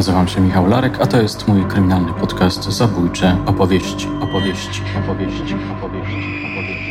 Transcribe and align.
Nazywam 0.00 0.28
się 0.28 0.40
Michał 0.40 0.66
Larek, 0.66 1.00
a 1.00 1.06
to 1.06 1.22
jest 1.22 1.48
mój 1.48 1.64
kryminalny 1.64 2.12
podcast 2.12 2.64
Zabójcze 2.64 3.44
opowieści, 3.46 4.08
opowieści, 4.20 4.82
opowieści, 5.04 5.54
opowieści, 5.54 5.54
opowieści. 5.78 6.84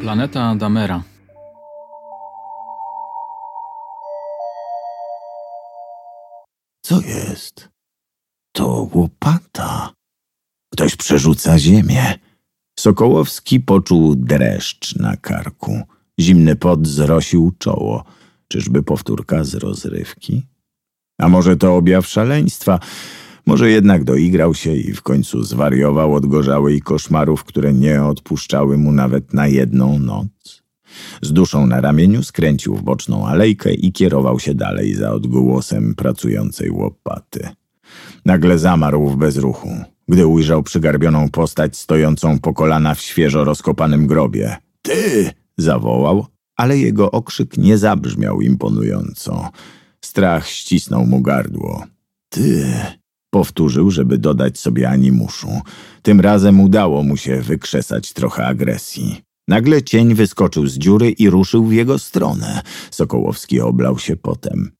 Planeta 0.00 0.54
Damera. 0.54 1.02
Co 6.82 7.00
jest? 7.00 7.68
To 8.52 8.88
łopata. 8.94 9.92
Ktoś 10.72 10.96
przerzuca 10.96 11.58
ziemię. 11.58 12.18
Sokołowski 12.78 13.60
poczuł 13.60 14.16
dreszcz 14.16 14.96
na 14.96 15.16
karku. 15.16 15.95
Zimny 16.20 16.56
pot 16.56 16.86
zrosił 16.86 17.52
czoło. 17.58 18.04
Czyżby 18.48 18.82
powtórka 18.82 19.44
z 19.44 19.54
rozrywki? 19.54 20.46
A 21.18 21.28
może 21.28 21.56
to 21.56 21.76
objaw 21.76 22.06
szaleństwa? 22.06 22.78
Może 23.46 23.70
jednak 23.70 24.04
doigrał 24.04 24.54
się 24.54 24.76
i 24.76 24.92
w 24.92 25.02
końcu 25.02 25.42
zwariował 25.42 26.14
od 26.14 26.26
gorzałej 26.26 26.80
koszmarów, 26.80 27.44
które 27.44 27.72
nie 27.72 28.04
odpuszczały 28.04 28.78
mu 28.78 28.92
nawet 28.92 29.34
na 29.34 29.46
jedną 29.46 29.98
noc? 29.98 30.62
Z 31.22 31.32
duszą 31.32 31.66
na 31.66 31.80
ramieniu 31.80 32.22
skręcił 32.22 32.76
w 32.76 32.82
boczną 32.82 33.26
alejkę 33.26 33.74
i 33.74 33.92
kierował 33.92 34.40
się 34.40 34.54
dalej 34.54 34.94
za 34.94 35.12
odgłosem 35.12 35.94
pracującej 35.94 36.70
łopaty. 36.70 37.48
Nagle 38.24 38.58
zamarł 38.58 39.08
w 39.08 39.16
bezruchu, 39.16 39.70
gdy 40.08 40.26
ujrzał 40.26 40.62
przygarbioną 40.62 41.28
postać 41.28 41.76
stojącą 41.76 42.38
po 42.38 42.54
kolana 42.54 42.94
w 42.94 43.00
świeżo 43.00 43.44
rozkopanym 43.44 44.06
grobie. 44.06 44.56
Ty! 44.82 45.30
Zawołał, 45.58 46.26
ale 46.56 46.78
jego 46.78 47.10
okrzyk 47.10 47.56
nie 47.56 47.78
zabrzmiał 47.78 48.40
imponująco. 48.40 49.50
Strach 50.04 50.48
ścisnął 50.48 51.06
mu 51.06 51.22
gardło. 51.22 51.84
Ty! 52.28 52.66
Powtórzył, 53.30 53.90
żeby 53.90 54.18
dodać 54.18 54.58
sobie 54.58 54.88
animuszu. 54.88 55.60
Tym 56.02 56.20
razem 56.20 56.60
udało 56.60 57.02
mu 57.02 57.16
się 57.16 57.42
wykrzesać 57.42 58.12
trochę 58.12 58.46
agresji. 58.46 59.22
Nagle 59.48 59.82
cień 59.82 60.14
wyskoczył 60.14 60.66
z 60.66 60.78
dziury 60.78 61.10
i 61.10 61.30
ruszył 61.30 61.64
w 61.64 61.72
jego 61.72 61.98
stronę. 61.98 62.60
Sokołowski 62.90 63.60
oblał 63.60 63.98
się 63.98 64.16
potem. 64.16 64.70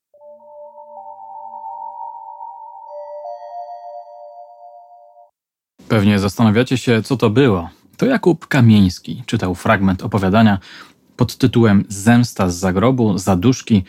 Pewnie 5.88 6.19
zastanawiacie 6.19 6.78
się, 6.78 7.02
co 7.02 7.16
to 7.16 7.30
było. 7.30 7.69
To 7.97 8.06
Jakub 8.06 8.47
Kamieński 8.47 9.22
czytał 9.27 9.55
fragment 9.55 10.02
opowiadania 10.02 10.58
pod 11.16 11.36
tytułem 11.36 11.84
Zemsta 11.89 12.48
z 12.48 12.56
zagrobu, 12.56 13.19
zaduszki, 13.19 13.84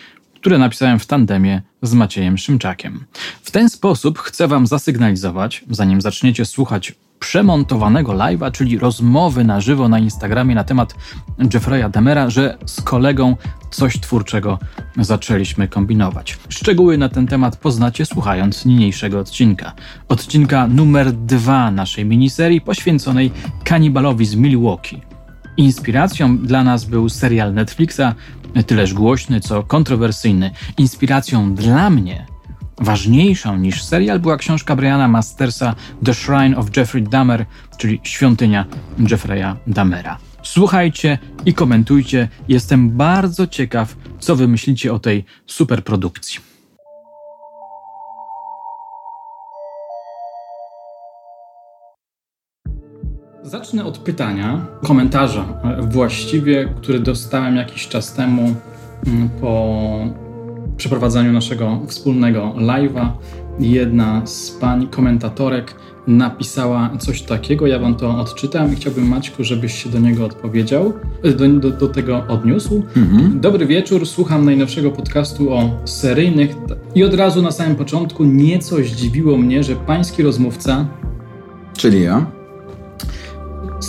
które 0.47 0.59
napisałem 0.59 0.99
w 0.99 1.05
tandemie 1.05 1.61
z 1.81 1.93
Maciejem 1.93 2.37
Szymczakiem. 2.37 3.05
W 3.41 3.51
ten 3.51 3.69
sposób 3.69 4.19
chcę 4.19 4.47
Wam 4.47 4.67
zasygnalizować, 4.67 5.65
zanim 5.69 6.01
zaczniecie 6.01 6.45
słuchać 6.45 6.95
przemontowanego 7.19 8.11
live'a, 8.11 8.51
czyli 8.51 8.77
rozmowy 8.77 9.43
na 9.43 9.61
żywo 9.61 9.89
na 9.89 9.99
Instagramie 9.99 10.55
na 10.55 10.63
temat 10.63 10.95
Jeffrey'a 11.39 11.91
Demera, 11.91 12.29
że 12.29 12.57
z 12.65 12.81
kolegą 12.81 13.35
coś 13.71 13.99
twórczego 13.99 14.59
zaczęliśmy 14.97 15.67
kombinować. 15.67 16.37
Szczegóły 16.49 16.97
na 16.97 17.09
ten 17.09 17.27
temat 17.27 17.57
poznacie 17.57 18.05
słuchając 18.05 18.65
niniejszego 18.65 19.19
odcinka. 19.19 19.73
Odcinka 20.09 20.67
numer 20.67 21.13
dwa 21.13 21.71
naszej 21.71 22.05
miniserii 22.05 22.61
poświęconej 22.61 23.31
kanibalowi 23.63 24.25
z 24.25 24.35
Milwaukee. 24.35 25.16
Inspiracją 25.58 26.38
dla 26.38 26.63
nas 26.63 26.86
był 26.86 27.09
serial 27.09 27.53
Netflixa, 27.53 28.16
tyleż 28.67 28.93
głośny, 28.93 29.42
co 29.42 29.64
kontrowersyjny. 29.64 30.52
Inspiracją 30.77 31.55
dla 31.55 31.89
mnie 31.89 32.26
Ważniejszą 32.80 33.58
niż 33.58 33.83
serial 33.83 34.20
była 34.20 34.37
książka 34.37 34.76
Briana 34.76 35.08
Mastersa 35.08 35.76
The 36.05 36.14
Shrine 36.14 36.58
of 36.58 36.77
Jeffrey 36.77 37.04
Dahmer, 37.04 37.45
czyli 37.77 37.99
Świątynia 38.04 38.65
Jeffrey'a 38.99 39.55
Dahmera. 39.67 40.17
Słuchajcie 40.43 41.17
i 41.45 41.54
komentujcie. 41.54 42.27
Jestem 42.48 42.89
bardzo 42.89 43.48
ciekaw, 43.48 43.95
co 44.20 44.36
wy 44.36 44.48
myślicie 44.48 44.93
o 44.93 44.99
tej 44.99 45.26
superprodukcji. 45.45 46.39
Zacznę 53.47 53.85
od 53.85 53.97
pytania, 53.97 54.65
komentarza 54.83 55.45
właściwie, 55.81 56.69
który 56.77 56.99
dostałem 56.99 57.55
jakiś 57.55 57.87
czas 57.87 58.13
temu 58.13 58.55
mm, 59.08 59.30
po 59.41 59.80
przeprowadzaniu 60.77 61.31
naszego 61.31 61.80
wspólnego 61.87 62.53
live'a 62.57 63.09
jedna 63.59 64.25
z 64.25 64.52
pań 64.52 64.87
komentatorek 64.87 65.75
napisała 66.07 66.89
coś 66.99 67.21
takiego, 67.21 67.67
ja 67.67 67.80
wam 67.80 67.95
to 67.95 68.19
odczytam 68.19 68.73
i 68.73 68.75
chciałbym 68.75 69.07
Maćku, 69.07 69.43
żebyś 69.43 69.83
się 69.83 69.89
do 69.89 69.99
niego 69.99 70.25
odpowiedział, 70.25 70.93
do, 71.37 71.49
do, 71.49 71.71
do 71.71 71.87
tego 71.87 72.23
odniósł. 72.27 72.83
Mhm. 72.97 73.39
Dobry 73.39 73.65
wieczór, 73.65 74.05
słucham 74.05 74.45
najnowszego 74.45 74.91
podcastu 74.91 75.53
o 75.53 75.69
seryjnych 75.86 76.55
i 76.95 77.03
od 77.03 77.13
razu 77.13 77.41
na 77.41 77.52
samym 77.52 77.75
początku 77.75 78.23
nieco 78.23 78.75
zdziwiło 78.75 79.37
mnie, 79.37 79.63
że 79.63 79.75
pański 79.75 80.23
rozmówca 80.23 80.86
Czyli 81.77 82.03
ja? 82.03 82.36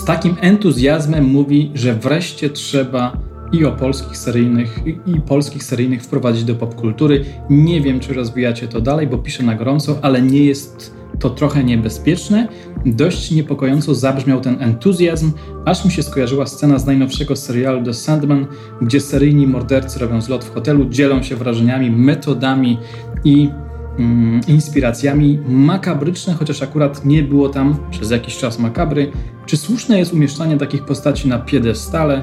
Takim 0.08 0.36
entuzjazmem 0.40 1.24
mówi, 1.24 1.70
że 1.74 1.94
wreszcie 1.94 2.50
trzeba 2.50 3.16
i 3.52 3.64
o 3.64 3.72
polskich 3.72 4.16
seryjnych, 4.16 4.80
i 5.06 5.20
polskich 5.20 5.64
seryjnych 5.64 6.02
wprowadzić 6.02 6.44
do 6.44 6.54
popkultury. 6.54 7.24
Nie 7.50 7.80
wiem, 7.80 8.00
czy 8.00 8.14
rozwijacie 8.14 8.68
to 8.68 8.80
dalej, 8.80 9.06
bo 9.06 9.18
piszę 9.18 9.42
na 9.42 9.54
gorąco, 9.54 9.98
ale 10.02 10.22
nie 10.22 10.44
jest 10.44 10.94
to 11.18 11.30
trochę 11.30 11.64
niebezpieczne. 11.64 12.48
Dość 12.86 13.30
niepokojąco 13.30 13.94
zabrzmiał 13.94 14.40
ten 14.40 14.62
entuzjazm, 14.62 15.32
aż 15.64 15.84
mi 15.84 15.90
się 15.90 16.02
skojarzyła 16.02 16.46
scena 16.46 16.78
z 16.78 16.86
najnowszego 16.86 17.36
serialu 17.36 17.84
The 17.84 17.94
Sandman, 17.94 18.46
gdzie 18.82 19.00
seryjni 19.00 19.46
mordercy 19.46 19.98
robią 19.98 20.20
zlot 20.20 20.44
w 20.44 20.54
hotelu, 20.54 20.84
dzielą 20.88 21.22
się 21.22 21.36
wrażeniami, 21.36 21.90
metodami 21.90 22.78
i 23.24 23.50
mm, 23.98 24.40
inspiracjami 24.48 25.38
makabryczne, 25.48 26.34
chociaż 26.34 26.62
akurat 26.62 27.04
nie 27.04 27.22
było 27.22 27.48
tam 27.48 27.76
przez 27.90 28.10
jakiś 28.10 28.36
czas 28.36 28.58
makabry. 28.58 29.12
Czy 29.48 29.56
słuszne 29.56 29.98
jest 29.98 30.12
umieszczanie 30.12 30.56
takich 30.56 30.84
postaci 30.84 31.28
na 31.28 31.38
piedestale? 31.38 32.22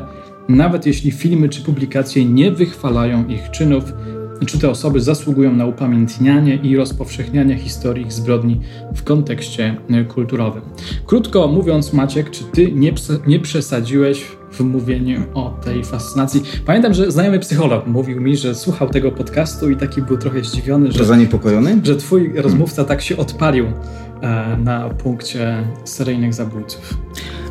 nawet 0.50 0.86
jeśli 0.86 1.12
filmy 1.12 1.50
czy 1.50 1.62
publikacje 1.62 2.25
nie 2.25 2.52
wychwalają 2.52 3.28
ich 3.28 3.52
czynów, 3.52 3.84
czy 4.46 4.59
te 4.59 4.69
osoby 4.69 5.02
zasługują 5.02 5.56
na 5.56 5.66
upamiętnianie 5.66 6.56
i 6.56 6.75
rozpowszechnianie 6.75 7.58
historii 7.58 8.06
ich 8.06 8.13
zbrodni 8.13 8.62
w 8.96 9.03
kontekście 9.03 9.78
kulturowym. 10.08 10.62
Krótko 11.06 11.47
mówiąc, 11.47 11.94
Maciek, 11.94 12.31
czy 12.31 12.44
ty 12.44 12.72
nie, 12.72 12.94
nie 13.28 13.40
przesadziłeś 13.40 14.25
w 14.56 14.60
mówieniu 14.60 15.24
o 15.34 15.60
tej 15.64 15.84
fascynacji? 15.84 16.44
Pamiętam, 16.66 16.94
że 16.94 17.12
znajomy 17.12 17.40
psycholog 17.40 17.88
mówił 17.88 18.22
mi, 18.22 18.38
że 18.38 18.56
słuchał 18.56 18.90
tego 18.90 19.12
podcastu 19.12 19.70
i 19.70 19.78
taki 19.78 20.02
był 20.02 20.18
trochę 20.18 20.44
zdziwiony, 20.44 20.92
że, 20.92 21.06
zaniepokojony? 21.06 21.82
że 21.84 21.96
twój 21.96 22.34
rozmówca 22.36 22.84
tak 22.84 23.02
się 23.02 23.18
odpalił 23.18 23.66
e, 24.22 24.58
na 24.58 24.90
punkcie 24.90 25.64
seryjnych 25.84 26.34
zabójców. 26.34 26.98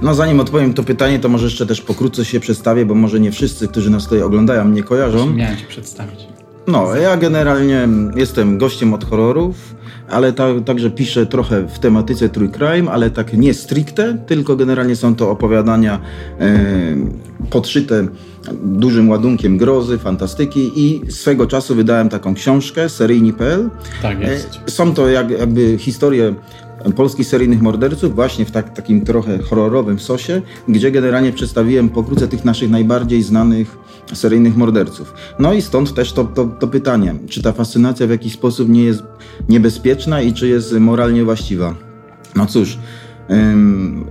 No 0.02 0.14
zanim 0.14 0.40
odpowiem 0.40 0.74
to 0.74 0.82
pytanie, 0.82 1.18
to 1.18 1.28
może 1.28 1.44
jeszcze 1.44 1.66
też 1.66 1.80
pokrótce 1.80 2.24
się 2.24 2.40
przedstawię, 2.40 2.86
bo 2.86 2.94
może 2.94 3.20
nie 3.20 3.32
wszyscy, 3.32 3.68
którzy 3.68 3.90
nas 3.90 4.04
tutaj 4.04 4.22
oglądają, 4.22 4.64
mnie 4.64 4.82
kojarzą. 4.82 5.30
Miałem 5.30 5.56
cię 5.56 5.66
przedstawić. 5.66 6.34
No, 6.66 6.96
ja 6.96 7.16
generalnie 7.16 7.88
jestem 8.16 8.58
gościem 8.58 8.94
od 8.94 9.04
horrorów, 9.04 9.74
ale 10.08 10.32
ta, 10.32 10.60
także 10.64 10.90
piszę 10.90 11.26
trochę 11.26 11.68
w 11.68 11.78
tematyce 11.78 12.28
true 12.28 12.48
crime, 12.48 12.92
ale 12.92 13.10
tak 13.10 13.32
nie 13.32 13.54
stricte, 13.54 14.18
tylko 14.26 14.56
generalnie 14.56 14.96
są 14.96 15.14
to 15.14 15.30
opowiadania 15.30 16.00
e, 16.40 16.58
podszyte 17.50 18.06
dużym 18.62 19.10
ładunkiem 19.10 19.58
grozy, 19.58 19.98
fantastyki 19.98 20.72
i 20.76 21.12
swego 21.12 21.46
czasu 21.46 21.74
wydałem 21.74 22.08
taką 22.08 22.34
książkę, 22.34 22.88
seryjni.pl. 22.88 23.70
Tak 24.02 24.20
jest. 24.20 24.60
E, 24.66 24.70
są 24.70 24.94
to 24.94 25.08
jak, 25.08 25.30
jakby 25.30 25.78
historie 25.78 26.34
polskich 26.92 27.26
seryjnych 27.26 27.62
morderców 27.62 28.14
właśnie 28.14 28.44
w 28.44 28.50
tak, 28.50 28.74
takim 28.74 29.04
trochę 29.04 29.38
horrorowym 29.38 29.98
sosie, 29.98 30.42
gdzie 30.68 30.90
generalnie 30.90 31.32
przedstawiłem 31.32 31.88
pokrótce 31.88 32.28
tych 32.28 32.44
naszych 32.44 32.70
najbardziej 32.70 33.22
znanych 33.22 33.76
seryjnych 34.14 34.56
morderców. 34.56 35.14
No 35.38 35.52
i 35.52 35.62
stąd 35.62 35.94
też 35.94 36.12
to, 36.12 36.24
to, 36.24 36.46
to 36.46 36.68
pytanie, 36.68 37.14
czy 37.28 37.42
ta 37.42 37.52
fascynacja 37.52 38.06
w 38.06 38.10
jakiś 38.10 38.32
sposób 38.32 38.68
nie 38.68 38.84
jest 38.84 39.02
niebezpieczna 39.48 40.22
i 40.22 40.32
czy 40.32 40.48
jest 40.48 40.72
moralnie 40.72 41.24
właściwa. 41.24 41.74
No 42.36 42.46
cóż, 42.46 42.78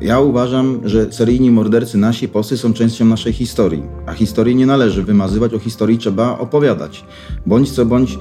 ja 0.02 0.20
uważam, 0.20 0.80
że 0.86 1.12
seryjni 1.12 1.52
mordercy 1.52 1.98
nasi 1.98 2.28
posy 2.28 2.58
są 2.58 2.74
częścią 2.74 3.06
naszej 3.06 3.34
historii, 3.34 3.84
a 4.06 4.14
historii 4.14 4.56
nie 4.56 4.66
należy 4.66 5.04
wymazywać, 5.04 5.54
o 5.54 5.60
historii 5.60 5.98
trzeba 5.98 6.38
opowiadać. 6.38 7.06
Bądź 7.46 7.72
co 7.72 7.86
bądź 7.86 8.20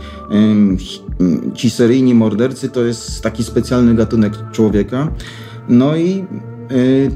ci 1.55 1.71
seryjni 1.71 2.15
mordercy 2.15 2.69
to 2.69 2.83
jest 2.83 3.23
taki 3.23 3.45
specjalny 3.45 3.95
gatunek 3.95 4.33
człowieka. 4.53 5.09
No 5.69 5.97
i 5.97 6.25
y, 6.73 7.11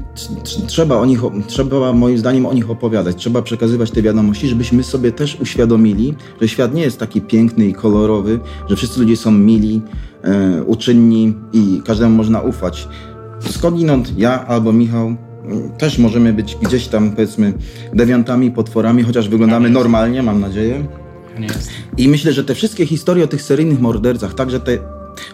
trzeba, 0.67 0.97
o 0.97 1.05
nich, 1.05 1.19
trzeba 1.47 1.93
moim 1.93 2.17
zdaniem 2.17 2.45
o 2.45 2.53
nich 2.53 2.69
opowiadać, 2.69 3.15
trzeba 3.15 3.41
przekazywać 3.41 3.91
te 3.91 4.01
wiadomości, 4.01 4.47
żebyśmy 4.47 4.83
sobie 4.83 5.11
też 5.11 5.37
uświadomili, 5.41 6.15
że 6.41 6.47
świat 6.47 6.73
nie 6.73 6.81
jest 6.81 6.99
taki 6.99 7.21
piękny 7.21 7.65
i 7.65 7.73
kolorowy, 7.73 8.39
że 8.69 8.75
wszyscy 8.75 8.99
ludzie 8.99 9.17
są 9.17 9.31
mili, 9.31 9.81
y, 10.59 10.63
uczynni 10.63 11.33
i 11.53 11.81
każdemu 11.85 12.15
można 12.15 12.41
ufać. 12.41 12.87
Skądinąd 13.39 14.17
ja 14.17 14.47
albo 14.47 14.73
Michał 14.73 15.15
też 15.77 15.97
możemy 15.97 16.33
być 16.33 16.57
gdzieś 16.61 16.87
tam, 16.87 17.11
powiedzmy, 17.11 17.53
dewiantami, 17.93 18.51
potworami, 18.51 19.03
chociaż 19.03 19.29
wyglądamy 19.29 19.69
normalnie, 19.69 20.23
mam 20.23 20.39
nadzieję. 20.39 20.87
I 21.97 22.09
myślę, 22.09 22.33
że 22.33 22.43
te 22.43 22.55
wszystkie 22.55 22.85
historie 22.85 23.23
o 23.23 23.27
tych 23.27 23.41
seryjnych 23.41 23.81
mordercach, 23.81 24.33
także 24.33 24.59
te 24.59 24.77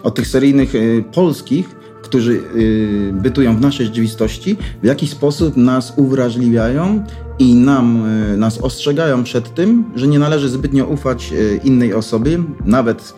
o 0.02 0.10
tych 0.10 0.26
seryjnych 0.26 0.74
y, 0.74 1.04
polskich, 1.14 1.76
którzy 2.02 2.40
y, 2.56 3.12
bytują 3.12 3.56
w 3.56 3.60
naszej 3.60 3.86
rzeczywistości, 3.86 4.56
w 4.82 4.86
jakiś 4.86 5.10
sposób 5.10 5.56
nas 5.56 5.92
uwrażliwiają 5.96 7.04
i 7.38 7.54
nam, 7.54 8.06
y, 8.34 8.36
nas 8.36 8.58
ostrzegają 8.58 9.24
przed 9.24 9.54
tym, 9.54 9.84
że 9.94 10.08
nie 10.08 10.18
należy 10.18 10.48
zbytnio 10.48 10.86
ufać 10.86 11.32
y, 11.32 11.60
innej 11.64 11.94
osobie, 11.94 12.38
nawet 12.64 13.14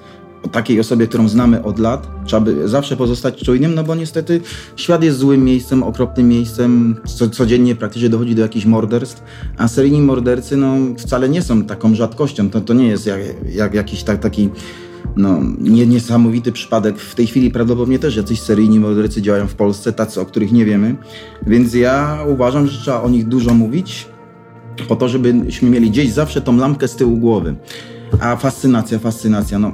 takiej 0.52 0.80
osobie, 0.80 1.06
którą 1.06 1.28
znamy 1.28 1.62
od 1.62 1.78
lat. 1.78 2.08
Trzeba 2.24 2.40
by 2.40 2.68
zawsze 2.68 2.96
pozostać 2.96 3.44
czujnym, 3.44 3.74
no 3.74 3.84
bo 3.84 3.94
niestety 3.94 4.40
świat 4.76 5.02
jest 5.02 5.18
złym 5.18 5.44
miejscem, 5.44 5.82
okropnym 5.82 6.28
miejscem. 6.28 6.96
Co, 7.04 7.30
codziennie 7.30 7.74
praktycznie 7.74 8.08
dochodzi 8.08 8.34
do 8.34 8.42
jakichś 8.42 8.66
morderstw, 8.66 9.22
a 9.56 9.68
seryjni 9.68 10.02
mordercy 10.02 10.56
no, 10.56 10.76
wcale 10.98 11.28
nie 11.28 11.42
są 11.42 11.62
taką 11.62 11.94
rzadkością. 11.94 12.50
To, 12.50 12.60
to 12.60 12.74
nie 12.74 12.88
jest 12.88 13.06
jak, 13.06 13.20
jak 13.54 13.74
jakiś 13.74 14.02
tak, 14.02 14.20
taki 14.20 14.48
no, 15.16 15.40
nie, 15.58 15.86
niesamowity 15.86 16.52
przypadek. 16.52 16.98
W 16.98 17.14
tej 17.14 17.26
chwili 17.26 17.50
prawdopodobnie 17.50 17.98
też 17.98 18.16
jacyś 18.16 18.40
seryjni 18.40 18.80
mordercy 18.80 19.22
działają 19.22 19.46
w 19.46 19.54
Polsce, 19.54 19.92
tacy, 19.92 20.20
o 20.20 20.26
których 20.26 20.52
nie 20.52 20.64
wiemy. 20.64 20.96
Więc 21.46 21.74
ja 21.74 22.18
uważam, 22.28 22.66
że 22.66 22.80
trzeba 22.80 23.02
o 23.02 23.08
nich 23.08 23.28
dużo 23.28 23.54
mówić, 23.54 24.06
po 24.88 24.96
to, 24.96 25.08
żebyśmy 25.08 25.70
mieli 25.70 25.90
gdzieś 25.90 26.12
zawsze 26.12 26.40
tą 26.40 26.56
lampkę 26.56 26.88
z 26.88 26.96
tyłu 26.96 27.16
głowy. 27.16 27.54
A 28.20 28.36
fascynacja, 28.36 28.98
fascynacja, 28.98 29.58
no. 29.58 29.72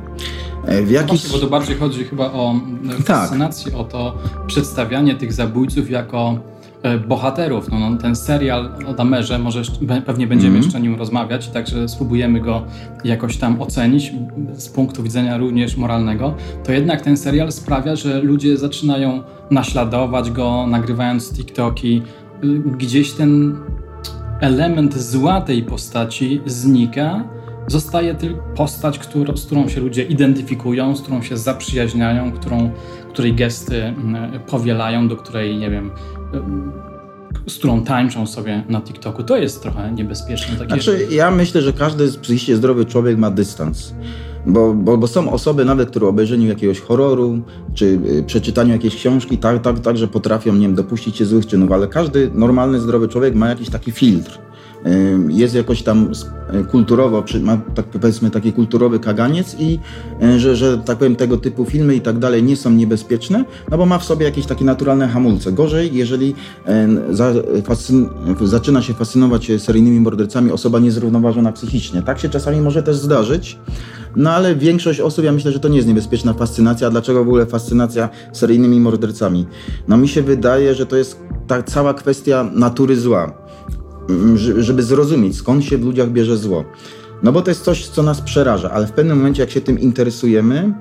E, 0.67 0.83
w 0.83 0.91
jakiś... 0.91 1.25
No 1.25 1.33
bo 1.33 1.39
to 1.39 1.47
bardziej 1.47 1.77
chodzi 1.77 2.05
chyba 2.05 2.25
o 2.25 2.55
e, 2.99 3.03
fascynację, 3.03 3.73
tak. 3.73 3.81
o 3.81 3.85
to 3.85 4.19
przedstawianie 4.47 5.15
tych 5.15 5.33
zabójców 5.33 5.91
jako 5.91 6.39
e, 6.83 6.99
bohaterów. 6.99 7.71
No, 7.71 7.79
no, 7.79 7.97
ten 7.97 8.17
serial 8.17 8.73
o 8.87 8.95
Damerze, 8.95 9.39
może 9.39 9.63
pewnie 10.07 10.27
będziemy 10.27 10.51
mm. 10.51 10.63
jeszcze 10.63 10.79
o 10.79 10.81
nim 10.81 10.95
rozmawiać, 10.95 11.49
także 11.49 11.89
spróbujemy 11.89 12.41
go 12.41 12.63
jakoś 13.05 13.37
tam 13.37 13.63
ocenić 13.63 14.13
z 14.55 14.69
punktu 14.69 15.03
widzenia 15.03 15.37
również 15.37 15.77
moralnego. 15.77 16.35
To 16.65 16.73
jednak 16.73 17.01
ten 17.01 17.17
serial 17.17 17.53
sprawia, 17.53 17.97
że 17.97 18.21
ludzie 18.21 18.57
zaczynają 18.57 19.23
naśladować 19.51 20.31
go, 20.31 20.67
nagrywając 20.67 21.33
TikToki. 21.33 22.03
Gdzieś 22.79 23.13
ten 23.13 23.57
element 24.41 24.99
zła 24.99 25.41
tej 25.41 25.63
postaci 25.63 26.41
znika 26.47 27.25
Zostaje 27.67 28.15
tylko 28.15 28.43
postać, 28.57 28.99
którą, 28.99 29.37
z 29.37 29.47
którą 29.47 29.69
się 29.69 29.81
ludzie 29.81 30.03
identyfikują, 30.03 30.97
z 30.97 31.03
którą 31.03 31.23
się 31.23 31.37
zaprzyjaźniają, 31.37 32.33
którą, 32.33 32.71
której 33.09 33.35
gesty 33.35 33.83
mm, 33.83 34.41
powielają, 34.41 35.09
do 35.09 35.17
której, 35.17 35.59
nie 35.59 35.71
wiem, 35.71 35.91
z 37.47 37.59
którą 37.59 37.85
tańczą 37.85 38.27
sobie 38.27 38.65
na 38.69 38.81
TikToku. 38.81 39.23
To 39.23 39.37
jest 39.37 39.63
trochę 39.63 39.93
niebezpieczne. 39.93 40.57
Takie 40.57 40.83
znaczy, 40.83 41.07
ja 41.11 41.31
myślę, 41.31 41.63
że 41.63 41.73
każdy 41.73 42.09
psychicznie 42.13 42.57
zdrowy 42.57 42.85
człowiek 42.85 43.19
ma 43.19 43.31
dystans. 43.31 43.95
Bo, 44.47 44.75
bo, 44.75 44.99
bo, 44.99 45.07
są 45.07 45.33
osoby 45.33 45.65
nawet, 45.65 45.91
które 45.91 46.07
obejrzeniu 46.07 46.49
jakiegoś 46.49 46.81
horroru, 46.81 47.43
czy 47.75 47.85
y, 47.85 48.25
przeczytaniu 48.27 48.73
jakiejś 48.73 48.97
książki, 48.97 49.39
tak, 49.39 49.63
tak, 49.63 49.79
tak, 49.79 49.97
że 49.97 50.09
potrafią, 50.09 50.55
nie 50.55 50.61
wiem, 50.61 50.75
dopuścić 50.75 51.17
się 51.17 51.25
złych 51.25 51.47
czynów, 51.47 51.73
ale 51.73 51.89
każdy 51.89 52.31
normalny, 52.35 52.81
zdrowy 52.81 53.09
człowiek 53.09 53.35
ma 53.35 53.49
jakiś 53.49 53.71
taki 53.71 53.93
filtr 53.93 54.39
jest 55.29 55.55
jakoś 55.55 55.83
tam 55.83 56.11
e, 56.49 56.65
kulturowo, 56.65 57.25
ma 57.41 57.59
tak 57.75 57.87
powiedzmy 57.87 58.31
taki 58.31 58.53
kulturowy 58.53 58.99
kaganiec 59.01 59.57
i 59.59 59.79
e, 60.23 60.39
że, 60.39 60.57
że 60.57 60.79
tak 60.79 60.99
powiem 60.99 61.17
tego 61.17 61.37
typu 61.37 61.65
filmy 61.65 61.95
i 61.95 62.01
tak 62.01 62.19
dalej 62.19 62.43
nie 62.43 62.57
są 62.57 62.71
niebezpieczne, 62.71 63.45
no 63.71 63.79
bo 63.79 63.87
ma 63.87 63.99
w 63.99 64.05
sobie 64.05 64.27
jakieś 64.27 64.47
takie 64.47 64.65
naturalne 64.65 65.09
hamulce. 65.09 65.53
Gorzej, 65.53 65.91
jeżeli 65.95 66.35
e, 66.67 66.89
za, 67.11 67.33
fascyn, 67.65 68.09
zaczyna 68.43 68.83
się 68.83 68.95
fascynować 68.95 69.53
seryjnymi 69.59 70.01
mordercami 70.01 70.53
osoba 70.53 70.79
niezrównoważona 70.79 71.53
psychicznie. 71.53 72.03
Tak 72.03 72.19
się 72.19 72.29
czasami 72.29 72.61
może 72.61 72.83
też 72.83 72.97
zdarzyć, 72.97 73.59
no 74.17 74.31
ale 74.31 74.57
większość 74.57 75.01
osób, 75.01 75.25
ja 75.25 75.33
myślę, 75.33 75.53
że 75.53 75.61
to 75.61 75.69
nie 75.69 75.77
jest 75.77 75.89
niebezpieczna 75.89 76.33
fascynacja. 76.33 76.87
A 76.87 76.91
dlaczego 76.91 77.25
w 77.25 77.29
ogóle 77.29 77.47
fascynacja 77.47 78.09
seryjnymi 78.33 78.81
mordercami? 78.81 79.47
No 79.89 79.97
mi 79.97 80.09
się 80.09 80.23
wydaje, 80.23 80.75
że 80.75 80.87
to 80.87 80.97
jest 80.97 81.21
ta 81.47 81.63
cała 81.63 81.95
kwestia 81.95 82.51
natury 82.55 82.97
zła 82.97 83.42
żeby 84.59 84.83
zrozumieć, 84.83 85.37
skąd 85.37 85.65
się 85.65 85.79
w 85.79 85.85
ludziach 85.85 86.11
bierze 86.11 86.37
zło. 86.37 86.65
No 87.23 87.33
bo 87.33 87.43
to 87.43 87.51
jest 87.51 87.65
coś, 87.65 87.89
co 87.89 88.03
nas 88.03 88.21
przeraża, 88.21 88.71
ale 88.71 88.87
w 88.87 88.93
pewnym 88.93 89.17
momencie, 89.17 89.43
jak 89.43 89.51
się 89.51 89.61
tym 89.61 89.81
interesujemy, 89.81 90.75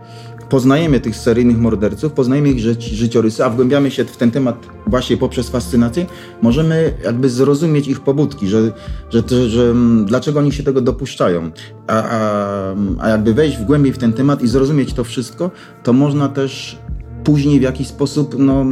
poznajemy 0.51 0.99
tych 0.99 1.15
seryjnych 1.15 1.57
morderców, 1.57 2.13
poznajemy 2.13 2.49
ich 2.49 2.59
ży 2.59 2.75
życiorysy, 2.79 3.45
a 3.45 3.49
wgłębiamy 3.49 3.91
się 3.91 4.05
w 4.05 4.17
ten 4.17 4.31
temat 4.31 4.67
właśnie 4.87 5.17
poprzez 5.17 5.49
fascynację, 5.49 6.05
możemy 6.41 6.93
jakby 7.03 7.29
zrozumieć 7.29 7.87
ich 7.87 7.99
pobudki, 7.99 8.47
że, 8.47 8.71
że, 9.09 9.23
że, 9.27 9.49
że 9.49 9.73
dlaczego 10.05 10.39
oni 10.39 10.51
się 10.51 10.63
tego 10.63 10.81
dopuszczają. 10.81 11.51
A, 11.87 12.03
a, 12.03 12.75
a 12.99 13.09
jakby 13.09 13.33
wejść 13.33 13.57
w 13.57 13.65
głębiej 13.65 13.93
w 13.93 13.97
ten 13.97 14.13
temat 14.13 14.41
i 14.41 14.47
zrozumieć 14.47 14.93
to 14.93 15.03
wszystko, 15.03 15.51
to 15.83 15.93
można 15.93 16.29
też 16.29 16.79
później 17.23 17.59
w 17.59 17.63
jakiś 17.63 17.87
sposób 17.87 18.35
no, 18.39 18.65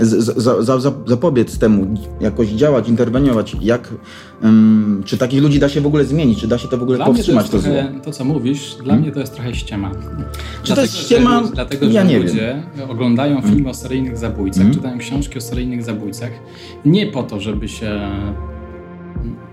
za, 0.00 0.62
za, 0.62 0.80
za, 0.80 0.92
zapobiec 1.06 1.58
temu, 1.58 1.94
jakoś 2.20 2.48
działać, 2.48 2.88
interweniować. 2.88 3.56
Jak, 3.60 3.94
um, 4.42 5.02
czy 5.04 5.18
takich 5.18 5.42
ludzi 5.42 5.58
da 5.58 5.68
się 5.68 5.80
w 5.80 5.86
ogóle 5.86 6.04
zmienić? 6.04 6.40
Czy 6.40 6.48
da 6.48 6.58
się 6.58 6.68
to 6.68 6.78
w 6.78 6.82
ogóle 6.82 6.96
dla 6.96 7.06
powstrzymać? 7.06 7.48
To, 7.48 7.58
trochę, 7.58 8.00
to, 8.04 8.12
co 8.12 8.24
mówisz, 8.24 8.74
dla 8.74 8.84
hmm? 8.84 9.02
mnie 9.02 9.12
to 9.12 9.20
jest 9.20 9.34
trochę 9.34 9.54
ściema. 9.54 9.90
Czy 9.90 9.98
dlatego, 10.02 10.74
to 10.74 10.80
jest 10.80 10.96
ściema? 10.96 11.44
Że, 11.44 11.52
dlatego, 11.52 11.86
że 11.86 11.92
ja 11.92 12.04
nie 12.04 12.18
ludzie 12.18 12.62
wiem. 12.76 12.90
oglądają 12.90 13.34
hmm? 13.34 13.54
filmy 13.54 13.70
o 13.70 13.74
seryjnych 13.74 14.18
zabójcach, 14.18 14.62
hmm? 14.62 14.74
czytają 14.74 14.98
książki 14.98 15.38
o 15.38 15.40
seryjnych 15.40 15.82
zabójcach 15.82 16.30
nie 16.84 17.06
po 17.06 17.22
to, 17.22 17.40
żeby 17.40 17.68
się 17.68 18.00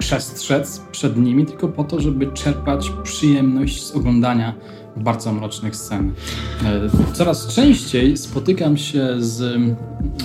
przestrzec 0.03 0.79
przed 0.91 1.17
nimi, 1.17 1.45
tylko 1.45 1.67
po 1.67 1.83
to, 1.83 2.01
żeby 2.01 2.27
czerpać 2.27 2.91
przyjemność 3.03 3.85
z 3.85 3.95
oglądania 3.95 4.53
bardzo 4.97 5.33
mrocznych 5.33 5.75
scen. 5.75 6.13
E, 6.65 7.13
coraz 7.13 7.47
częściej 7.47 8.17
spotykam 8.17 8.77
się 8.77 9.07
z 9.17 9.59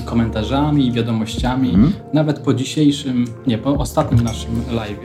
komentarzami 0.05 0.87
i 0.87 0.93
wiadomościami, 0.93 1.71
hmm? 1.71 1.93
nawet 2.13 2.39
po 2.39 2.55
dzisiejszym, 2.55 3.25
nie, 3.47 3.59
po 3.59 3.75
ostatnim 3.75 4.21
naszym 4.21 4.63
live, 4.73 4.99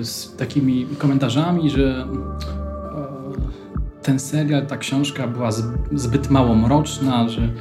e, 0.00 0.04
z 0.04 0.36
takimi 0.36 0.86
komentarzami, 0.98 1.70
że 1.70 2.06
e, 2.06 4.02
ten 4.02 4.18
serial, 4.18 4.66
ta 4.66 4.76
książka 4.76 5.26
była 5.28 5.50
zbyt 5.92 6.30
mało 6.30 6.54
mroczna, 6.54 7.28
że 7.28 7.52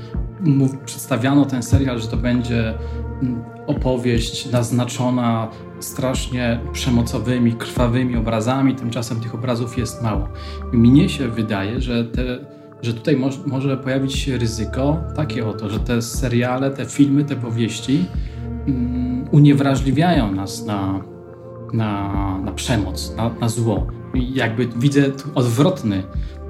przedstawiano 0.85 1.45
ten 1.45 1.63
serial, 1.63 1.99
że 1.99 2.07
to 2.07 2.17
będzie 2.17 2.73
opowieść 3.67 4.51
naznaczona 4.51 5.47
strasznie 5.79 6.59
przemocowymi, 6.73 7.53
krwawymi 7.53 8.15
obrazami, 8.15 8.75
tymczasem 8.75 9.19
tych 9.19 9.35
obrazów 9.35 9.77
jest 9.77 10.03
mało. 10.03 10.27
Mnie 10.73 11.09
się 11.09 11.27
wydaje, 11.27 11.81
że, 11.81 12.05
te, 12.05 12.23
że 12.81 12.93
tutaj 12.93 13.15
mo 13.15 13.29
może 13.45 13.77
pojawić 13.77 14.15
się 14.15 14.37
ryzyko 14.37 14.97
takie 15.15 15.47
oto, 15.47 15.69
że 15.69 15.79
te 15.79 16.01
seriale, 16.01 16.71
te 16.71 16.85
filmy, 16.85 17.25
te 17.25 17.35
powieści 17.35 18.05
um, 18.67 19.25
uniewrażliwiają 19.31 20.31
nas 20.31 20.65
na, 20.65 21.01
na, 21.73 22.11
na 22.45 22.51
przemoc, 22.51 23.15
na, 23.17 23.31
na 23.41 23.49
zło. 23.49 23.87
Jakby 24.13 24.67
widzę 24.75 25.03
odwrotny, 25.35 26.03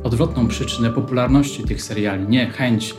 odwrotną 0.04 0.48
przyczynę 0.48 0.90
popularności 0.90 1.64
tych 1.64 1.82
seriali. 1.82 2.28
Nie 2.28 2.50
chęć 2.50 2.96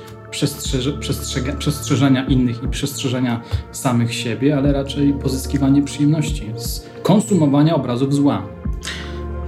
przestrzeżenia 1.59 2.27
innych 2.27 2.63
i 2.63 2.69
przestrzeżenia 2.69 3.43
samych 3.73 4.15
siebie, 4.15 4.57
ale 4.57 4.73
raczej 4.73 5.13
pozyskiwanie 5.13 5.83
przyjemności 5.83 6.53
z 6.57 6.87
konsumowania 7.03 7.75
obrazów 7.75 8.15
zła. 8.15 8.58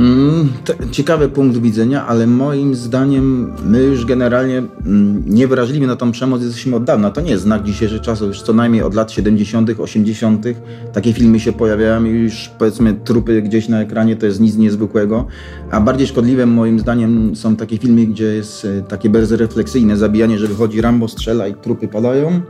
Mm, 0.00 0.49
ciekawy 0.90 1.28
punkt 1.28 1.59
widzenia, 1.59 2.07
ale 2.07 2.26
moim 2.26 2.75
zdaniem 2.75 3.52
my 3.64 3.83
już 3.83 4.04
generalnie 4.04 4.59
mm, 4.59 5.23
niewrażliwi 5.26 5.87
na 5.87 5.97
tą 5.97 6.12
przemoc 6.12 6.42
jesteśmy 6.42 6.76
od 6.76 6.85
dawna. 6.85 7.11
To 7.11 7.21
nie 7.21 7.30
jest 7.30 7.42
znak 7.42 7.62
dzisiejszych 7.62 8.00
czasów, 8.00 8.28
już 8.28 8.42
co 8.42 8.52
najmniej 8.52 8.83
od 8.83 8.95
lat 8.95 9.12
70., 9.12 9.71
80. 9.78 10.45
Takie 10.92 11.12
filmy 11.12 11.40
się 11.40 11.52
pojawiają 11.52 12.04
i 12.04 12.09
już 12.09 12.50
powiedzmy 12.59 12.95
trupy 13.04 13.42
gdzieś 13.42 13.69
na 13.69 13.80
ekranie 13.80 14.16
to 14.16 14.26
jest 14.26 14.40
nic 14.40 14.57
niezwykłego. 14.57 15.26
A 15.71 15.80
bardziej 15.80 16.07
szkodliwe 16.07 16.47
moim 16.47 16.80
zdaniem 16.80 17.37
są 17.37 17.57
takie 17.57 17.78
filmy, 17.78 18.07
gdzie 18.07 18.25
jest 18.25 18.64
e, 18.64 18.83
takie 18.83 19.11
bezrefleksyjne 19.11 19.97
zabijanie, 19.97 20.38
że 20.38 20.47
wychodzi 20.47 20.80
Rambo, 20.80 21.09
strzela 21.09 21.49
i 21.49 21.54
trupy 21.54 21.88
padają. 21.88 22.40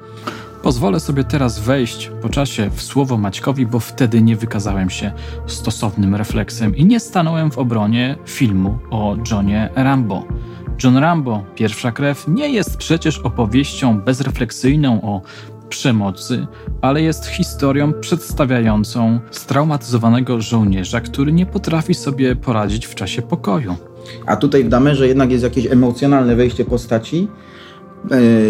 Pozwolę 0.62 1.00
sobie 1.00 1.25
teraz 1.25 1.59
wejść 1.59 2.11
po 2.23 2.29
czasie 2.29 2.71
w 2.75 2.83
słowo 2.83 3.17
Maćkowi, 3.17 3.67
bo 3.67 3.81
wtedy 3.81 4.23
nie 4.23 4.37
wykazałem 4.37 4.90
się 4.90 5.12
stosownym 5.47 6.14
refleksem 6.14 6.76
i 6.76 6.85
nie 6.85 7.00
stanąłem 7.00 7.50
w 7.50 7.59
obronie 7.59 8.17
filmu 8.26 8.79
o 8.90 9.17
Johnie 9.31 9.71
Rambo. 9.75 10.25
John 10.85 10.97
Rambo, 10.97 11.45
pierwsza 11.55 11.93
krew, 11.93 12.25
nie 12.29 12.49
jest 12.49 12.76
przecież 12.76 13.19
opowieścią 13.19 14.00
bezrefleksyjną 14.00 15.02
o 15.02 15.23
przemocy, 15.69 16.47
ale 16.81 17.02
jest 17.02 17.26
historią 17.26 17.93
przedstawiającą 17.93 19.21
straumatyzowanego 19.31 20.40
żołnierza, 20.40 21.00
który 21.00 21.33
nie 21.33 21.47
potrafi 21.47 21.95
sobie 21.95 22.37
poradzić 22.37 22.87
w 22.87 22.95
czasie 22.95 23.23
pokoju. 23.23 23.76
A 24.26 24.37
tutaj 24.37 24.64
w 24.64 24.69
Damerze 24.69 25.09
jednak 25.09 25.31
jest 25.31 25.45
jakieś 25.45 25.67
emocjonalne 25.67 26.37
wejście 26.37 26.64
postaci, 26.64 27.29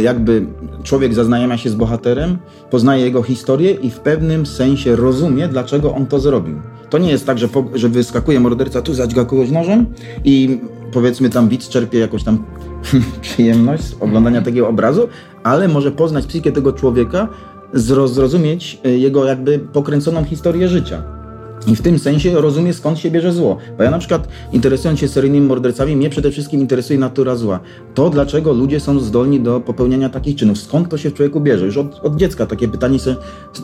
jakby 0.02 0.46
człowiek 0.82 1.14
zaznajomia 1.14 1.58
się 1.58 1.70
z 1.70 1.74
bohaterem, 1.74 2.38
poznaje 2.70 3.04
jego 3.04 3.22
historię 3.22 3.70
i 3.70 3.90
w 3.90 4.00
pewnym 4.00 4.46
sensie 4.46 4.96
rozumie, 4.96 5.48
dlaczego 5.48 5.94
on 5.94 6.06
to 6.06 6.20
zrobił. 6.20 6.62
To 6.90 6.98
nie 6.98 7.10
jest 7.10 7.26
tak, 7.26 7.38
że, 7.38 7.48
po, 7.48 7.64
że 7.74 7.88
wyskakuje 7.88 8.40
morderca, 8.40 8.82
tu 8.82 8.94
zadźga 8.94 9.24
kogoś 9.24 9.50
nożem 9.50 9.86
i 10.24 10.60
powiedzmy 10.92 11.30
tam 11.30 11.48
widz 11.48 11.68
czerpie 11.68 11.98
jakąś 11.98 12.24
tam 12.24 12.44
przyjemność 13.22 13.84
z 13.84 13.94
oglądania 14.00 14.42
takiego 14.42 14.68
obrazu, 14.68 15.08
ale 15.42 15.68
może 15.68 15.90
poznać 15.90 16.26
psychikę 16.26 16.52
tego 16.52 16.72
człowieka, 16.72 17.28
zrozumieć 17.72 18.80
e, 18.84 18.90
jego 18.90 19.24
jakby 19.24 19.58
pokręconą 19.58 20.24
historię 20.24 20.68
życia. 20.68 21.19
I 21.66 21.76
w 21.76 21.82
tym 21.82 21.98
sensie 21.98 22.40
rozumie, 22.40 22.72
skąd 22.72 22.98
się 22.98 23.10
bierze 23.10 23.32
zło. 23.32 23.56
Bo 23.78 23.82
ja 23.82 23.90
na 23.90 23.98
przykład, 23.98 24.28
interesując 24.52 25.00
się 25.00 25.08
seryjnymi 25.08 25.46
mordercami, 25.46 25.96
mnie 25.96 26.10
przede 26.10 26.30
wszystkim 26.30 26.60
interesuje 26.60 26.98
natura 26.98 27.36
zła. 27.36 27.60
To, 27.94 28.10
dlaczego 28.10 28.52
ludzie 28.52 28.80
są 28.80 29.00
zdolni 29.00 29.40
do 29.40 29.60
popełniania 29.60 30.08
takich 30.08 30.36
czynów. 30.36 30.58
Skąd 30.58 30.88
to 30.88 30.98
się 30.98 31.10
w 31.10 31.14
człowieku 31.14 31.40
bierze? 31.40 31.66
Już 31.66 31.76
od, 31.76 32.00
od 32.04 32.16
dziecka 32.16 32.46
takie 32.46 32.68
pytanie, 32.68 32.98
se, 32.98 33.16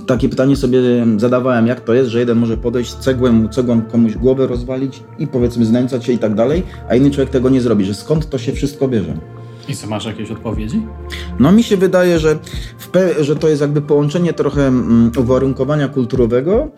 takie 0.06 0.28
pytanie 0.28 0.56
sobie 0.56 0.80
zadawałem, 1.16 1.66
jak 1.66 1.80
to 1.80 1.94
jest, 1.94 2.10
że 2.10 2.18
jeden 2.18 2.38
może 2.38 2.56
podejść 2.56 2.94
cegłem, 2.94 3.48
cegłą 3.48 3.82
komuś 3.82 4.14
głowę 4.14 4.46
rozwalić 4.46 5.02
i 5.18 5.26
powiedzmy 5.26 5.64
znęcać 5.64 6.04
się 6.04 6.12
i 6.12 6.18
tak 6.18 6.34
dalej, 6.34 6.62
a 6.88 6.94
inny 6.94 7.10
człowiek 7.10 7.30
tego 7.30 7.48
nie 7.48 7.60
zrobi. 7.60 7.84
Że 7.84 7.94
skąd 7.94 8.30
to 8.30 8.38
się 8.38 8.52
wszystko 8.52 8.88
bierze? 8.88 9.16
I 9.68 9.76
co, 9.76 9.86
masz 9.86 10.04
jakieś 10.04 10.30
odpowiedzi? 10.30 10.82
No 11.38 11.52
mi 11.52 11.62
się 11.62 11.76
wydaje, 11.76 12.18
że, 12.18 12.38
że 13.20 13.36
to 13.36 13.48
jest 13.48 13.60
jakby 13.60 13.82
połączenie 13.82 14.32
trochę 14.32 14.66
mm, 14.66 15.12
uwarunkowania 15.18 15.88
kulturowego, 15.88 16.68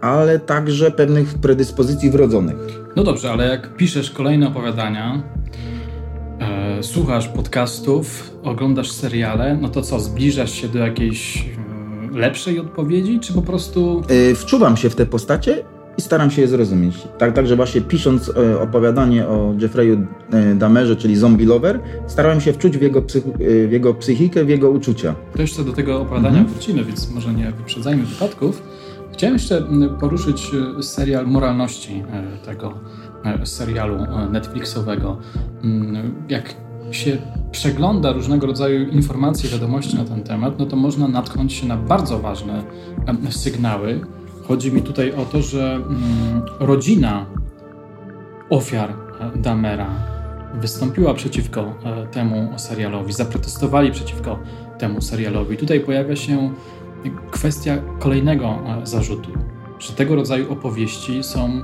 ale 0.00 0.38
także 0.38 0.90
pewnych 0.90 1.34
predyspozycji 1.34 2.10
wrodzonych. 2.10 2.56
No 2.96 3.04
dobrze, 3.04 3.32
ale 3.32 3.48
jak 3.48 3.76
piszesz 3.76 4.10
kolejne 4.10 4.48
opowiadania, 4.48 5.22
e, 6.40 6.82
słuchasz 6.82 7.28
podcastów, 7.28 8.32
oglądasz 8.42 8.90
seriale, 8.90 9.56
no 9.60 9.68
to 9.68 9.82
co, 9.82 10.00
zbliżasz 10.00 10.52
się 10.52 10.68
do 10.68 10.78
jakiejś 10.78 11.38
e, 12.14 12.18
lepszej 12.18 12.60
odpowiedzi, 12.60 13.20
czy 13.20 13.32
po 13.32 13.42
prostu... 13.42 14.02
E, 14.30 14.34
wczuwam 14.34 14.76
się 14.76 14.90
w 14.90 14.94
te 14.94 15.06
postacie 15.06 15.64
i 15.98 16.02
staram 16.02 16.30
się 16.30 16.42
je 16.42 16.48
zrozumieć. 16.48 17.08
Tak, 17.18 17.32
także 17.32 17.56
właśnie 17.56 17.80
pisząc 17.80 18.28
e, 18.28 18.60
opowiadanie 18.60 19.26
o 19.26 19.54
Jeffreyu 19.58 20.06
e, 20.32 20.54
Damerze, 20.54 20.96
czyli 20.96 21.16
Zombie 21.16 21.46
Lover, 21.46 21.80
starałem 22.06 22.40
się 22.40 22.52
wczuć 22.52 22.78
w 22.78 22.82
jego, 22.82 22.98
e, 22.98 23.68
w 23.68 23.72
jego 23.72 23.94
psychikę, 23.94 24.44
w 24.44 24.48
jego 24.48 24.70
uczucia. 24.70 25.14
To 25.34 25.42
jeszcze 25.42 25.64
do 25.64 25.72
tego 25.72 26.00
opowiadania 26.00 26.38
mhm. 26.38 26.46
wrócimy, 26.46 26.84
więc 26.84 27.10
może 27.10 27.34
nie 27.34 27.52
wyprzedzajmy 27.52 28.04
wypadków. 28.04 28.62
Chciałem 29.12 29.34
jeszcze 29.34 29.62
poruszyć 30.00 30.50
serial 30.80 31.26
moralności 31.26 32.02
tego 32.44 32.74
serialu 33.44 33.96
Netflixowego. 34.30 35.18
Jak 36.28 36.54
się 36.90 37.18
przegląda 37.52 38.12
różnego 38.12 38.46
rodzaju 38.46 38.88
informacje, 38.88 39.50
wiadomości 39.50 39.96
na 39.96 40.04
ten 40.04 40.22
temat, 40.22 40.58
no 40.58 40.66
to 40.66 40.76
można 40.76 41.08
natknąć 41.08 41.52
się 41.52 41.66
na 41.66 41.76
bardzo 41.76 42.18
ważne 42.18 42.62
sygnały, 43.30 44.00
Chodzi 44.48 44.72
mi 44.72 44.82
tutaj 44.82 45.12
o 45.12 45.24
to, 45.24 45.42
że 45.42 45.74
mm, 45.74 46.42
rodzina 46.60 47.26
ofiar 48.50 48.90
e, 48.90 49.38
Damera 49.38 49.86
wystąpiła 50.54 51.14
przeciwko 51.14 51.74
e, 51.84 52.06
temu 52.06 52.58
serialowi, 52.58 53.12
zaprotestowali 53.12 53.90
przeciwko 53.90 54.38
temu 54.78 55.00
serialowi. 55.00 55.56
Tutaj 55.56 55.80
pojawia 55.80 56.16
się 56.16 56.52
kwestia 57.30 57.78
kolejnego 57.98 58.46
e, 58.46 58.86
zarzutu, 58.86 59.30
że 59.78 59.92
tego 59.92 60.14
rodzaju 60.14 60.52
opowieści 60.52 61.22
są, 61.22 61.62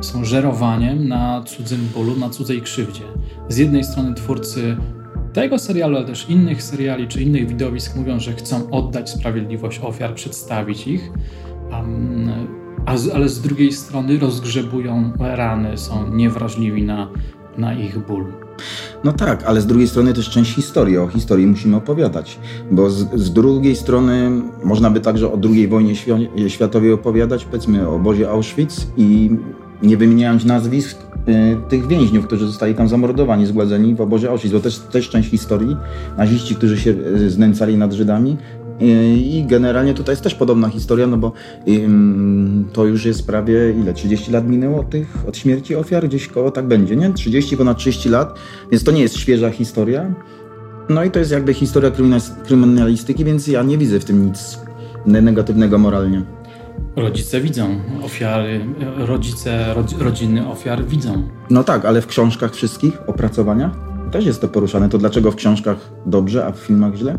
są 0.00 0.24
żerowaniem 0.24 1.08
na 1.08 1.42
cudzym 1.42 1.88
bólu, 1.94 2.16
na 2.16 2.30
cudzej 2.30 2.62
krzywdzie. 2.62 3.04
Z 3.48 3.56
jednej 3.56 3.84
strony 3.84 4.14
twórcy 4.14 4.76
tego 5.32 5.58
serialu, 5.58 5.96
ale 5.96 6.06
też 6.06 6.30
innych 6.30 6.62
seriali 6.62 7.08
czy 7.08 7.22
innych 7.22 7.48
widowisk 7.48 7.96
mówią, 7.96 8.20
że 8.20 8.32
chcą 8.32 8.70
oddać 8.70 9.10
sprawiedliwość 9.10 9.80
ofiar, 9.82 10.14
przedstawić 10.14 10.86
ich, 10.86 11.12
ale 13.14 13.28
z 13.28 13.40
drugiej 13.40 13.72
strony 13.72 14.18
rozgrzebują 14.18 15.12
rany, 15.18 15.78
są 15.78 16.14
niewrażliwi 16.14 16.82
na, 16.82 17.08
na 17.58 17.74
ich 17.74 17.98
ból. 18.06 18.24
No 19.04 19.12
tak, 19.12 19.44
ale 19.44 19.60
z 19.60 19.66
drugiej 19.66 19.88
strony 19.88 20.14
też 20.14 20.30
część 20.30 20.54
historii. 20.54 20.98
O 20.98 21.08
historii 21.08 21.46
musimy 21.46 21.76
opowiadać, 21.76 22.38
bo 22.70 22.90
z, 22.90 23.14
z 23.14 23.32
drugiej 23.32 23.76
strony 23.76 24.30
można 24.64 24.90
by 24.90 25.00
także 25.00 25.32
o 25.32 25.38
II 25.44 25.68
wojnie 25.68 25.94
światowej 26.48 26.92
opowiadać, 26.92 27.44
powiedzmy 27.44 27.88
o 27.88 27.94
obozie 27.94 28.30
Auschwitz 28.30 28.86
i 28.96 29.30
nie 29.82 29.96
wymieniając 29.96 30.44
nazwisk 30.44 30.98
y, 31.28 31.68
tych 31.68 31.86
więźniów, 31.86 32.26
którzy 32.26 32.46
zostali 32.46 32.74
tam 32.74 32.88
zamordowani, 32.88 33.46
zgładzeni 33.46 33.94
w 33.94 34.00
obozie 34.00 34.30
Auschwitz, 34.30 34.52
bo 34.52 34.60
też, 34.60 34.78
też 34.78 35.08
część 35.08 35.30
historii, 35.30 35.76
naziści, 36.16 36.54
którzy 36.54 36.78
się 36.78 36.90
y, 36.90 37.30
znęcali 37.30 37.76
nad 37.76 37.92
Żydami, 37.92 38.36
i 38.80 39.44
generalnie 39.46 39.94
tutaj 39.94 40.12
jest 40.12 40.22
też 40.22 40.34
podobna 40.34 40.68
historia, 40.68 41.06
no 41.06 41.16
bo 41.16 41.32
to 42.72 42.84
już 42.84 43.04
jest 43.04 43.26
prawie 43.26 43.74
ile? 43.82 43.94
30 43.94 44.32
lat 44.32 44.48
minęło 44.48 44.80
od, 44.80 44.90
tych, 44.90 45.24
od 45.28 45.36
śmierci 45.36 45.76
ofiar, 45.76 46.08
gdzieś 46.08 46.28
koło 46.28 46.50
tak 46.50 46.66
będzie, 46.66 46.96
nie? 46.96 47.12
30, 47.12 47.56
ponad 47.56 47.78
30 47.78 48.08
lat, 48.08 48.38
więc 48.70 48.84
to 48.84 48.92
nie 48.92 49.00
jest 49.00 49.16
świeża 49.16 49.50
historia. 49.50 50.14
No 50.88 51.04
i 51.04 51.10
to 51.10 51.18
jest 51.18 51.30
jakby 51.30 51.54
historia 51.54 51.90
kryminalistyki, 52.44 53.24
więc 53.24 53.46
ja 53.46 53.62
nie 53.62 53.78
widzę 53.78 54.00
w 54.00 54.04
tym 54.04 54.26
nic 54.26 54.58
negatywnego 55.06 55.78
moralnie. 55.78 56.22
Rodzice 56.96 57.40
widzą 57.40 57.80
ofiary, 58.04 58.60
rodzice, 58.96 59.74
rodziny 59.98 60.48
ofiar 60.48 60.84
widzą. 60.84 61.28
No 61.50 61.64
tak, 61.64 61.84
ale 61.84 62.00
w 62.00 62.06
książkach 62.06 62.54
wszystkich, 62.54 62.98
opracowaniach 63.06 63.70
też 64.10 64.26
jest 64.26 64.40
to 64.40 64.48
poruszane. 64.48 64.88
To 64.88 64.98
dlaczego 64.98 65.30
w 65.30 65.36
książkach 65.36 65.90
dobrze, 66.06 66.46
a 66.46 66.52
w 66.52 66.58
filmach 66.58 66.94
źle? 66.94 67.18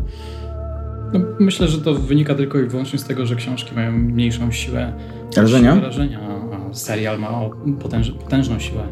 No, 1.12 1.20
myślę, 1.38 1.68
że 1.68 1.78
to 1.78 1.94
wynika 1.94 2.34
tylko 2.34 2.58
i 2.58 2.66
wyłącznie 2.66 2.98
z 2.98 3.04
tego, 3.04 3.26
że 3.26 3.36
książki 3.36 3.74
mają 3.74 3.92
mniejszą 3.92 4.52
siłę 4.52 4.92
rażenia, 5.36 5.80
rażenia 5.80 6.20
a 6.70 6.74
serial 6.74 7.18
ma 7.18 7.28
potęż, 7.82 8.10
potężną 8.10 8.58
siłę 8.58 8.82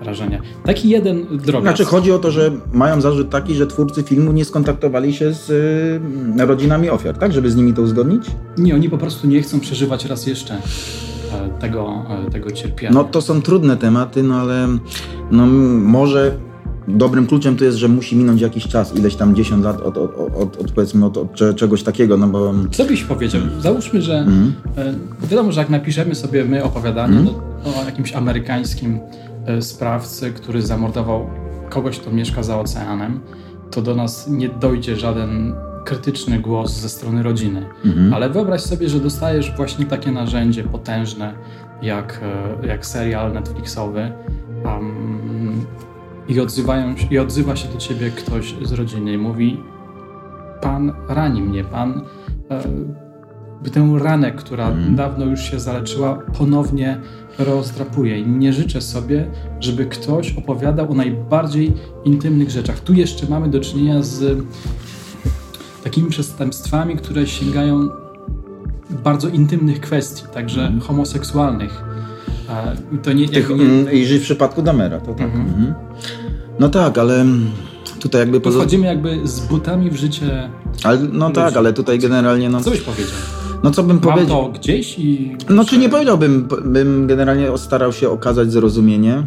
rażenia. 0.00 0.40
Taki 0.64 0.88
jeden 0.88 1.26
drobiazg. 1.30 1.62
Znaczy 1.62 1.84
chodzi 1.84 2.12
o 2.12 2.18
to, 2.18 2.30
że 2.30 2.50
mają 2.72 3.00
zarzut 3.00 3.30
taki, 3.30 3.54
że 3.54 3.66
twórcy 3.66 4.02
filmu 4.02 4.32
nie 4.32 4.44
skontaktowali 4.44 5.14
się 5.14 5.32
z 5.32 5.50
y, 6.40 6.46
rodzinami 6.46 6.90
ofiar, 6.90 7.18
tak? 7.18 7.32
Żeby 7.32 7.50
z 7.50 7.56
nimi 7.56 7.74
to 7.74 7.82
uzgodnić? 7.82 8.24
Nie, 8.58 8.74
oni 8.74 8.90
po 8.90 8.98
prostu 8.98 9.26
nie 9.26 9.42
chcą 9.42 9.60
przeżywać 9.60 10.04
raz 10.04 10.26
jeszcze 10.26 10.54
e, 10.54 11.60
tego, 11.60 12.04
e, 12.26 12.30
tego 12.30 12.50
cierpienia. 12.50 12.92
No 12.94 13.04
to 13.04 13.20
są 13.20 13.42
trudne 13.42 13.76
tematy, 13.76 14.22
no 14.22 14.40
ale 14.40 14.68
no, 15.30 15.46
może 15.46 16.36
dobrym 16.88 17.26
kluczem 17.26 17.56
to 17.56 17.64
jest, 17.64 17.76
że 17.76 17.88
musi 17.88 18.16
minąć 18.16 18.40
jakiś 18.40 18.68
czas, 18.68 18.96
ileś 18.96 19.16
tam 19.16 19.34
10 19.34 19.64
lat 19.64 19.80
od, 19.80 19.98
od, 19.98 20.16
od, 20.18 20.56
od 20.60 20.72
powiedzmy 20.72 21.06
od, 21.06 21.16
od, 21.16 21.56
czegoś 21.56 21.82
takiego, 21.82 22.16
no 22.16 22.28
bo... 22.28 22.54
Co 22.70 22.84
byś 22.84 23.04
powiedział? 23.04 23.42
Załóżmy, 23.60 24.02
że 24.02 24.18
mm. 24.18 24.52
wiadomo, 25.30 25.52
że 25.52 25.60
jak 25.60 25.70
napiszemy 25.70 26.14
sobie 26.14 26.44
my 26.44 26.64
opowiadanie 26.64 27.18
mm. 27.18 27.34
o 27.64 27.84
jakimś 27.84 28.12
amerykańskim 28.12 29.00
e, 29.46 29.62
sprawcy, 29.62 30.32
który 30.32 30.62
zamordował 30.62 31.30
kogoś, 31.70 31.98
kto 31.98 32.10
mieszka 32.10 32.42
za 32.42 32.60
oceanem, 32.60 33.20
to 33.70 33.82
do 33.82 33.94
nas 33.94 34.28
nie 34.28 34.48
dojdzie 34.48 34.96
żaden 34.96 35.54
krytyczny 35.84 36.38
głos 36.38 36.80
ze 36.80 36.88
strony 36.88 37.22
rodziny. 37.22 37.66
Mm. 37.84 38.14
Ale 38.14 38.30
wyobraź 38.30 38.60
sobie, 38.60 38.88
że 38.88 39.00
dostajesz 39.00 39.56
właśnie 39.56 39.86
takie 39.86 40.12
narzędzie 40.12 40.64
potężne, 40.64 41.34
jak, 41.82 42.20
e, 42.62 42.66
jak 42.66 42.86
serial 42.86 43.32
Netflixowy, 43.32 44.12
um, 44.64 45.66
i, 46.28 46.40
odzywają, 46.40 46.94
i 47.10 47.18
odzywa 47.18 47.56
się 47.56 47.68
do 47.68 47.78
ciebie 47.78 48.10
ktoś 48.10 48.54
z 48.62 48.72
rodziny 48.72 49.12
i 49.12 49.18
mówi: 49.18 49.60
Pan 50.60 50.92
rani 51.08 51.42
mnie, 51.42 51.64
pan 51.64 52.02
e, 52.50 52.62
tę 53.70 53.94
ranę, 53.98 54.32
która 54.32 54.68
mm. 54.68 54.96
dawno 54.96 55.24
już 55.24 55.40
się 55.40 55.60
zaleczyła, 55.60 56.18
ponownie 56.38 57.00
rozdrapuje. 57.38 58.20
I 58.20 58.26
nie 58.26 58.52
życzę 58.52 58.80
sobie, 58.80 59.30
żeby 59.60 59.86
ktoś 59.86 60.32
opowiadał 60.32 60.90
o 60.90 60.94
najbardziej 60.94 61.72
intymnych 62.04 62.50
rzeczach. 62.50 62.80
Tu 62.80 62.94
jeszcze 62.94 63.26
mamy 63.28 63.48
do 63.48 63.60
czynienia 63.60 64.02
z 64.02 64.44
takimi 65.84 66.10
przestępstwami, 66.10 66.96
które 66.96 67.26
sięgają 67.26 67.88
bardzo 69.04 69.28
intymnych 69.28 69.80
kwestii, 69.80 70.24
także 70.34 70.66
mm. 70.66 70.80
homoseksualnych. 70.80 71.84
To 73.02 73.12
nie, 73.12 73.28
Tych, 73.28 73.48
nie... 73.48 73.54
Mm, 73.54 73.92
I 73.92 74.04
w 74.04 74.22
przypadku 74.22 74.62
Damera, 74.62 75.00
to 75.00 75.14
tak. 75.14 75.26
Mhm. 75.26 75.46
Mhm. 75.48 75.74
No 76.60 76.68
tak, 76.68 76.98
ale 76.98 77.24
tutaj 78.00 78.20
jakby... 78.20 78.40
Poza... 78.40 78.58
Wchodzimy 78.58 78.86
jakby 78.86 79.20
z 79.24 79.40
butami 79.40 79.90
w 79.90 79.96
życie... 79.96 80.50
Ale, 80.84 80.98
no 81.12 81.30
tak, 81.30 81.56
ale 81.56 81.72
tutaj 81.72 81.98
generalnie... 81.98 82.50
No... 82.50 82.60
Co 82.60 82.70
byś 82.70 82.80
powiedział? 82.80 83.14
No 83.62 83.70
co 83.70 83.82
bym 83.82 84.00
powiedział? 84.00 84.52
to 84.52 84.58
gdzieś 84.58 84.98
i... 84.98 85.36
No 85.48 85.64
czy 85.64 85.78
nie 85.78 85.88
powiedziałbym, 85.88 86.48
bym 86.64 87.06
generalnie 87.06 87.58
starał 87.58 87.92
się 87.92 88.10
okazać 88.10 88.52
zrozumienie. 88.52 89.26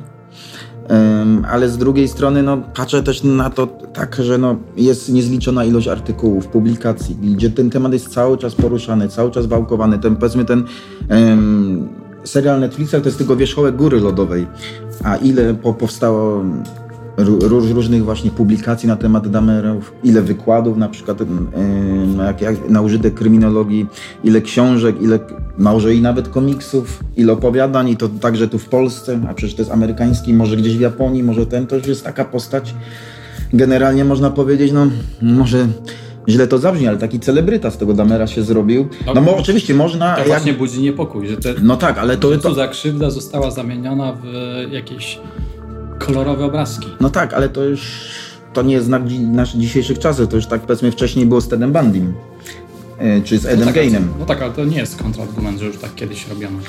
ale 1.51 1.69
z 1.69 1.77
drugiej 1.77 2.07
strony 2.07 2.43
no, 2.43 2.57
patrzę 2.57 3.03
też 3.03 3.23
na 3.23 3.49
to 3.49 3.67
tak, 3.93 4.15
że 4.15 4.37
no, 4.37 4.55
jest 4.77 5.09
niezliczona 5.09 5.65
ilość 5.65 5.87
artykułów, 5.87 6.47
publikacji, 6.47 7.15
gdzie 7.15 7.49
ten 7.49 7.69
temat 7.69 7.93
jest 7.93 8.13
cały 8.13 8.37
czas 8.37 8.55
poruszany, 8.55 9.09
cały 9.09 9.31
czas 9.31 9.45
wałkowany. 9.45 9.99
Ten, 9.99 10.15
powiedzmy 10.15 10.45
ten 10.45 10.63
um, 11.09 11.89
serial 12.23 12.59
Netflixa 12.59 12.91
to 12.91 13.05
jest 13.05 13.17
tylko 13.17 13.35
wierzchołek 13.35 13.75
góry 13.75 13.99
lodowej, 13.99 14.47
a 15.03 15.15
ile 15.15 15.53
po, 15.53 15.73
powstało 15.73 16.43
różnych 17.73 18.03
właśnie 18.03 18.31
publikacji 18.31 18.87
na 18.87 18.95
temat 18.95 19.27
damerów, 19.27 19.93
ile 20.03 20.21
wykładów 20.21 20.77
na 20.77 20.89
przykład 20.89 21.19
yy, 21.19 22.25
jak, 22.25 22.41
jak, 22.41 22.69
na 22.69 22.81
użytek 22.81 23.13
kryminologii, 23.13 23.85
ile 24.23 24.41
książek, 24.41 25.01
ile 25.01 25.19
może 25.57 25.95
i 25.95 26.01
nawet 26.01 26.29
komiksów, 26.29 27.03
ile 27.17 27.33
opowiadań 27.33 27.89
i 27.89 27.97
to 27.97 28.09
także 28.09 28.47
tu 28.47 28.59
w 28.59 28.65
Polsce, 28.65 29.19
a 29.29 29.33
przecież 29.33 29.55
to 29.55 29.61
jest 29.61 29.71
amerykański, 29.71 30.33
może 30.33 30.57
gdzieś 30.57 30.77
w 30.77 30.81
Japonii, 30.81 31.23
może 31.23 31.45
ten, 31.45 31.67
to 31.67 31.75
już 31.75 31.87
jest 31.87 32.03
taka 32.03 32.25
postać, 32.25 32.75
generalnie 33.53 34.05
można 34.05 34.29
powiedzieć, 34.29 34.71
no 34.71 34.87
może 35.21 35.67
źle 36.29 36.47
to 36.47 36.57
zabrzmi, 36.57 36.87
ale 36.87 36.97
taki 36.97 37.19
celebryta 37.19 37.71
z 37.71 37.77
tego 37.77 37.93
Damera 37.93 38.27
się 38.27 38.43
zrobił. 38.43 38.87
No, 39.05 39.13
no 39.13 39.21
bo 39.21 39.37
oczywiście 39.37 39.73
można... 39.73 40.13
To 40.13 40.19
jak... 40.19 40.27
właśnie 40.27 40.53
budzi 40.53 40.81
niepokój, 40.81 41.27
że 41.27 41.37
te, 41.37 41.53
no 41.63 41.77
tak, 41.77 41.97
ale 41.97 42.17
to... 42.17 42.37
to... 42.37 42.53
za 42.53 42.67
krzywda 42.67 43.09
została 43.09 43.51
zamieniona 43.51 44.13
w 44.13 44.25
jakieś 44.71 45.19
kolorowe 46.05 46.45
obrazki. 46.45 46.87
No 46.99 47.09
tak, 47.09 47.33
ale 47.33 47.49
to 47.49 47.63
już 47.63 48.11
to 48.53 48.61
nie 48.61 48.73
jest 48.73 48.85
znak 48.85 49.01
naszych 49.21 49.59
dzisiejszych 49.59 49.99
czasów. 49.99 50.27
To 50.27 50.35
już 50.35 50.45
tak 50.45 50.61
powiedzmy 50.61 50.91
wcześniej 50.91 51.25
było 51.25 51.41
z 51.41 51.47
Tedem 51.47 51.71
Bandym. 51.71 52.13
E, 52.97 53.21
czy 53.21 53.39
z 53.39 53.45
Edem 53.45 53.59
no 53.59 53.65
tak, 53.65 53.75
Gainem. 53.75 54.07
No 54.19 54.25
tak, 54.25 54.41
ale 54.41 54.51
to 54.51 54.65
nie 54.65 54.77
jest 54.77 55.01
kontrargument, 55.01 55.59
że 55.59 55.65
już 55.65 55.77
tak 55.77 55.95
kiedyś 55.95 56.27
robiono. 56.27 56.59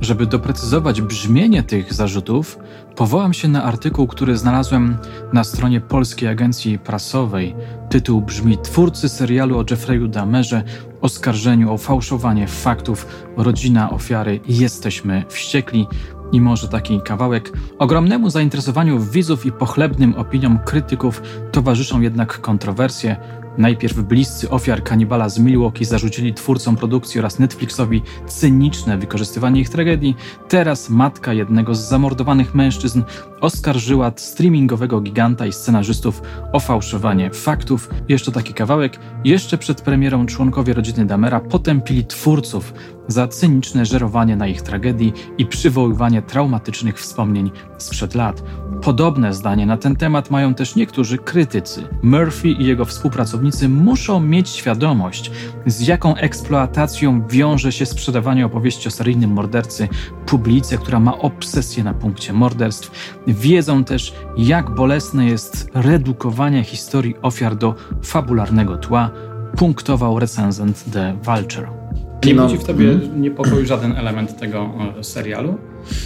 Żeby 0.00 0.26
doprecyzować 0.26 1.00
brzmienie 1.00 1.62
tych 1.62 1.94
zarzutów, 1.94 2.58
powołam 2.96 3.34
się 3.34 3.48
na 3.48 3.64
artykuł, 3.64 4.06
który 4.06 4.36
znalazłem 4.36 4.96
na 5.32 5.44
stronie 5.44 5.80
Polskiej 5.80 6.28
Agencji 6.28 6.78
Prasowej. 6.78 7.54
Tytuł 7.90 8.20
brzmi 8.20 8.58
Twórcy 8.58 9.08
serialu 9.08 9.58
o 9.58 9.62
Jeffrey'u 9.62 10.08
Damerze 10.08 10.62
oskarżeniu 11.04 11.72
o 11.72 11.78
fałszowanie 11.78 12.48
faktów, 12.48 13.06
rodzina 13.36 13.90
ofiary, 13.90 14.40
jesteśmy 14.48 15.24
wściekli 15.28 15.86
i 16.34 16.40
może 16.40 16.68
taki 16.68 17.00
kawałek. 17.00 17.52
Ogromnemu 17.78 18.30
zainteresowaniu 18.30 19.00
widzów 19.00 19.46
i 19.46 19.52
pochlebnym 19.52 20.14
opiniom 20.14 20.58
krytyków 20.58 21.22
towarzyszą 21.52 22.00
jednak 22.00 22.40
kontrowersje. 22.40 23.16
Najpierw 23.58 24.00
bliscy 24.00 24.50
ofiar 24.50 24.82
kanibala 24.82 25.28
z 25.28 25.38
Milwaukee 25.38 25.84
zarzucili 25.84 26.34
twórcom 26.34 26.76
produkcji 26.76 27.18
oraz 27.18 27.38
Netflixowi 27.38 28.02
cyniczne 28.26 28.98
wykorzystywanie 28.98 29.60
ich 29.60 29.68
tragedii. 29.68 30.16
Teraz 30.48 30.90
matka 30.90 31.32
jednego 31.32 31.74
z 31.74 31.88
zamordowanych 31.88 32.54
mężczyzn 32.54 33.02
oskarżyła 33.40 34.12
streamingowego 34.16 35.00
giganta 35.00 35.46
i 35.46 35.52
scenarzystów 35.52 36.22
o 36.52 36.60
fałszowanie 36.60 37.30
faktów. 37.30 37.90
Jeszcze 38.08 38.32
taki 38.32 38.54
kawałek. 38.54 38.98
Jeszcze 39.24 39.58
przed 39.58 39.82
premierą 39.82 40.26
członkowie 40.26 40.74
rodziny 40.74 41.06
Damera 41.06 41.40
potępili 41.40 42.04
twórców 42.04 42.74
za 43.08 43.28
cyniczne 43.28 43.86
żerowanie 43.86 44.36
na 44.36 44.46
ich 44.46 44.62
tragedii 44.62 45.12
i 45.38 45.46
przywoływanie 45.46 46.22
traumatycznych 46.22 47.00
wspomnień 47.00 47.50
sprzed 47.78 48.14
lat. 48.14 48.42
Podobne 48.82 49.34
zdanie 49.34 49.66
na 49.66 49.76
ten 49.76 49.96
temat 49.96 50.30
mają 50.30 50.54
też 50.54 50.76
niektórzy 50.76 51.18
krytycy. 51.18 51.82
Murphy 52.02 52.48
i 52.48 52.64
jego 52.64 52.84
współpracownicy 52.84 53.68
muszą 53.68 54.20
mieć 54.20 54.48
świadomość, 54.48 55.30
z 55.66 55.86
jaką 55.86 56.16
eksploatacją 56.16 57.26
wiąże 57.28 57.72
się 57.72 57.86
sprzedawanie 57.86 58.46
opowieści 58.46 58.88
o 58.88 58.90
seryjnym 58.90 59.30
mordercy 59.30 59.88
publice, 60.26 60.78
która 60.78 61.00
ma 61.00 61.18
obsesję 61.18 61.84
na 61.84 61.94
punkcie 61.94 62.32
morderstw. 62.32 62.90
Wiedzą 63.26 63.84
też, 63.84 64.14
jak 64.36 64.74
bolesne 64.74 65.26
jest 65.26 65.70
redukowanie 65.74 66.64
historii 66.64 67.14
ofiar 67.22 67.56
do 67.56 67.74
fabularnego 68.02 68.76
tła, 68.76 69.10
punktował 69.56 70.18
recenzent 70.18 70.84
The 70.92 71.16
Vulture. 71.22 71.83
Nie 72.26 72.34
budzi 72.34 72.58
w 72.58 72.64
tobie 72.64 72.90
mm. 72.90 73.22
niepokoju 73.22 73.66
żaden 73.66 73.92
element 73.92 74.38
tego 74.40 74.70
e, 74.98 75.04
serialu? 75.04 75.54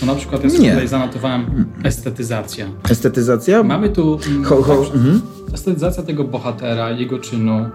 To 0.01 0.07
na 0.07 0.15
przykład 0.15 0.45
ja 0.45 0.51
sobie 0.51 0.71
tutaj 0.71 0.89
zanotowałem 0.89 1.67
estetyzacja. 1.85 2.67
Estetyzacja? 2.91 3.63
Mamy 3.63 3.89
tu 3.89 4.19
mm, 4.27 4.45
ho, 4.45 4.63
ho, 4.63 4.75
mhm. 4.75 5.23
estetyzacja 5.55 6.03
tego 6.03 6.25
bohatera, 6.25 6.91
jego 6.91 7.19
czynu, 7.19 7.67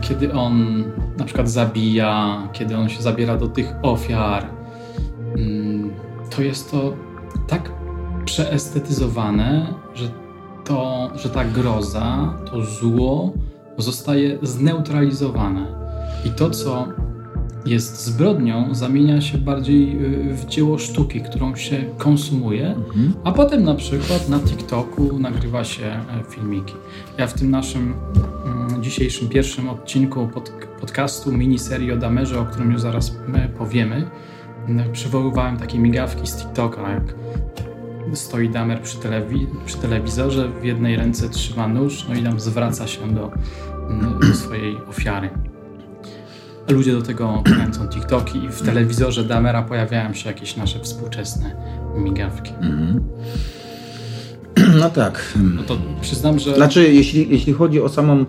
kiedy 0.00 0.32
on 0.32 0.84
na 1.18 1.24
przykład 1.24 1.50
zabija, 1.50 2.42
kiedy 2.52 2.76
on 2.76 2.88
się 2.88 3.02
zabiera 3.02 3.36
do 3.36 3.48
tych 3.48 3.66
ofiar. 3.82 4.46
Mm, 5.36 5.90
to 6.36 6.42
jest 6.42 6.70
to 6.70 6.96
tak 7.46 7.72
przeestetyzowane, 8.24 9.74
że, 9.94 10.08
to, 10.64 11.10
że 11.14 11.28
ta 11.28 11.44
groza, 11.44 12.34
to 12.50 12.62
zło 12.62 13.32
zostaje 13.78 14.38
zneutralizowane. 14.42 15.66
I 16.24 16.30
to, 16.30 16.50
co 16.50 16.88
jest 17.68 18.04
zbrodnią, 18.04 18.74
zamienia 18.74 19.20
się 19.20 19.38
bardziej 19.38 20.04
y, 20.30 20.34
w 20.34 20.46
dzieło 20.46 20.78
sztuki, 20.78 21.20
którą 21.20 21.56
się 21.56 21.84
konsumuje, 21.98 22.66
mhm. 22.66 23.12
a 23.24 23.32
potem 23.32 23.64
na 23.64 23.74
przykład 23.74 24.28
na 24.28 24.40
TikToku 24.40 25.18
nagrywa 25.18 25.64
się 25.64 25.84
e, 25.84 26.02
filmiki. 26.30 26.74
Ja 27.18 27.26
w 27.26 27.34
tym 27.34 27.50
naszym 27.50 27.94
mm, 28.44 28.82
dzisiejszym 28.82 29.28
pierwszym 29.28 29.68
odcinku 29.68 30.28
pod, 30.34 30.52
podcastu, 30.80 31.32
miniserii 31.32 31.92
o 31.92 31.96
Damerze, 31.96 32.40
o 32.40 32.44
którym 32.44 32.72
już 32.72 32.80
zaraz 32.80 33.16
powiemy, 33.58 34.10
przywoływałem 34.92 35.56
takie 35.56 35.78
migawki 35.78 36.26
z 36.26 36.36
TikToka, 36.36 36.90
jak 36.90 37.14
stoi 38.16 38.48
Damer 38.48 38.82
przy, 38.82 38.98
telewi 38.98 39.46
przy 39.66 39.78
telewizorze, 39.78 40.48
w 40.60 40.64
jednej 40.64 40.96
ręce 40.96 41.28
trzyma 41.28 41.68
nóż, 41.68 42.06
no 42.08 42.14
i 42.14 42.22
tam 42.22 42.40
zwraca 42.40 42.86
się 42.86 43.14
do, 43.14 43.30
do 44.20 44.34
swojej 44.34 44.76
ofiary 44.88 45.30
ludzie 46.68 46.92
do 46.92 47.02
tego 47.02 47.42
kręcą 47.44 47.88
TikToki 47.88 48.44
i 48.44 48.48
w 48.48 48.62
telewizorze 48.62 49.24
Damera 49.24 49.62
pojawiają 49.62 50.14
się 50.14 50.28
jakieś 50.28 50.56
nasze 50.56 50.80
współczesne 50.80 51.56
migawki. 51.96 52.52
Mm. 52.60 53.04
No 54.80 54.90
tak. 54.90 55.34
No 55.56 55.62
to 55.62 55.78
przyznam, 56.00 56.38
że... 56.38 56.54
Znaczy, 56.54 56.92
jeśli, 56.92 57.30
jeśli 57.30 57.52
chodzi 57.52 57.80
o 57.80 57.88
samą 57.88 58.24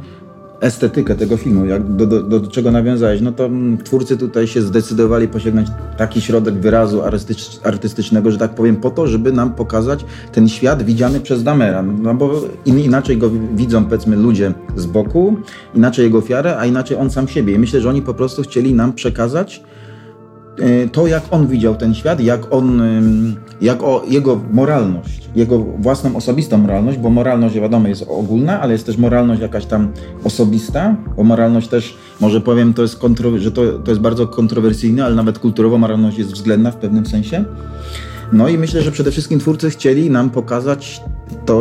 estetykę 0.62 1.16
tego 1.16 1.38
filmu, 1.38 1.66
jak 1.66 1.96
do, 1.96 2.06
do, 2.06 2.24
do, 2.24 2.48
czego 2.48 2.72
nawiązałeś, 2.72 3.22
no 3.22 3.32
to 3.32 3.46
mm, 3.46 3.78
twórcy 3.78 4.18
tutaj 4.18 4.48
się 4.48 4.62
zdecydowali 4.62 5.28
posięgnąć 5.28 5.68
taki 5.98 6.22
środek 6.22 6.56
wyrazu 6.56 7.02
artystycz, 7.02 7.60
artystycznego, 7.64 8.32
że 8.32 8.38
tak 8.38 8.56
powiem, 8.56 8.76
po 8.76 8.90
to, 8.90 9.08
żeby 9.08 9.32
nam 9.32 9.54
pokazać 9.54 10.06
ten 10.32 10.50
świat 10.50 10.84
widziany 10.84 11.20
przez 11.20 11.44
Damera. 11.44 11.84
No 11.84 12.14
bo 12.14 12.42
in, 12.66 12.80
inaczej 12.80 13.18
go 13.18 13.32
widzą, 13.56 13.86
powiedzmy, 13.86 14.16
ludzie 14.16 14.54
z 14.76 14.86
boku, 14.86 15.36
inaczej 15.76 16.06
jego 16.06 16.18
ofiarę, 16.18 16.58
a 16.58 16.66
inaczej 16.66 16.98
on 16.98 17.10
sam 17.10 17.28
siebie. 17.28 17.54
I 17.54 17.60
myślę, 17.60 17.82
że 17.82 17.90
oni 17.90 18.02
po 18.02 18.14
prostu 18.14 18.42
chcieli 18.42 18.74
nam 18.74 18.94
przekazać 18.94 19.64
to, 20.92 21.08
jak 21.08 21.24
on 21.32 21.48
widział 21.48 21.76
ten 21.76 21.94
świat, 21.96 22.20
jak 22.20 22.54
on, 22.54 22.82
jak 23.62 23.84
o 23.84 24.04
jego 24.08 24.42
moralność, 24.52 25.30
jego 25.36 25.60
własną 25.60 26.16
osobistą 26.16 26.58
moralność, 26.58 26.98
bo 26.98 27.10
moralność, 27.10 27.56
wiadomo, 27.56 27.88
jest 27.88 28.06
ogólna, 28.08 28.62
ale 28.62 28.74
jest 28.74 28.86
też 28.86 28.98
moralność 28.98 29.42
jakaś 29.42 29.66
tam 29.66 29.92
osobista, 30.24 30.96
bo 31.18 31.24
moralność 31.24 31.68
też, 31.68 31.98
może 32.20 32.42
powiem, 32.42 32.74
to 32.74 32.82
jest 32.82 33.00
że 33.38 33.52
to, 33.52 33.80
to 33.80 33.92
jest 33.92 34.02
bardzo 34.02 34.28
kontrowersyjne, 34.28 35.06
ale 35.06 35.16
nawet 35.16 35.40
kulturowo 35.40 35.78
moralność 35.78 36.18
jest 36.18 36.32
względna 36.32 36.72
w 36.72 36.76
pewnym 36.76 37.06
sensie. 37.06 37.46
No 38.34 38.50
i 38.50 38.58
myślę, 38.58 38.82
że 38.82 38.92
przede 38.92 39.12
wszystkim 39.12 39.40
twórcy 39.40 39.70
chcieli 39.70 40.10
nam 40.10 40.30
pokazać 40.30 41.02
to, 41.46 41.60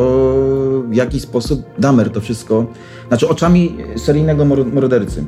w 0.88 0.94
jaki 0.94 1.20
sposób 1.20 1.62
Damer 1.78 2.10
to 2.10 2.20
wszystko, 2.20 2.66
znaczy 3.08 3.28
oczami 3.28 3.76
seryjnego 3.96 4.44
mordercy 4.44 5.24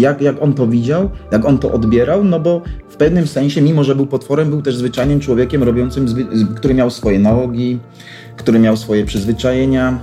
jak, 0.00 0.20
jak 0.22 0.42
on 0.42 0.54
to 0.54 0.66
widział, 0.66 1.10
jak 1.32 1.44
on 1.44 1.58
to 1.58 1.72
odbierał, 1.72 2.24
no 2.24 2.40
bo 2.40 2.62
w 2.88 2.96
pewnym 2.96 3.26
sensie, 3.26 3.62
mimo 3.62 3.84
że 3.84 3.94
był 3.94 4.06
potworem, 4.06 4.50
był 4.50 4.62
też 4.62 4.76
zwyczajnym 4.76 5.20
człowiekiem 5.20 5.62
robiącym, 5.62 6.06
który 6.56 6.74
miał 6.74 6.90
swoje 6.90 7.18
nałogi, 7.18 7.78
który 8.36 8.58
miał 8.58 8.76
swoje 8.76 9.04
przyzwyczajenia, 9.04 9.98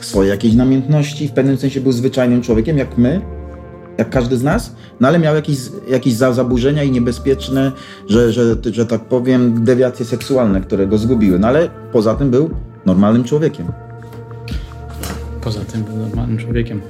swoje 0.00 0.30
jakieś 0.30 0.54
namiętności, 0.54 1.28
w 1.28 1.32
pewnym 1.32 1.56
sensie 1.56 1.80
był 1.80 1.92
zwyczajnym 1.92 2.42
człowiekiem, 2.42 2.78
jak 2.78 2.98
my, 2.98 3.20
jak 3.98 4.10
każdy 4.10 4.36
z 4.36 4.42
nas, 4.42 4.76
no 5.00 5.08
ale 5.08 5.18
miał 5.18 5.34
jakieś, 5.34 5.58
jakieś 5.88 6.14
zaburzenia 6.14 6.82
i 6.82 6.90
niebezpieczne, 6.90 7.72
że, 8.08 8.32
że, 8.32 8.56
że 8.72 8.86
tak 8.86 9.04
powiem, 9.04 9.64
dewiacje 9.64 10.06
seksualne, 10.06 10.60
które 10.60 10.86
go 10.86 10.98
zgubiły, 10.98 11.38
no 11.38 11.48
ale 11.48 11.70
poza 11.92 12.14
tym 12.14 12.30
był 12.30 12.50
normalnym 12.86 13.24
człowiekiem. 13.24 13.66
Poza 15.40 15.60
tym 15.60 15.82
był 15.82 15.96
normalnym 15.96 16.38
człowiekiem. 16.38 16.80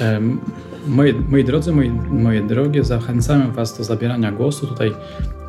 Um, 0.00 0.40
Moje, 0.86 1.14
moi 1.28 1.44
drodzy, 1.44 1.72
moi, 1.72 1.90
moje 2.10 2.42
drogie, 2.42 2.84
zachęcamy 2.84 3.52
Was 3.52 3.78
do 3.78 3.84
zabierania 3.84 4.32
głosu. 4.32 4.66
Tutaj 4.66 4.92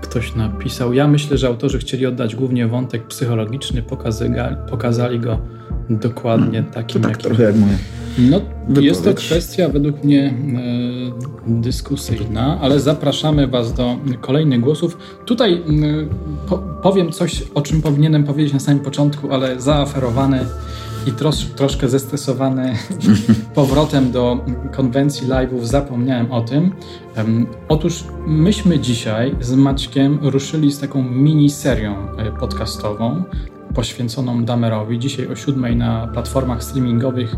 ktoś 0.01 0.35
napisał. 0.35 0.93
Ja 0.93 1.07
myślę, 1.07 1.37
że 1.37 1.47
autorzy 1.47 1.79
chcieli 1.79 2.05
oddać 2.05 2.35
głównie 2.35 2.67
wątek 2.67 3.07
psychologiczny, 3.07 3.83
pokazali, 3.83 4.33
pokazali 4.69 5.19
go 5.19 5.39
dokładnie 5.89 6.63
takim, 6.63 7.01
to 7.01 7.07
tak 7.07 7.17
jakim... 7.17 7.29
trochę 7.29 7.43
jak 7.43 7.55
moje. 7.55 7.77
No, 8.17 8.41
jest 8.81 9.03
to 9.03 9.13
kwestia 9.13 9.69
według 9.69 10.03
mnie 10.03 10.33
dyskusyjna, 11.47 12.59
ale 12.61 12.79
zapraszamy 12.79 13.47
Was 13.47 13.73
do 13.73 13.97
kolejnych 14.21 14.59
głosów. 14.59 14.97
Tutaj 15.25 15.61
mm, 15.67 16.09
po, 16.49 16.57
powiem 16.57 17.11
coś, 17.11 17.43
o 17.55 17.61
czym 17.61 17.81
powinienem 17.81 18.23
powiedzieć 18.23 18.53
na 18.53 18.59
samym 18.59 18.83
początku, 18.83 19.31
ale 19.31 19.61
zaaferowany 19.61 20.39
i 21.07 21.11
trosz, 21.11 21.45
troszkę 21.45 21.89
zestresowany 21.89 22.75
powrotem 23.55 24.11
do 24.11 24.45
konwencji 24.71 25.27
live'ów 25.27 25.63
zapomniałem 25.63 26.31
o 26.31 26.41
tym. 26.41 26.71
Otóż 27.69 28.03
myśmy 28.27 28.79
dzisiaj 28.79 29.35
z 29.41 29.53
Maćkiem 29.53 30.19
ruszyli 30.21 30.71
z 30.71 30.79
taką 30.79 31.03
mini 31.03 31.49
serią 31.49 32.17
e, 32.17 32.31
podcastową 32.31 33.23
poświęconą 33.73 34.45
Damerowi. 34.45 34.99
Dzisiaj 34.99 35.27
o 35.27 35.35
siódmej 35.35 35.75
na 35.75 36.07
platformach 36.07 36.63
streamingowych, 36.63 37.35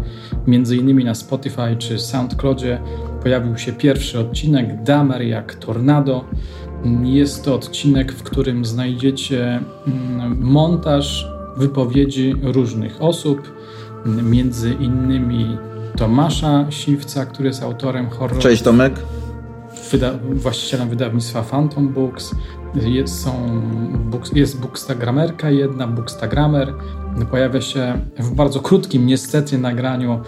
między 0.48 0.78
innymi 0.78 1.06
na 1.06 1.16
Spotify 1.16 1.76
czy 1.78 2.00
SoundCloudzie, 2.00 2.82
pojawił 3.24 3.58
się 3.58 3.74
pierwszy 3.74 4.20
odcinek 4.20 4.84
Damer 4.84 5.22
jak 5.22 5.56
tornado. 5.56 6.26
Jest 7.04 7.46
to 7.46 7.56
odcinek, 7.56 8.12
w 8.12 8.24
którym 8.24 8.66
znajdziecie 8.66 9.60
mm, 9.88 10.38
montaż 10.42 11.28
wypowiedzi 11.58 12.36
różnych 12.44 13.02
osób, 13.02 13.55
między 14.06 14.74
innymi 14.74 15.58
Tomasza 15.98 16.66
Siwca, 16.70 17.26
który 17.26 17.48
jest 17.48 17.64
autorem 17.64 18.10
horroru. 18.10 18.42
Cześć 18.42 18.62
Tomek. 18.62 18.94
Wyda 19.92 20.12
właścicielem 20.34 20.90
wydawnictwa 20.90 21.42
Phantom 21.42 21.90
Books. 21.90 22.36
Jest, 22.76 23.22
są, 23.24 23.62
jest 24.34 24.62
bookstagramerka 24.62 25.50
jedna, 25.50 25.88
bookstagramer. 25.88 26.74
Pojawia 27.32 27.62
się 27.62 28.00
w 28.20 28.36
bardzo 28.36 28.60
krótkim, 28.60 29.06
niestety, 29.06 29.58
nagraniu 29.58 30.20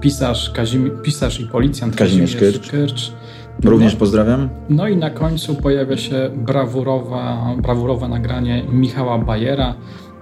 pisarz, 0.00 0.50
Kazim, 0.50 0.90
pisarz 1.02 1.40
i 1.40 1.46
policjant 1.46 1.96
Kazimierz, 1.96 2.36
Kazimierz 2.36 2.70
Kyrcz. 2.70 3.12
Również 3.64 3.96
pozdrawiam. 3.96 4.48
No 4.68 4.88
i 4.88 4.96
na 4.96 5.10
końcu 5.10 5.54
pojawia 5.54 5.96
się 5.96 6.30
brawurowa, 6.36 7.54
brawurowe 7.62 8.08
nagranie 8.08 8.64
Michała 8.72 9.18
Bajera. 9.18 9.74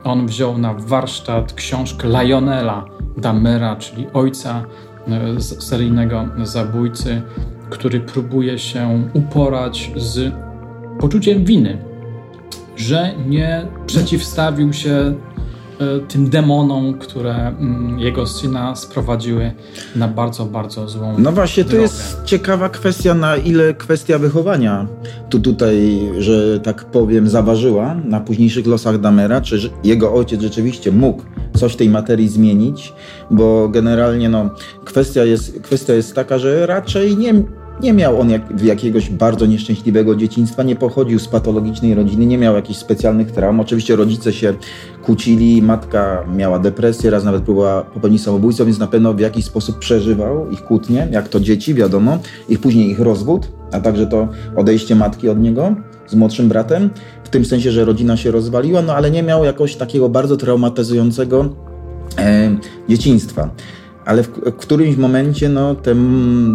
On 0.05 0.27
wziął 0.27 0.59
na 0.59 0.75
warsztat 0.75 1.53
książkę 1.53 2.09
Lionela 2.09 2.85
Damera, 3.17 3.77
czyli 3.77 4.07
ojca 4.13 4.65
e, 5.09 5.41
seryjnego 5.41 6.29
zabójcy, 6.43 7.23
który 7.71 8.01
próbuje 8.01 8.59
się 8.59 9.05
uporać 9.15 9.93
z 9.97 10.35
poczuciem 11.01 11.45
winy, 11.45 11.79
że 12.77 13.15
nie 13.27 13.67
przeciwstawił 13.87 14.73
się 14.73 15.15
tym 16.09 16.31
demonom, 16.31 16.95
które 16.95 17.35
mm, 17.35 17.99
jego 17.99 18.27
syna 18.27 18.77
sprowadziły 18.77 19.53
na 19.97 20.09
bardzo, 20.09 20.45
bardzo 20.45 20.89
złą 20.89 21.15
No 21.19 21.33
właśnie, 21.33 21.65
drogę. 21.65 21.77
to 21.77 21.83
jest 21.83 22.25
ciekawa 22.25 22.69
kwestia, 22.69 23.15
na 23.15 23.37
ile 23.37 23.75
kwestia 23.75 24.19
wychowania 24.19 24.87
tu 25.31 25.41
tutaj, 25.41 26.01
że 26.19 26.61
tak 26.61 26.85
powiem, 26.85 27.29
zaważyła 27.29 27.95
na 28.05 28.21
późniejszych 28.21 28.67
losach 28.67 29.01
Damera, 29.01 29.41
czy 29.41 29.71
jego 29.85 30.15
ojciec 30.15 30.41
rzeczywiście 30.41 30.93
mógł 30.93 31.23
coś 31.57 31.73
w 31.73 31.77
tej 31.77 31.89
materii 31.89 32.29
zmienić, 32.29 32.93
bo 33.31 33.69
generalnie 33.69 34.29
no, 34.29 34.51
kwestia, 34.85 35.25
jest, 35.25 35.61
kwestia 35.63 35.95
jest 35.95 36.15
taka, 36.15 36.39
że 36.39 36.67
raczej 36.67 37.17
nie 37.17 37.35
nie 37.83 37.93
miał 37.93 38.21
on 38.21 38.31
jak, 38.31 38.63
jakiegoś 38.63 39.11
bardzo 39.11 39.47
nieszczęśliwego 39.47 40.15
dzieciństwa, 40.15 40.63
nie 40.63 40.77
pochodził 40.77 41.19
z 41.19 41.29
patologicznej 41.29 41.95
rodziny, 41.95 42.27
nie 42.27 42.39
miał 42.39 42.55
jakichś 42.55 42.79
specjalnych 42.79 43.31
traum. 43.31 43.61
Oczywiście 43.61 43.97
rodzice 43.97 44.33
się 44.33 44.55
kłócili, 45.03 45.63
matka 45.63 46.25
miała 46.37 46.59
depresję, 46.59 47.11
raz 47.11 47.25
nawet 47.25 47.43
próbowała 47.43 47.83
popełnić 47.83 48.23
samobójstwo, 48.23 48.65
więc 48.65 48.79
na 48.79 48.87
pewno 48.87 49.15
w 49.15 49.21
jakiś 49.21 49.45
sposób 49.45 49.79
przeżywał 49.79 50.51
ich 50.51 50.65
kłótnie, 50.65 51.09
jak 51.11 51.29
to 51.29 51.41
dzieci, 51.41 51.75
wiadomo, 51.75 52.19
ich 52.49 52.61
później 52.61 52.91
ich 52.91 53.01
rozwód, 53.01 53.49
a 53.73 53.81
także 53.81 54.07
to 54.07 54.29
odejście 54.57 54.95
matki 54.95 55.29
od 55.29 55.41
niego 55.41 55.75
z 56.07 56.15
młodszym 56.15 56.49
bratem, 56.49 56.91
w 57.25 57.29
tym 57.29 57.45
sensie, 57.45 57.73
że 57.73 57.85
rodzina 57.85 58.17
się 58.17 58.31
rozwaliła, 58.31 58.83
no 58.83 58.95
ale 58.95 59.11
nie 59.11 59.23
miał 59.23 59.45
jakoś 59.45 59.77
takiego 59.77 60.09
bardzo 60.09 60.37
traumatyzującego 60.37 61.49
e, 62.19 62.57
dzieciństwa 62.89 63.51
ale 64.11 64.23
w, 64.23 64.29
w, 64.29 64.57
którymś 64.57 64.97
momencie 64.97 65.49
no, 65.49 65.75
te 65.75 65.95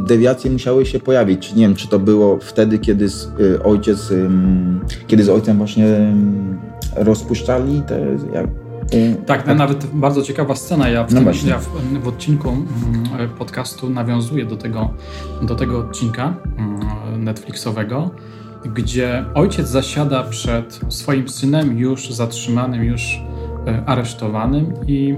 dewiacje 0.07 0.51
musiały 0.51 0.85
się 0.85 0.99
pojawić. 0.99 1.53
Nie 1.53 1.61
wiem, 1.61 1.75
czy 1.75 1.87
to 1.87 1.99
było 1.99 2.39
wtedy, 2.41 2.79
kiedy 2.79 3.09
z, 3.09 3.31
y, 3.39 3.63
ojciec, 3.63 4.11
y, 4.11 4.29
kiedy 5.07 5.23
z 5.23 5.29
ojcem 5.29 5.57
właśnie 5.57 5.85
y, 5.85 6.13
rozpuszczali 6.95 7.81
te. 7.87 7.99
Jak, 8.33 8.47
tak, 9.25 9.43
tak, 9.43 9.57
nawet 9.57 9.85
bardzo 9.93 10.21
ciekawa 10.21 10.55
scena. 10.55 10.89
Ja 10.89 11.03
w, 11.03 11.13
no 11.13 11.21
tym, 11.21 11.49
ja 11.49 11.59
w, 11.59 11.69
w 12.03 12.07
odcinku 12.07 12.49
mm, 12.49 13.29
podcastu 13.37 13.89
nawiązuję 13.89 14.45
do 14.45 14.57
tego, 14.57 14.89
do 15.41 15.55
tego 15.55 15.79
odcinka 15.79 16.33
mm, 16.57 17.23
Netflixowego, 17.23 18.11
gdzie 18.65 19.25
ojciec 19.33 19.67
zasiada 19.67 20.23
przed 20.23 20.79
swoim 20.89 21.29
synem, 21.29 21.77
już 21.77 22.09
zatrzymanym, 22.09 22.83
już 22.83 23.19
aresztowanym 23.85 24.73
i 24.87 25.15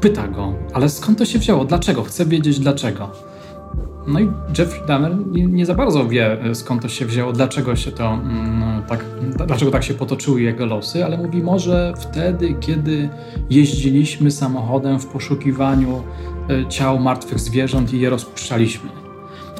pyta 0.00 0.28
go, 0.28 0.54
ale 0.72 0.88
skąd 0.88 1.18
to 1.18 1.24
się 1.24 1.38
wzięło? 1.38 1.64
Dlaczego? 1.64 2.02
Chce 2.02 2.26
wiedzieć 2.26 2.58
dlaczego. 2.58 3.10
No 4.06 4.20
i 4.20 4.28
Jeffrey 4.58 4.86
Dahmer 4.86 5.16
nie, 5.34 5.66
za 5.66 5.74
bardzo 5.74 6.08
wie, 6.08 6.42
e, 6.42 6.54
skąd 6.54 6.82
to 6.82 6.88
się 6.88 7.06
wzięło, 7.06 7.32
dlaczego 7.32 7.76
się 7.76 7.92
to 7.92 8.12
mm, 8.12 8.82
tak, 8.88 9.04
dlaczego 9.46 9.70
tak 9.70 9.84
się 9.84 9.94
potoczyły 9.94 10.42
jego 10.42 10.66
losy, 10.66 11.04
ale 11.04 11.18
mówi 11.18 11.42
może 11.42 11.94
wtedy, 11.96 12.54
kiedy 12.60 13.08
jeździliśmy 13.50 14.30
samochodem 14.30 14.98
w 15.00 15.06
poszukiwaniu 15.06 16.02
e, 16.50 16.68
ciał 16.68 16.98
martwych 16.98 17.40
zwierząt 17.40 17.94
i 17.94 18.00
je 18.00 18.10
rozpuszczaliśmy. 18.10 18.90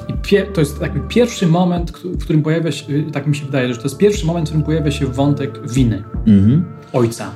I 0.09 0.13
to 0.53 0.61
jest 0.61 0.79
taki 0.79 0.99
pierwszy 1.07 1.47
moment, 1.47 1.91
w 1.91 2.23
którym 2.23 2.43
pojawia 2.43 2.71
się, 2.71 2.85
tak 3.11 3.27
mi 3.27 3.35
się 3.35 3.45
wydaje, 3.45 3.73
że 3.73 3.77
to 3.77 3.83
jest 3.83 3.97
pierwszy 3.97 4.25
moment, 4.25 4.47
w 4.47 4.49
którym 4.49 4.65
pojawia 4.65 4.91
się 4.91 5.05
wątek 5.05 5.69
winy 5.71 6.03
mhm. 6.27 6.65
ojca 6.93 7.31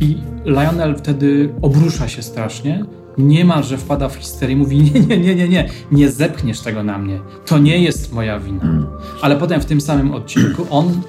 i 0.00 0.16
Lionel 0.44 0.96
wtedy 0.96 1.54
obrusza 1.62 2.08
się 2.08 2.22
strasznie, 2.22 2.84
niemalże 3.18 3.78
wpada 3.78 4.08
w 4.08 4.14
histerię 4.14 4.56
mówi: 4.56 4.78
Nie, 4.82 5.00
nie, 5.00 5.18
nie, 5.18 5.34
nie, 5.34 5.48
nie, 5.48 5.68
nie 5.92 6.10
zepchniesz 6.10 6.60
tego 6.60 6.82
na 6.82 6.98
mnie. 6.98 7.20
To 7.46 7.58
nie 7.58 7.78
jest 7.78 8.12
moja 8.12 8.40
wina. 8.40 8.62
Mm. 8.62 8.86
Ale 9.22 9.36
potem 9.36 9.60
w 9.60 9.64
tym 9.64 9.80
samym 9.80 10.14
odcinku 10.14 10.66
on 10.70 11.00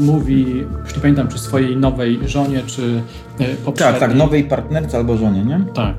mówi, 0.00 0.46
już 0.84 0.94
nie 0.96 1.00
pamiętam, 1.00 1.28
czy 1.28 1.38
swojej 1.38 1.76
nowej 1.76 2.20
żonie, 2.26 2.62
czy 2.66 3.02
e, 3.38 3.44
poprzedniej. 3.44 4.00
Tak, 4.00 4.10
tak, 4.10 4.18
nowej 4.18 4.44
partnerce 4.44 4.96
albo 4.96 5.16
żonie, 5.16 5.44
nie? 5.44 5.64
Tak, 5.74 5.96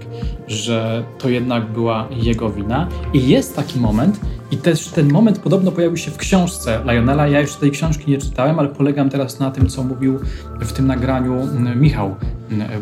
że 0.48 1.04
to 1.18 1.30
jednak 1.30 1.72
była 1.72 2.08
jego 2.12 2.50
wina. 2.50 2.88
I 3.14 3.28
jest 3.28 3.56
taki 3.56 3.80
moment, 3.80 4.20
i 4.52 4.58
też 4.58 4.88
ten 4.88 5.12
moment 5.12 5.40
podobno 5.40 5.72
pojawił 5.72 5.98
się 5.98 6.12
w 6.12 6.18
książce 6.18 6.80
Lionela. 6.86 7.28
Ja 7.28 7.42
już 7.42 7.56
tej 7.56 7.72
książki 7.72 8.12
nie 8.12 8.18
czytałem, 8.18 8.60
ale 8.60 8.70
polegam 8.70 9.10
teraz 9.10 9.40
na 9.40 9.52
tym, 9.52 9.68
co 9.68 9.84
mówił 9.84 10.20
w 10.60 10.74
tym 10.74 10.88
nagraniu 10.88 11.48
Michał 11.76 12.16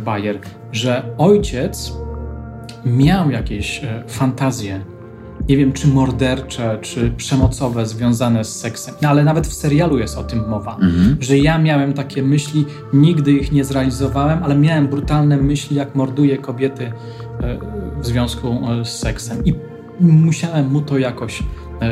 Bayer, 0.05 0.39
że 0.71 1.03
ojciec 1.17 1.93
miał 2.85 3.31
jakieś 3.31 3.83
e, 3.83 4.03
fantazje 4.07 4.92
nie 5.49 5.58
wiem, 5.58 5.73
czy 5.73 5.88
mordercze, 5.88 6.77
czy 6.82 7.12
przemocowe, 7.17 7.86
związane 7.86 8.43
z 8.43 8.60
seksem. 8.60 8.95
No, 9.01 9.10
ale 9.10 9.23
nawet 9.23 9.47
w 9.47 9.53
serialu 9.53 9.99
jest 9.99 10.17
o 10.17 10.23
tym 10.23 10.49
mowa, 10.49 10.75
mhm. 10.75 11.17
że 11.19 11.38
ja 11.38 11.58
miałem 11.58 11.93
takie 11.93 12.23
myśli, 12.23 12.65
nigdy 12.93 13.32
ich 13.32 13.51
nie 13.51 13.63
zrealizowałem, 13.63 14.43
ale 14.43 14.56
miałem 14.56 14.88
brutalne 14.88 15.38
myśli, 15.38 15.77
jak 15.77 15.95
morduję 15.95 16.38
kobiety 16.38 16.91
e, 17.39 17.58
w 18.01 18.06
związku 18.06 18.47
e, 18.47 18.86
z 18.86 18.99
seksem. 18.99 19.45
I 19.45 19.53
musiałem 19.99 20.71
mu 20.71 20.82
to 20.82 20.97
jakoś 20.97 21.43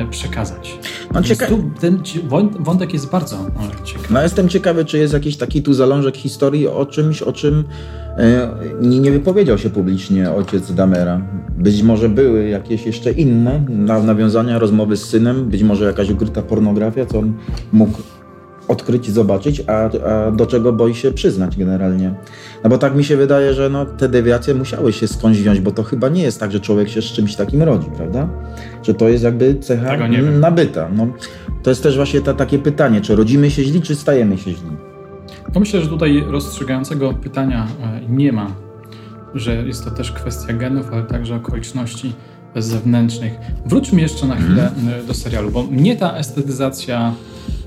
przekazać. 0.10 0.80
No, 1.14 1.22
cieka... 1.22 1.48
ten 1.80 2.00
wątek 2.60 2.94
jest 2.94 3.10
bardzo 3.10 3.38
ciekawy. 3.84 4.08
No, 4.14 4.24
jestem 4.24 4.50
ciekawy, 4.50 4.86
czy 4.86 4.98
jest 4.98 5.14
jakiś 5.14 5.38
taki 5.38 5.64
tu 5.64 5.74
zalążek 5.74 6.18
historii 6.18 6.68
o 6.68 6.86
czymś, 6.86 7.22
o 7.22 7.34
czym 7.34 7.64
E, 8.18 8.50
nie, 8.82 9.00
nie 9.00 9.12
wypowiedział 9.12 9.58
się 9.58 9.70
publicznie 9.70 10.32
ojciec 10.32 10.74
Damera. 10.74 11.22
Być 11.58 11.84
może 11.84 12.10
były 12.10 12.50
jakieś 12.50 12.86
jeszcze 12.86 13.12
inne 13.12 13.66
nawiązania, 14.04 14.60
rozmowy 14.60 14.98
z 14.98 15.04
synem, 15.04 15.50
być 15.50 15.64
może 15.64 15.86
jakaś 15.86 16.10
ukryta 16.10 16.42
pornografia, 16.42 17.06
co 17.06 17.20
on 17.20 17.34
mógł 17.74 17.98
odkryć 18.72 19.08
i 19.08 19.12
zobaczyć, 19.12 19.64
a, 19.68 19.74
a, 19.74 20.32
do 20.32 20.46
czego 20.46 20.74
boi 20.74 20.96
się 20.96 21.12
przyznać 21.12 21.58
generalnie. 21.58 22.14
No 22.64 22.70
bo 22.70 22.78
tak 22.78 22.96
mi 22.96 23.04
się 23.04 23.18
wydaje, 23.18 23.54
że 23.54 23.70
no, 23.70 23.86
te 23.86 24.10
dewiacje 24.10 24.54
musiały 24.54 24.94
się 24.94 25.08
skądś 25.08 25.40
wziąć, 25.40 25.60
bo 25.60 25.72
to 25.72 25.84
chyba 25.84 26.10
nie 26.10 26.24
jest 26.24 26.40
tak, 26.40 26.52
że 26.52 26.60
człowiek 26.60 26.90
się 26.90 27.02
z 27.02 27.06
czymś 27.06 27.36
takim 27.36 27.64
rodzi, 27.64 27.88
prawda? 27.98 28.30
Że 28.84 28.94
to 28.94 29.10
jest 29.10 29.24
jakby 29.24 29.56
cecha 29.56 29.98
nabyta. 30.40 30.90
No, 30.96 31.08
to 31.64 31.70
jest 31.70 31.84
też 31.84 31.96
właśnie 31.96 32.22
ta, 32.22 32.34
takie 32.34 32.60
pytanie, 32.60 33.02
czy 33.02 33.16
rodzimy 33.16 33.52
się 33.52 33.64
źli, 33.64 33.82
czy 33.82 33.96
stajemy 33.96 34.38
się 34.38 34.52
źli? 34.52 34.72
No 35.54 35.60
myślę, 35.60 35.82
że 35.82 35.88
tutaj 35.88 36.24
rozstrzygającego 36.28 37.14
pytania 37.14 37.68
e, 37.82 38.02
nie 38.10 38.32
ma, 38.32 38.52
że 39.36 39.56
jest 39.56 39.86
to 39.86 39.92
też 39.92 40.12
kwestia 40.12 40.54
genów, 40.54 40.94
ale 40.94 41.04
także 41.04 41.36
okoliczności 41.36 42.14
zewnętrznych. 42.56 43.34
Wróćmy 43.66 44.02
jeszcze 44.02 44.28
na 44.28 44.36
chwilę 44.36 44.72
mhm. 44.78 45.06
do 45.08 45.14
serialu, 45.14 45.52
bo 45.52 45.64
mnie 45.64 45.96
ta 45.96 46.18
estetyzacja 46.18 47.14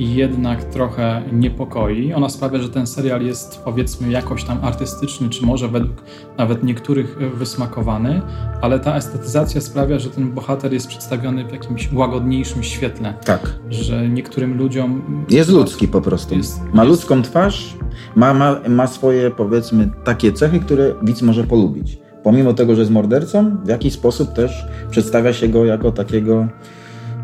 jednak 0.01 0.65
trochę 0.65 1.23
niepokoi. 1.33 2.13
Ona 2.13 2.29
sprawia, 2.29 2.59
że 2.59 2.69
ten 2.69 2.87
serial 2.87 3.23
jest 3.23 3.61
powiedzmy 3.65 4.11
jakoś 4.11 4.45
tam 4.45 4.59
artystyczny, 4.63 5.29
czy 5.29 5.47
może 5.47 5.69
według 5.69 6.05
nawet 6.39 6.65
niektórych 6.65 7.19
wysmakowany, 7.35 8.23
ale 8.61 8.81
ta 8.81 8.97
estetyzacja 8.97 9.61
sprawia, 9.61 9.99
że 9.99 10.11
ten 10.11 10.33
bohater 10.33 10.73
jest 10.73 10.89
przedstawiony 10.89 11.45
w 11.49 11.53
jakimś 11.53 11.93
łagodniejszym 11.93 12.63
świetle. 12.63 13.15
Tak. 13.25 13.59
Że 13.71 14.09
niektórym 14.09 14.59
ludziom... 14.59 15.25
Jest 15.31 15.51
ludzki 15.51 15.89
po 15.89 16.01
prostu. 16.01 16.35
Jest, 16.35 16.61
ma 16.73 16.83
jest... 16.85 16.91
ludzką 16.91 17.23
twarz, 17.23 17.77
ma, 18.17 18.35
ma, 18.35 18.61
ma 18.69 18.87
swoje 18.87 19.31
powiedzmy 19.31 19.91
takie 20.05 20.33
cechy, 20.33 20.61
które 20.61 20.95
widz 21.03 21.23
może 21.23 21.45
polubić. 21.45 21.99
Pomimo 22.23 22.53
tego, 22.53 22.75
że 22.75 22.81
jest 22.81 22.93
mordercą, 22.93 23.57
w 23.65 23.69
jakiś 23.69 23.93
sposób 23.93 24.33
też 24.33 24.67
przedstawia 24.91 25.33
się 25.33 25.49
go 25.49 25.65
jako 25.65 25.93
takiego 25.93 26.49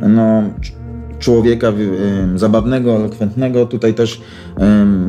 no, 0.01 0.43
człowieka 1.21 1.73
zabawnego, 2.35 2.97
elokwentnego. 2.97 3.67
Tutaj 3.67 3.95
też 3.95 4.21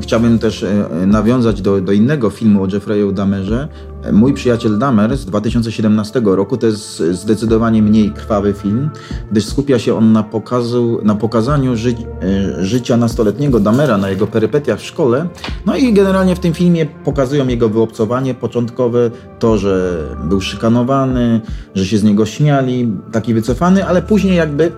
chciałbym 0.02 0.40
też 0.40 0.64
e, 0.64 0.88
nawiązać 1.06 1.62
do, 1.62 1.82
do 1.82 1.92
innego 1.92 2.30
filmu 2.30 2.64
o 2.64 2.68
Jeffrey'u 2.68 3.14
Damerze. 3.14 3.68
Mój 4.14 4.34
przyjaciel 4.34 4.78
Damer 4.78 5.18
z 5.18 5.26
2017 5.26 6.22
roku 6.26 6.58
to 6.58 6.68
jest 6.68 7.04
zdecydowanie 7.12 7.82
mniej 7.82 8.12
krwawy 8.12 8.54
film, 8.54 8.90
gdyż 9.32 9.46
skupia 9.46 9.80
się 9.80 9.96
on 9.96 10.12
na, 10.12 10.24
pokazu, 10.24 11.00
na 11.04 11.16
pokazaniu 11.16 11.76
ży, 11.76 11.90
e, 11.90 12.66
życia 12.66 12.98
nastoletniego 12.98 13.60
Damera, 13.60 13.98
na 13.98 14.10
jego 14.10 14.28
perypetiach 14.28 14.80
w 14.80 14.86
szkole. 14.86 15.28
No 15.66 15.76
i 15.76 15.94
generalnie 15.94 16.36
w 16.36 16.40
tym 16.40 16.54
filmie 16.54 16.86
pokazują 16.86 17.48
jego 17.48 17.70
wyobcowanie 17.70 18.34
początkowe, 18.34 19.12
to, 19.40 19.58
że 19.58 20.04
był 20.24 20.42
szykanowany, 20.42 21.42
że 21.76 21.86
się 21.86 21.98
z 21.98 22.04
niego 22.04 22.26
śmiali, 22.26 22.92
taki 23.12 23.34
wycofany, 23.34 23.86
ale 23.86 24.02
później 24.02 24.36
jakby 24.36 24.72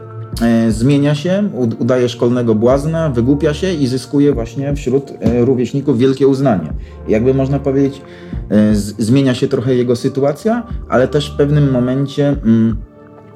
zmienia 0.69 1.15
się, 1.15 1.49
udaje 1.79 2.09
szkolnego 2.09 2.55
błazna, 2.55 3.09
wygłupia 3.09 3.53
się 3.53 3.73
i 3.73 3.87
zyskuje 3.87 4.33
właśnie 4.33 4.75
wśród 4.75 5.13
e, 5.19 5.45
rówieśników 5.45 5.97
wielkie 5.97 6.27
uznanie. 6.27 6.73
Jakby 7.07 7.33
można 7.33 7.59
powiedzieć, 7.59 8.01
e, 8.49 8.75
zmienia 8.75 9.35
się 9.35 9.47
trochę 9.47 9.75
jego 9.75 9.95
sytuacja, 9.95 10.67
ale 10.89 11.07
też 11.07 11.31
w 11.31 11.37
pewnym 11.37 11.71
momencie 11.71 12.27
mm, 12.27 12.77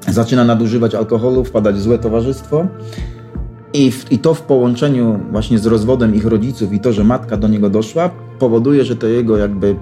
zaczyna 0.08 0.44
nadużywać 0.44 0.94
alkoholu, 0.94 1.44
wpadać 1.44 1.76
w 1.76 1.80
złe 1.80 1.98
towarzystwo. 1.98 2.66
I, 3.72 3.90
w, 3.90 4.12
I 4.12 4.18
to 4.18 4.34
w 4.34 4.42
połączeniu 4.42 5.20
właśnie 5.32 5.58
z 5.58 5.66
rozwodem 5.66 6.14
ich 6.14 6.26
rodziców 6.26 6.72
i 6.72 6.80
to, 6.80 6.92
że 6.92 7.04
matka 7.04 7.36
do 7.36 7.48
niego 7.48 7.70
doszła, 7.70 8.10
powoduje, 8.38 8.84
że 8.84 8.96
te 8.96 9.10
jego 9.10 9.36
jakby 9.36 9.76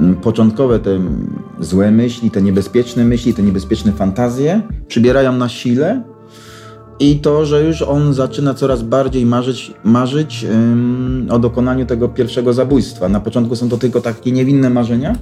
mm, 0.00 0.16
początkowe 0.16 0.78
te 0.78 1.00
złe 1.60 1.90
myśli, 1.90 2.30
te 2.30 2.42
niebezpieczne 2.42 3.04
myśli, 3.04 3.34
te 3.34 3.42
niebezpieczne 3.42 3.92
fantazje 3.92 4.62
przybierają 4.88 5.32
na 5.32 5.48
sile 5.48 6.09
i 7.00 7.16
to, 7.16 7.46
że 7.46 7.64
już 7.64 7.82
on 7.82 8.14
zaczyna 8.14 8.54
coraz 8.54 8.82
bardziej 8.82 9.26
marzyć, 9.26 9.72
marzyć 9.84 10.44
ym, 10.44 11.28
o 11.30 11.38
dokonaniu 11.38 11.86
tego 11.86 12.08
pierwszego 12.08 12.52
zabójstwa. 12.52 13.08
Na 13.08 13.20
początku 13.20 13.56
są 13.56 13.68
to 13.68 13.78
tylko 13.78 14.00
takie 14.00 14.32
niewinne 14.32 14.70
marzenia. 14.70 15.16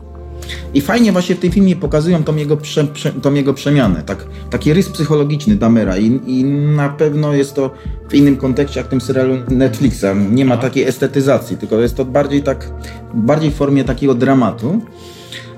I 0.74 0.80
fajnie 0.80 1.12
właśnie 1.12 1.34
w 1.34 1.38
tym 1.38 1.50
filmie 1.52 1.76
pokazują 1.76 2.24
tą 2.24 2.36
jego, 2.36 2.56
prze, 2.56 2.84
prze, 2.84 3.12
tą 3.12 3.34
jego 3.34 3.54
przemianę, 3.54 4.02
tak, 4.02 4.26
taki 4.50 4.72
rys 4.72 4.88
psychologiczny 4.88 5.56
Damera 5.56 5.96
I, 5.96 6.20
i 6.26 6.44
na 6.44 6.88
pewno 6.88 7.32
jest 7.32 7.54
to 7.54 7.70
w 8.08 8.14
innym 8.14 8.36
kontekście 8.36 8.80
jak 8.80 8.88
tym 8.88 9.00
serialu 9.00 9.34
Netflixa. 9.48 10.04
Nie 10.30 10.44
ma 10.44 10.56
takiej 10.56 10.84
estetyzacji, 10.84 11.56
tylko 11.56 11.80
jest 11.80 11.96
to 11.96 12.04
bardziej 12.04 12.42
tak, 12.42 12.70
bardziej 13.14 13.50
w 13.50 13.54
formie 13.54 13.84
takiego 13.84 14.14
dramatu. 14.14 14.80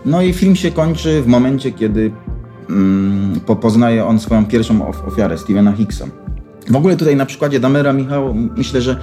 No 0.05 0.23
i 0.23 0.33
film 0.33 0.57
się 0.57 0.71
kończy 0.71 1.23
w 1.23 1.27
momencie, 1.27 1.73
kiedy 1.73 2.13
Mm, 2.71 3.41
poznaje 3.61 4.07
on 4.07 4.19
swoją 4.19 4.47
pierwszą 4.47 4.89
ofiarę, 5.07 5.39
Stevena 5.39 5.73
Hicksa. 5.73 6.07
W 6.71 6.77
ogóle 6.77 6.97
tutaj 6.97 7.17
na 7.17 7.27
przykładzie 7.27 7.61
Damera 7.61 7.93
Michał 7.93 8.35
myślę, 8.35 8.81
że, 8.81 8.97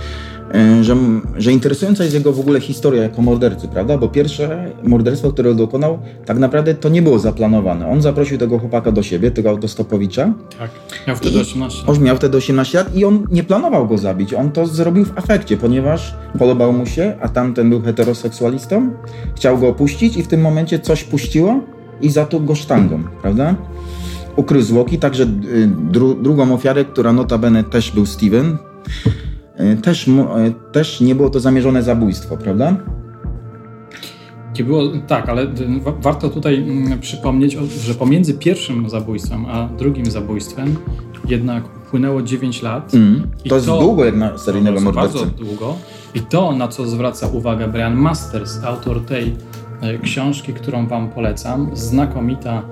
e, 0.53 0.84
że, 0.84 0.95
że 1.38 1.51
interesująca 1.51 2.03
jest 2.03 2.15
jego 2.15 2.34
w 2.34 2.39
ogóle 2.39 2.60
historia 2.60 3.03
jako 3.03 3.21
mordercy, 3.21 3.67
prawda? 3.67 3.97
Bo 3.97 4.08
pierwsze 4.08 4.71
morderstwo, 4.84 5.32
które 5.32 5.56
dokonał, 5.56 5.99
tak 6.25 6.38
naprawdę 6.38 6.73
to 6.73 6.89
nie 6.89 7.01
było 7.01 7.19
zaplanowane. 7.19 7.88
On 7.88 8.01
zaprosił 8.01 8.38
tego 8.38 8.60
chłopaka 8.60 8.91
do 8.91 9.03
siebie, 9.03 9.32
tego 9.32 9.49
autostopowicza. 9.49 10.34
Tak, 10.60 10.71
miał 11.08 11.15
wtedy 11.15 11.39
18 11.39 11.80
lat. 11.80 11.97
On 11.97 12.03
miał 12.03 12.15
wtedy 12.15 12.38
18 12.38 12.77
lat 12.77 12.95
i 12.95 13.06
on 13.06 13.27
nie 13.32 13.43
planował 13.43 13.88
go 13.88 13.97
zabić. 13.97 14.34
On 14.34 14.51
to 14.51 14.65
zrobił 14.65 15.06
w 15.06 15.17
afekcie, 15.17 15.58
ponieważ 15.58 16.15
podobał 16.39 16.73
mu 16.73 16.86
się, 16.86 17.13
a 17.21 17.30
tamten 17.30 17.69
był 17.69 17.82
heteroseksualistą. 17.82 18.91
Chciał 19.36 19.58
go 19.58 19.67
opuścić 19.67 20.17
i 20.17 20.23
w 20.23 20.27
tym 20.27 20.41
momencie 20.41 20.80
coś 20.80 21.03
puściło 21.03 21.60
i 22.02 22.10
za 22.10 22.26
to 22.26 22.40
go 22.40 22.56
sztangą, 22.56 23.04
prawda? 23.22 23.56
Ukrył 24.36 24.62
zwłoki, 24.62 25.00
także 25.00 25.24
y, 25.24 25.28
dru, 25.68 26.16
drugą 26.16 26.54
ofiarę, 26.54 26.86
która 26.86 27.14
notabene 27.14 27.64
też 27.64 27.92
był 27.92 28.06
Steven, 28.06 28.58
y, 29.60 29.78
też, 29.82 30.08
y, 30.08 30.12
też 30.72 31.02
nie 31.02 31.16
było 31.16 31.30
to 31.30 31.40
zamierzone 31.40 31.84
zabójstwo, 31.84 32.38
prawda? 32.38 32.78
Nie 34.60 34.64
było, 34.64 34.84
tak, 35.08 35.30
ale 35.30 35.48
warto 36.02 36.30
tutaj 36.30 36.56
mm, 36.56 37.00
przypomnieć, 37.00 37.58
że 37.84 37.94
pomiędzy 37.94 38.34
pierwszym 38.34 38.90
zabójstwem 38.90 39.46
a 39.46 39.68
drugim 39.68 40.06
zabójstwem 40.06 40.76
jednak 41.28 41.64
upłynęło 41.88 42.22
9 42.22 42.62
lat. 42.62 42.94
Mm, 42.94 43.28
to 43.50 43.56
jest 43.56 43.68
to, 43.68 43.80
długo 43.80 44.06
jak 44.06 44.16
na 44.16 44.38
seryjnego 44.38 44.82
mordercy. 44.82 45.18
Bardzo 45.18 45.32
długo. 45.44 45.76
I 46.16 46.22
to, 46.22 46.52
na 46.52 46.68
co 46.68 46.88
zwraca 46.88 47.28
uwagę 47.28 47.68
Brian 47.68 47.96
Masters, 47.96 48.64
autor 48.64 49.06
tej 49.06 49.36
książki, 50.04 50.54
którą 50.54 50.88
Wam 50.88 51.10
polecam. 51.10 51.70
Znakomita 51.74 52.63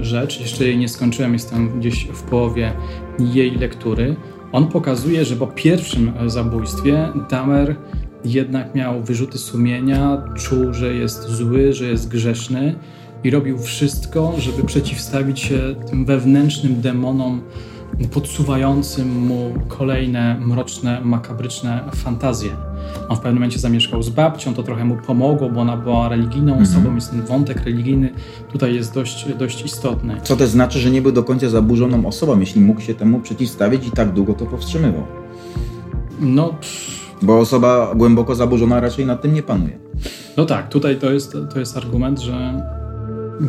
rzecz. 0.00 0.40
Jeszcze 0.40 0.64
jej 0.64 0.78
nie 0.78 0.88
skończyłem, 0.88 1.32
jestem 1.32 1.80
gdzieś 1.80 2.04
w 2.04 2.22
połowie 2.22 2.72
jej 3.18 3.50
lektury. 3.50 4.16
On 4.52 4.68
pokazuje, 4.68 5.24
że 5.24 5.36
po 5.36 5.46
pierwszym 5.46 6.12
zabójstwie 6.26 7.08
Damer 7.30 7.76
jednak 8.24 8.74
miał 8.74 9.02
wyrzuty 9.02 9.38
sumienia, 9.38 10.22
czuł, 10.34 10.74
że 10.74 10.94
jest 10.94 11.28
zły, 11.28 11.72
że 11.72 11.84
jest 11.84 12.08
grzeszny 12.08 12.74
i 13.24 13.30
robił 13.30 13.58
wszystko, 13.58 14.34
żeby 14.38 14.64
przeciwstawić 14.64 15.40
się 15.40 15.58
tym 15.90 16.04
wewnętrznym 16.04 16.80
demonom 16.80 17.42
podsuwającym 18.04 19.18
mu 19.26 19.54
kolejne 19.68 20.40
mroczne, 20.40 21.00
makabryczne 21.04 21.84
fantazje. 21.94 22.50
On 23.08 23.16
w 23.16 23.20
pewnym 23.20 23.34
momencie 23.34 23.58
zamieszkał 23.58 24.02
z 24.02 24.08
babcią, 24.08 24.54
to 24.54 24.62
trochę 24.62 24.84
mu 24.84 24.96
pomogło, 24.96 25.50
bo 25.50 25.60
ona 25.60 25.76
była 25.76 26.08
religijną 26.08 26.52
mhm. 26.52 26.62
osobą, 26.62 26.90
więc 26.90 27.10
ten 27.10 27.22
wątek 27.22 27.64
religijny 27.64 28.12
tutaj 28.52 28.74
jest 28.74 28.94
dość, 28.94 29.26
dość 29.38 29.64
istotny. 29.64 30.20
Co 30.22 30.36
też 30.36 30.48
znaczy, 30.50 30.78
że 30.78 30.90
nie 30.90 31.02
był 31.02 31.12
do 31.12 31.24
końca 31.24 31.48
zaburzoną 31.48 32.06
osobą, 32.06 32.40
jeśli 32.40 32.60
mógł 32.60 32.80
się 32.80 32.94
temu 32.94 33.20
przeciwstawić 33.20 33.86
i 33.86 33.90
tak 33.90 34.12
długo 34.12 34.34
to 34.34 34.46
powstrzymywał. 34.46 35.02
No... 36.20 36.54
Bo 37.22 37.38
osoba 37.38 37.92
głęboko 37.94 38.34
zaburzona 38.34 38.80
raczej 38.80 39.06
nad 39.06 39.22
tym 39.22 39.34
nie 39.34 39.42
panuje. 39.42 39.78
No 40.36 40.44
tak, 40.44 40.68
tutaj 40.68 40.96
to 40.96 41.12
jest, 41.12 41.36
to 41.52 41.58
jest 41.58 41.76
argument, 41.76 42.20
że 42.20 42.62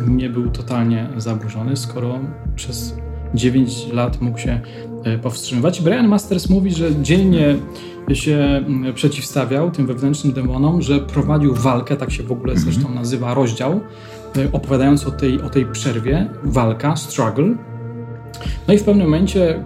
nie 0.08 0.30
był 0.30 0.50
totalnie 0.50 1.08
zaburzony, 1.16 1.76
skoro 1.76 2.18
przez 2.56 2.94
9 3.34 3.86
lat 3.92 4.20
mógł 4.20 4.38
się 4.38 4.60
e, 5.04 5.18
powstrzymywać. 5.18 5.80
Brian 5.80 6.08
Masters 6.08 6.50
mówi, 6.50 6.70
że 6.70 7.02
dzielnie 7.02 7.56
się 8.14 8.34
mm, 8.36 8.94
przeciwstawiał 8.94 9.70
tym 9.70 9.86
wewnętrznym 9.86 10.32
demonom, 10.32 10.82
że 10.82 11.00
prowadził 11.00 11.54
walkę, 11.54 11.96
tak 11.96 12.10
się 12.10 12.22
w 12.22 12.32
ogóle 12.32 12.52
mhm. 12.52 12.72
zresztą 12.72 12.94
nazywa 12.94 13.34
rozdział, 13.34 13.80
e, 14.36 14.52
opowiadając 14.52 15.06
o 15.06 15.10
tej, 15.10 15.42
o 15.42 15.50
tej 15.50 15.66
przerwie, 15.66 16.30
walka, 16.44 16.96
struggle. 16.96 17.54
No 18.68 18.74
i 18.74 18.78
w 18.78 18.84
pewnym 18.84 19.06
momencie 19.06 19.64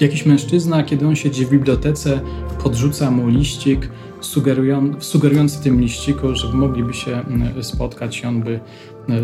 jakiś 0.00 0.26
mężczyzna, 0.26 0.82
kiedy 0.82 1.06
on 1.06 1.16
siedzi 1.16 1.46
w 1.46 1.50
bibliotece, 1.50 2.20
podrzuca 2.62 3.10
mu 3.10 3.28
liścik, 3.28 3.88
sugerujący 5.00 5.62
tym 5.62 5.80
liściku, 5.80 6.34
że 6.34 6.52
mogliby 6.52 6.94
się 6.94 7.12
mm, 7.12 7.62
spotkać 7.62 8.20
i 8.20 8.26
on 8.26 8.42
by 8.42 8.60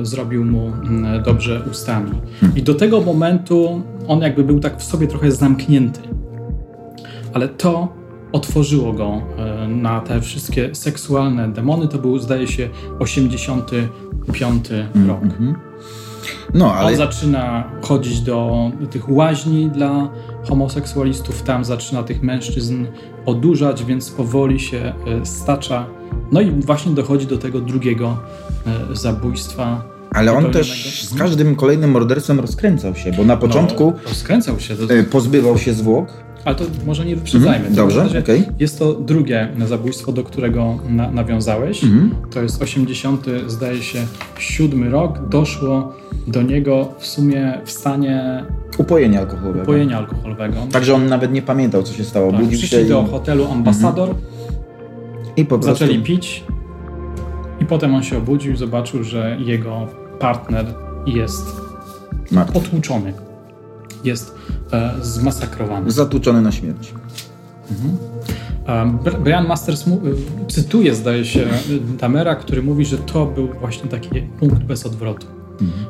zrobił 0.03 0.45
mu 0.45 0.67
mm, 0.67 1.23
dobrze 1.23 1.63
ustami. 1.71 2.11
I 2.57 2.63
do 2.63 2.75
tego 2.75 3.01
momentu 3.01 3.83
on 4.09 4.21
jakby 4.21 4.45
był 4.45 4.61
tak 4.61 4.79
w 4.79 4.85
sobie 4.85 5.07
trochę 5.07 5.33
zamknięty. 5.33 6.01
Ale 7.33 7.49
to 7.49 8.03
otworzyło 8.33 8.93
go 8.93 9.23
e, 9.39 9.69
na 9.69 10.01
te 10.01 10.21
wszystkie 10.21 10.75
seksualne 10.75 11.49
demony. 11.49 11.89
To 11.89 11.99
był, 11.99 12.19
zdaje 12.19 12.47
się, 12.47 12.69
85 12.99 14.71
mm 14.71 15.09
rok. 15.09 15.21
No, 16.55 16.75
ale... 16.75 16.91
On 16.91 16.97
zaczyna 16.97 17.71
chodzić 17.83 18.21
do 18.21 18.71
tych 18.91 19.11
łaźni 19.11 19.71
dla 19.71 20.09
homoseksualistów, 20.49 21.43
tam 21.43 21.65
zaczyna 21.65 22.03
tych 22.03 22.23
mężczyzn 22.23 22.87
odurzać, 23.27 23.85
więc 23.85 24.11
powoli 24.11 24.61
się 24.61 24.93
e, 25.07 25.27
stacza. 25.27 25.87
No 26.33 26.41
i 26.41 26.51
właśnie 26.51 26.93
dochodzi 26.93 27.27
do 27.27 27.39
tego 27.39 27.61
drugiego 27.61 28.17
e, 28.51 28.52
zabójstwa. 28.93 29.93
Ale 30.11 30.33
on 30.33 30.51
też 30.51 31.01
z 31.09 31.19
każdym 31.19 31.57
kolejnym 31.57 31.91
mordercą 31.91 32.41
rozkręcał 32.41 32.95
się, 32.95 33.13
bo 33.13 33.25
na 33.25 33.35
no, 33.35 33.41
początku 33.41 33.93
no, 33.97 34.09
rozkręcał 34.09 34.61
się. 34.61 34.77
To... 34.77 34.95
E, 34.95 35.03
pozbywał 35.03 35.59
się 35.59 35.73
zwłok, 35.73 36.07
Ale 36.45 36.55
to 36.55 36.65
może 36.87 37.05
nie 37.05 37.17
wyprzedzajmy. 37.17 37.67
Mhm, 37.67 37.75
dobrze, 37.75 38.19
okej. 38.19 38.45
Jest 38.59 38.79
to 38.79 38.95
drugie 38.95 39.49
zabójstwo, 39.67 40.13
do 40.13 40.25
którego 40.25 40.79
na, 40.89 41.11
nawiązałeś. 41.11 41.85
Mhm. 41.85 42.15
To 42.31 42.43
jest 42.43 42.63
80, 42.63 43.27
zdaje 43.47 43.83
się, 43.83 44.07
siódmy 44.39 44.91
rok. 44.91 45.29
Doszło 45.29 45.93
do 46.27 46.43
niego 46.43 46.89
w 46.99 47.07
sumie 47.07 47.61
w 47.65 47.71
stanie 47.71 48.45
Upojenie 48.79 49.19
alkoholowego. 49.19 49.67
pojenia 49.67 49.99
alkoholowego. 49.99 50.57
Także 50.73 50.95
on 50.95 51.07
nawet 51.07 51.33
nie 51.33 51.43
pamiętał, 51.43 51.83
co 51.83 51.95
się 51.95 52.05
stało. 52.05 52.33
Tak, 52.33 52.41
Budził 52.41 52.59
się 52.59 52.81
i, 52.81 52.89
do 52.89 53.03
hotelu 53.03 53.47
Ambasador, 53.53 54.15
i 55.37 55.45
po 55.45 55.59
prostu... 55.59 55.87
zaczęli 55.87 56.03
pić 56.03 56.45
i 57.63 57.65
potem 57.65 57.95
on 57.95 58.03
się 58.03 58.19
obudził 58.19 58.53
i 58.53 58.57
zobaczył, 58.57 59.05
że 59.05 59.37
jego 59.41 59.87
partner 60.19 60.67
jest 61.07 61.61
Martwy. 62.31 62.53
potłuczony. 62.53 63.13
Jest 64.05 64.35
e, 64.73 64.95
zmasakrowany. 65.03 65.91
Zatłuczony 65.91 66.43
na 66.43 66.53
śmierć. 66.53 66.95
Um, 68.69 68.99
Br- 68.99 69.21
Brian 69.23 69.47
Masters 69.47 69.85
cytuje, 70.49 70.95
zdaje 70.95 71.25
się, 71.25 71.47
Damera, 71.99 72.35
który 72.35 72.63
mówi, 72.63 72.85
że 72.85 72.99
to 72.99 73.27
był 73.27 73.49
właśnie 73.61 73.91
taki 73.91 74.23
punkt 74.23 74.63
bez 74.63 74.87
odwrotu. 74.87 75.27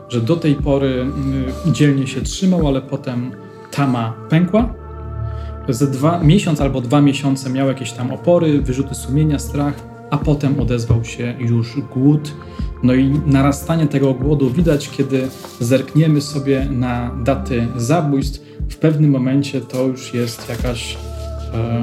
Że 0.08 0.20
do 0.20 0.36
tej 0.36 0.54
pory 0.54 1.06
y, 1.68 1.72
dzielnie 1.72 2.06
się 2.06 2.20
trzymał, 2.20 2.68
ale 2.68 2.82
potem 2.82 3.30
tama 3.70 4.14
pękła. 4.28 4.74
Ze 5.68 5.86
dwa, 5.86 6.20
miesiąc 6.20 6.60
albo 6.60 6.80
dwa 6.80 7.00
miesiące 7.00 7.50
miał 7.50 7.68
jakieś 7.68 7.92
tam 7.92 8.10
opory, 8.12 8.62
wyrzuty 8.62 8.94
sumienia, 8.94 9.38
strach, 9.38 9.74
a 10.12 10.18
potem 10.18 10.60
odezwał 10.60 11.04
się 11.04 11.34
już 11.38 11.80
głód. 11.94 12.34
No 12.82 12.94
i 12.94 13.10
narastanie 13.26 13.86
tego 13.86 14.14
głodu 14.14 14.50
widać, 14.50 14.90
kiedy 14.90 15.28
zerkniemy 15.60 16.20
sobie 16.20 16.66
na 16.70 17.10
daty 17.24 17.68
zabójstw. 17.76 18.40
W 18.70 18.76
pewnym 18.76 19.10
momencie 19.10 19.60
to 19.60 19.86
już 19.86 20.14
jest 20.14 20.48
jakaś 20.48 20.96
e, 21.54 21.82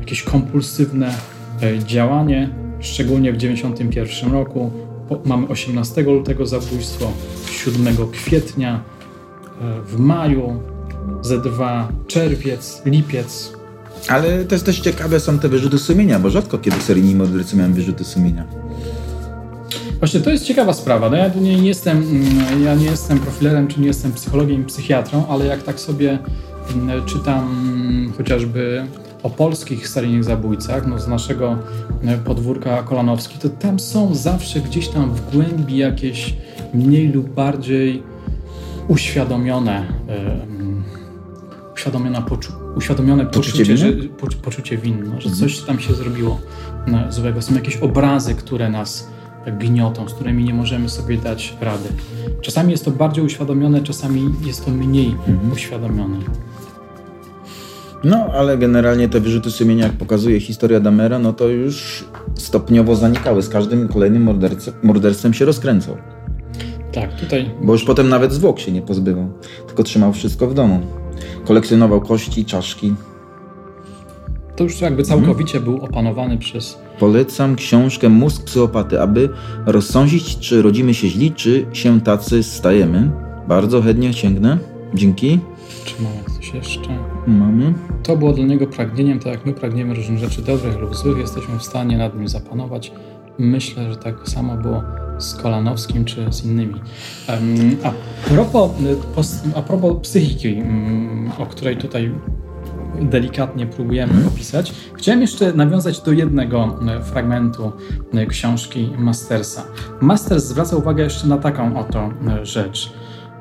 jakieś 0.00 0.22
kompulsywne 0.22 1.14
e, 1.62 1.78
działanie, 1.78 2.50
szczególnie 2.80 3.32
w 3.32 3.36
1991 3.36 4.32
roku. 4.32 4.70
Mamy 5.24 5.48
18 5.48 6.02
lutego 6.02 6.46
zabójstwo, 6.46 7.12
7 7.50 7.96
kwietnia, 8.12 8.74
e, 9.60 9.82
w 9.82 9.98
maju, 9.98 10.62
Z2 11.22 11.86
czerwiec, 12.06 12.82
lipiec. 12.84 13.59
Ale 14.08 14.44
też 14.44 14.62
też 14.62 14.80
ciekawe 14.80 15.20
są 15.20 15.38
te 15.38 15.48
wyrzuty 15.48 15.78
sumienia, 15.78 16.18
bo 16.18 16.30
rzadko 16.30 16.58
kiedy 16.58 16.80
seryjni 16.80 17.14
mordercy 17.14 17.56
mają 17.56 17.72
wyrzuty 17.72 18.04
sumienia. 18.04 18.44
Właśnie 19.98 20.20
to 20.20 20.30
jest 20.30 20.44
ciekawa 20.44 20.72
sprawa. 20.72 21.10
No 21.10 21.16
ja 21.16 21.28
nie 21.34 21.68
jestem, 21.68 21.98
mm, 21.98 22.64
ja 22.64 22.74
nie 22.74 22.84
jestem 22.84 23.18
profilerem, 23.18 23.68
czy 23.68 23.80
nie 23.80 23.86
jestem 23.86 24.12
psychologiem, 24.12 24.64
psychiatrą, 24.64 25.26
ale 25.28 25.46
jak 25.46 25.62
tak 25.62 25.80
sobie 25.80 26.18
mm, 26.74 27.04
czytam 27.06 27.38
mm, 27.38 28.12
chociażby 28.12 28.86
o 29.22 29.30
polskich 29.30 29.88
seryjnych 29.88 30.24
zabójcach, 30.24 30.86
no 30.86 30.98
z 30.98 31.08
naszego 31.08 31.58
podwórka 32.24 32.82
Kolanowski, 32.82 33.38
to 33.38 33.48
tam 33.48 33.80
są 33.80 34.14
zawsze 34.14 34.60
gdzieś 34.60 34.88
tam 34.88 35.14
w 35.14 35.32
głębi 35.32 35.76
jakieś 35.76 36.34
mniej 36.74 37.08
lub 37.08 37.28
bardziej 37.28 38.02
uświadomione, 38.88 39.86
mm, 40.08 40.82
uświadomione, 41.74 42.22
poczu, 42.22 42.52
uświadomione 42.76 43.26
Poczucie 43.26 43.50
poczucie, 43.50 43.76
że, 43.76 43.92
po, 43.92 44.26
poczucie 44.42 44.76
winy, 44.76 45.02
no, 45.14 45.20
że 45.20 45.30
coś 45.30 45.60
tam 45.60 45.80
się 45.80 45.94
zrobiło 45.94 46.40
e, 46.86 47.12
złego. 47.12 47.42
Są 47.42 47.54
jakieś 47.54 47.76
obrazy, 47.76 48.34
które 48.34 48.70
nas 48.70 49.08
gniotą, 49.46 50.08
z 50.08 50.14
którymi 50.14 50.44
nie 50.44 50.54
możemy 50.54 50.88
sobie 50.88 51.18
dać 51.18 51.56
rady. 51.60 51.88
Czasami 52.40 52.70
jest 52.72 52.84
to 52.84 52.90
bardziej 52.90 53.24
uświadomione, 53.24 53.82
czasami 53.82 54.34
jest 54.44 54.64
to 54.64 54.70
mniej 54.70 55.16
uświadomione. 55.52 56.16
No, 58.04 58.16
ale 58.16 58.58
generalnie 58.58 59.08
te 59.08 59.20
wyrzuty 59.20 59.50
sumienia, 59.50 59.86
jak 59.86 59.92
pokazuje 59.92 60.40
historia 60.40 60.80
Damera, 60.80 61.18
no 61.18 61.32
to 61.32 61.48
już 61.48 62.04
stopniowo 62.34 62.96
zanikały. 62.96 63.42
Z 63.42 63.48
każdym 63.48 63.88
kolejnym 63.88 64.22
mordercem, 64.22 64.74
morderstwem 64.82 65.34
się 65.34 65.44
rozkręcał. 65.44 65.96
Tak, 66.92 67.20
tutaj 67.20 67.50
Bo 67.62 67.72
już 67.72 67.84
potem 67.84 68.08
nawet 68.08 68.32
zwłok 68.32 68.60
się 68.60 68.72
nie 68.72 68.82
pozbywał, 68.82 69.28
tylko 69.66 69.82
trzymał 69.82 70.12
wszystko 70.12 70.46
w 70.46 70.54
domu. 70.54 70.80
Kolekcjonował 71.44 72.00
kości, 72.00 72.44
czaszki. 72.44 72.94
to 74.56 74.64
już 74.64 74.80
jakby 74.80 75.02
całkowicie 75.02 75.60
był 75.60 75.84
opanowany 75.84 76.38
przez 76.38 76.78
Polecam 76.98 77.56
książkę 77.56 78.08
Mózg 78.08 78.44
psychopaty, 78.44 79.00
aby 79.00 79.28
rozsądzić, 79.66 80.38
czy 80.38 80.62
rodzimy 80.62 80.94
się 80.94 81.08
źli, 81.08 81.32
czy 81.32 81.66
się 81.72 82.00
tacy 82.00 82.42
stajemy. 82.42 83.10
Bardzo 83.48 83.82
chętnie 83.82 84.12
sięgnę. 84.12 84.58
Dzięki. 84.94 85.38
czy 85.84 86.02
mamy 86.02 86.36
coś 86.36 86.54
jeszcze? 86.54 86.88
Mamy. 87.26 87.74
To 88.02 88.16
było 88.16 88.32
dla 88.32 88.44
niego 88.44 88.66
pragnieniem, 88.66 89.18
tak 89.18 89.26
jak 89.32 89.46
my 89.46 89.52
pragniemy 89.52 89.94
różnych 89.94 90.18
rzeczy 90.18 90.42
dobrych 90.42 90.80
lub 90.80 90.96
złych, 90.96 91.18
jesteśmy 91.18 91.58
w 91.58 91.62
stanie 91.62 91.98
nad 91.98 92.16
nim 92.16 92.28
zapanować. 92.28 92.92
Myślę, 93.38 93.90
że 93.90 93.96
tak 93.96 94.28
samo 94.28 94.56
było 94.56 94.82
z 95.20 95.34
Kolanowskim 95.34 96.04
czy 96.04 96.32
z 96.32 96.44
innymi. 96.44 96.80
A 97.82 97.92
propos, 98.28 98.70
y, 98.80 99.56
a 99.56 99.62
propos 99.62 99.96
psychiki, 100.02 100.48
mm, 100.48 101.30
o 101.38 101.46
której 101.46 101.76
tutaj 101.76 102.14
delikatnie 103.00 103.66
próbujemy 103.66 104.26
opisać, 104.26 104.72
chciałem 104.94 105.20
jeszcze 105.20 105.52
nawiązać 105.52 106.00
do 106.00 106.12
jednego 106.12 106.78
y, 106.98 107.04
fragmentu 107.04 107.72
y, 108.14 108.26
książki 108.26 108.90
Mastersa. 108.98 109.64
Masters 110.00 110.44
zwraca 110.44 110.76
uwagę 110.76 111.04
jeszcze 111.04 111.26
na 111.26 111.38
taką 111.38 111.78
oto 111.78 112.10
rzecz, 112.42 112.92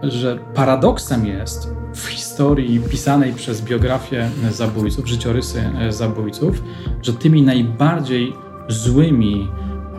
że 0.04 0.40
paradoksem 0.54 1.26
jest 1.26 1.74
w 1.96 2.08
historii 2.08 2.80
pisanej 2.80 3.34
przez 3.34 3.62
biografię 3.62 4.30
zabójców, 4.52 5.08
życiorysy 5.08 5.64
zabójców, 5.90 6.64
że 7.02 7.14
tymi 7.14 7.42
najbardziej 7.42 8.34
złymi, 8.68 9.48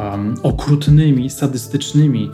um, 0.01 0.35
okrutnymi, 0.43 1.31
sadystycznymi 1.31 2.31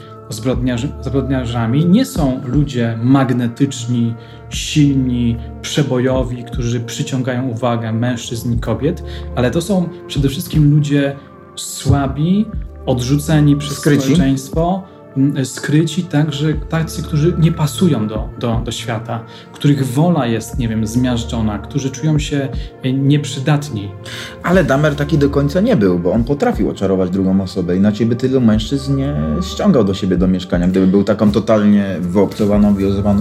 zbrodniarzami 1.01 1.87
nie 1.87 2.05
są 2.05 2.41
ludzie 2.45 2.99
magnetyczni, 3.03 4.15
silni, 4.51 5.37
przebojowi, 5.63 6.45
którzy 6.45 6.81
przyciągają 6.81 7.49
uwagę 7.49 7.93
mężczyzn 7.93 8.55
i 8.55 8.59
kobiet, 8.59 9.03
ale 9.37 9.51
to 9.51 9.63
są 9.63 9.89
przede 10.07 10.29
wszystkim 10.29 10.71
ludzie 10.71 11.17
słabi, 11.57 12.47
odrzuceni 12.87 13.57
przez 13.57 13.79
Skryci. 13.79 14.03
społeczeństwo, 14.03 14.83
skryci, 15.45 16.03
także 16.03 16.55
tacy, 16.55 17.03
którzy 17.03 17.35
nie 17.39 17.53
pasują 17.53 18.09
do, 18.09 18.29
do, 18.39 18.61
do 18.65 18.73
świata, 18.73 19.25
których 19.53 19.87
wola 19.87 20.27
jest, 20.27 20.59
nie 20.59 20.69
wiem, 20.69 20.87
zmiażdżona, 20.87 21.59
którzy 21.59 21.91
czują 21.91 22.19
się 22.19 22.49
e, 22.83 22.93
nieprzydatni. 22.93 23.91
Ale 24.43 24.65
Damer 24.65 24.97
taki 24.97 25.19
do 25.19 25.31
końca 25.31 25.61
nie 25.61 25.77
był, 25.77 25.99
bo 25.99 26.13
on 26.13 26.25
potrafił 26.25 26.71
oczarować 26.71 27.11
drugą 27.11 27.41
osobę. 27.41 27.77
Inaczej 27.77 28.07
by 28.07 28.17
tylu 28.17 28.41
mężczyzn 28.41 28.97
nie 28.97 29.15
ściągał 29.43 29.85
do 29.85 29.95
siebie 29.95 30.17
do 30.17 30.29
mieszkania, 30.29 30.69
gdyby 30.69 30.87
był 30.87 31.05
taką 31.05 31.31
totalnie 31.33 31.97
wyobcowaną, 32.01 32.75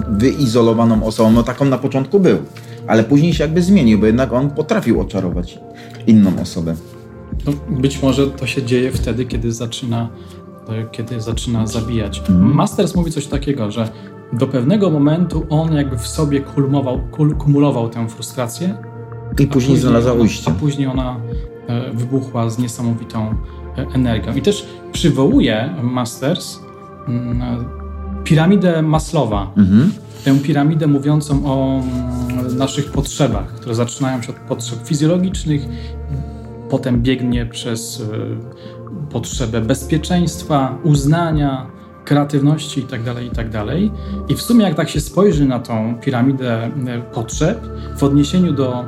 wyizolowaną, 0.09 1.03
osobą. 1.03 1.31
No 1.31 1.43
taką 1.43 1.65
na 1.65 1.77
początku 1.77 2.19
był, 2.19 2.37
ale 2.87 3.03
później 3.03 3.33
się 3.33 3.43
jakby 3.43 3.61
zmienił, 3.61 3.99
bo 3.99 4.05
jednak 4.05 4.33
on 4.33 4.49
potrafił 4.49 5.01
oczarować 5.01 5.59
inną 6.07 6.31
osobę. 6.41 6.75
No, 7.45 7.51
być 7.69 8.01
może 8.01 8.27
to 8.27 8.47
się 8.47 8.63
dzieje 8.63 8.91
wtedy, 8.91 9.25
kiedy 9.25 9.51
zaczyna, 9.51 10.09
kiedy 10.91 11.21
zaczyna 11.21 11.67
zabijać. 11.67 12.21
Masters 12.29 12.95
mówi 12.95 13.11
coś 13.11 13.27
takiego, 13.27 13.71
że 13.71 13.89
do 14.33 14.47
pewnego 14.47 14.89
momentu 14.89 15.45
on 15.49 15.73
jakby 15.73 15.97
w 15.97 16.07
sobie 16.07 16.41
kumulował, 16.41 16.99
kumulował 17.37 17.89
tę 17.89 18.09
frustrację, 18.09 18.77
I 19.39 19.47
później 19.47 19.77
znalazła 19.77 20.13
ujście. 20.13 20.51
A 20.51 20.53
później 20.53 20.87
ona 20.87 21.19
e, 21.67 21.91
wybuchła 21.93 22.49
z 22.49 22.59
niesamowitą 22.59 23.35
e, 23.77 23.85
energią. 23.93 24.35
I 24.35 24.41
też 24.41 24.67
przywołuje 24.91 25.75
Masters 25.83 26.59
mm, 27.07 27.65
piramidę 28.23 28.81
Maslowa. 28.81 29.51
Mhm. 29.57 29.91
Tę 30.25 30.39
piramidę 30.39 30.87
mówiącą 30.87 31.45
o 31.45 31.81
mm, 31.81 32.57
naszych 32.57 32.91
potrzebach, 32.91 33.47
które 33.47 33.75
zaczynają 33.75 34.21
się 34.21 34.29
od 34.29 34.35
potrzeb 34.35 34.79
fizjologicznych, 34.83 35.61
potem 36.69 37.01
biegnie 37.01 37.45
przez 37.45 37.99
y, 37.99 38.05
potrzebę 39.09 39.61
bezpieczeństwa, 39.61 40.77
uznania, 40.83 41.67
kreatywności 42.05 42.81
itd., 42.81 43.23
itd. 43.23 43.65
I 44.27 44.35
w 44.35 44.41
sumie 44.41 44.65
jak 44.65 44.75
tak 44.75 44.89
się 44.89 45.01
spojrzy 45.01 45.45
na 45.45 45.59
tą 45.59 45.95
piramidę 46.01 46.67
y, 46.67 46.71
potrzeb 47.13 47.59
w 47.97 48.03
odniesieniu 48.03 48.53
do 48.53 48.85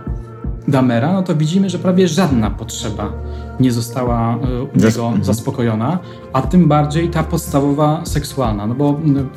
Damera, 0.67 1.13
no 1.13 1.23
to 1.23 1.35
widzimy, 1.35 1.69
że 1.69 1.79
prawie 1.79 2.07
żadna 2.07 2.49
potrzeba 2.49 3.13
nie 3.59 3.71
została 3.71 4.35
y, 4.35 4.63
u 4.63 4.77
niego 4.85 5.05
mhm. 5.05 5.23
zaspokojona, 5.23 5.99
a 6.33 6.41
tym 6.41 6.67
bardziej 6.67 7.09
ta 7.09 7.23
podstawowa 7.23 8.05
seksualna, 8.05 8.67
no 8.67 8.75
bo 8.75 8.99
mm, 8.99 9.29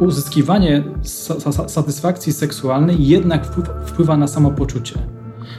uzyskiwanie 0.00 0.84
sa- 1.02 1.40
sa- 1.52 1.68
satysfakcji 1.68 2.32
seksualnej 2.32 3.06
jednak 3.06 3.46
wpływa 3.86 4.16
na 4.16 4.26
samopoczucie. 4.26 5.17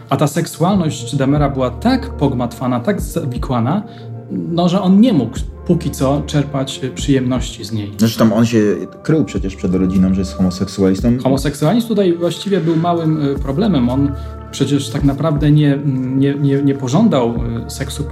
A 0.10 0.17
ta 0.17 0.28
seksualność 0.28 1.15
Damera 1.15 1.50
była 1.50 1.69
tak 1.69 2.10
pogmatwana, 2.10 2.80
tak 2.80 3.02
zawikłana, 3.02 3.84
no, 4.32 4.70
że 4.70 4.82
on 4.82 5.01
nie 5.01 5.14
mógł 5.14 5.38
póki 5.68 5.91
co 5.91 6.22
czerpać 6.26 6.82
przyjemności 6.95 7.66
z 7.66 7.72
niej. 7.72 7.91
Zresztą 7.97 8.34
on 8.34 8.45
się 8.45 8.76
krył 9.03 9.26
przecież 9.26 9.55
przed 9.55 9.76
rodziną, 9.76 10.14
że 10.14 10.20
jest 10.22 10.34
homoseksualistą. 10.34 11.18
Homoseksualizm 11.24 11.88
tutaj 11.88 12.14
właściwie 12.14 12.60
był 12.60 12.76
małym 12.76 13.26
y, 13.26 13.39
problemem. 13.39 13.89
On 13.89 14.12
przecież 14.51 14.89
tak 14.89 15.03
naprawdę 15.03 15.51
nie, 15.51 15.80
nie, 15.86 16.34
nie, 16.34 16.64
nie 16.64 16.74
pożądał 16.74 17.34
y, 17.68 17.70
seksu 17.70 18.03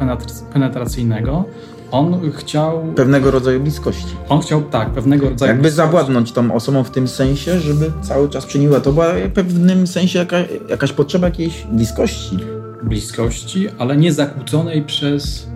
penetracyjnego. 0.53 1.45
On 1.91 2.31
chciał. 2.31 2.93
Pewnego 2.95 3.31
rodzaju 3.31 3.59
bliskości. 3.59 4.15
On 4.29 4.41
chciał, 4.41 4.61
tak, 4.61 4.89
pewnego 4.89 5.29
rodzaju. 5.29 5.49
Jakby 5.49 5.61
bliskości. 5.61 5.91
zawładnąć 5.91 6.31
tą 6.31 6.53
osobą 6.53 6.83
w 6.83 6.89
tym 6.89 7.07
sensie, 7.07 7.59
żeby 7.59 7.91
cały 8.01 8.29
czas 8.29 8.45
czyniła. 8.45 8.79
To 8.79 8.93
była 8.93 9.13
w 9.13 9.31
pewnym 9.31 9.87
sensie 9.87 10.19
jaka, 10.19 10.37
jakaś 10.69 10.93
potrzeba 10.93 11.27
jakiejś 11.27 11.63
bliskości. 11.71 12.37
Bliskości, 12.83 13.67
ale 13.77 13.97
nie 13.97 14.13
zakłóconej 14.13 14.81
przez 14.81 15.47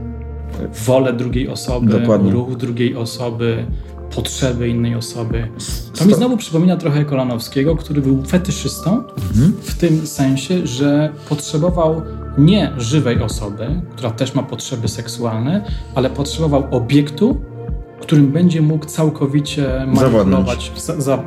wolę 0.85 1.13
drugiej 1.13 1.47
osoby, 1.47 1.99
Dokładnie. 1.99 2.31
ruch 2.31 2.57
drugiej 2.57 2.95
osoby, 2.95 3.65
potrzeby 4.15 4.69
innej 4.69 4.95
osoby. 4.95 5.47
To 5.99 6.05
mi 6.05 6.13
znowu 6.13 6.37
przypomina 6.37 6.77
trochę 6.77 7.05
Kolanowskiego, 7.05 7.75
który 7.75 8.01
był 8.01 8.23
fetyszystą 8.23 9.03
mhm. 9.31 9.53
w 9.61 9.75
tym 9.75 10.07
sensie, 10.07 10.67
że 10.67 11.13
potrzebował 11.29 12.01
nie 12.37 12.71
żywej 12.77 13.21
osoby, 13.21 13.67
która 13.95 14.11
też 14.11 14.35
ma 14.35 14.43
potrzeby 14.43 14.87
seksualne, 14.87 15.65
ale 15.95 16.09
potrzebował 16.09 16.67
obiektu, 16.71 17.41
którym 18.01 18.31
będzie 18.31 18.61
mógł 18.61 18.85
całkowicie 18.85 19.85
manipulować, 19.87 20.71
za, 20.77 21.01
za, 21.01 21.23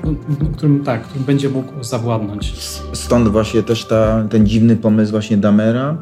którym, 0.57 0.85
tak, 0.85 1.03
którym 1.03 1.25
będzie 1.25 1.49
mógł 1.49 1.83
zawładnąć. 1.83 2.53
Stąd 2.93 3.29
właśnie 3.29 3.63
też 3.63 3.85
ta, 3.85 4.25
ten 4.31 4.47
dziwny 4.47 4.77
pomysł 4.77 5.11
właśnie 5.11 5.37
Damera 5.37 5.97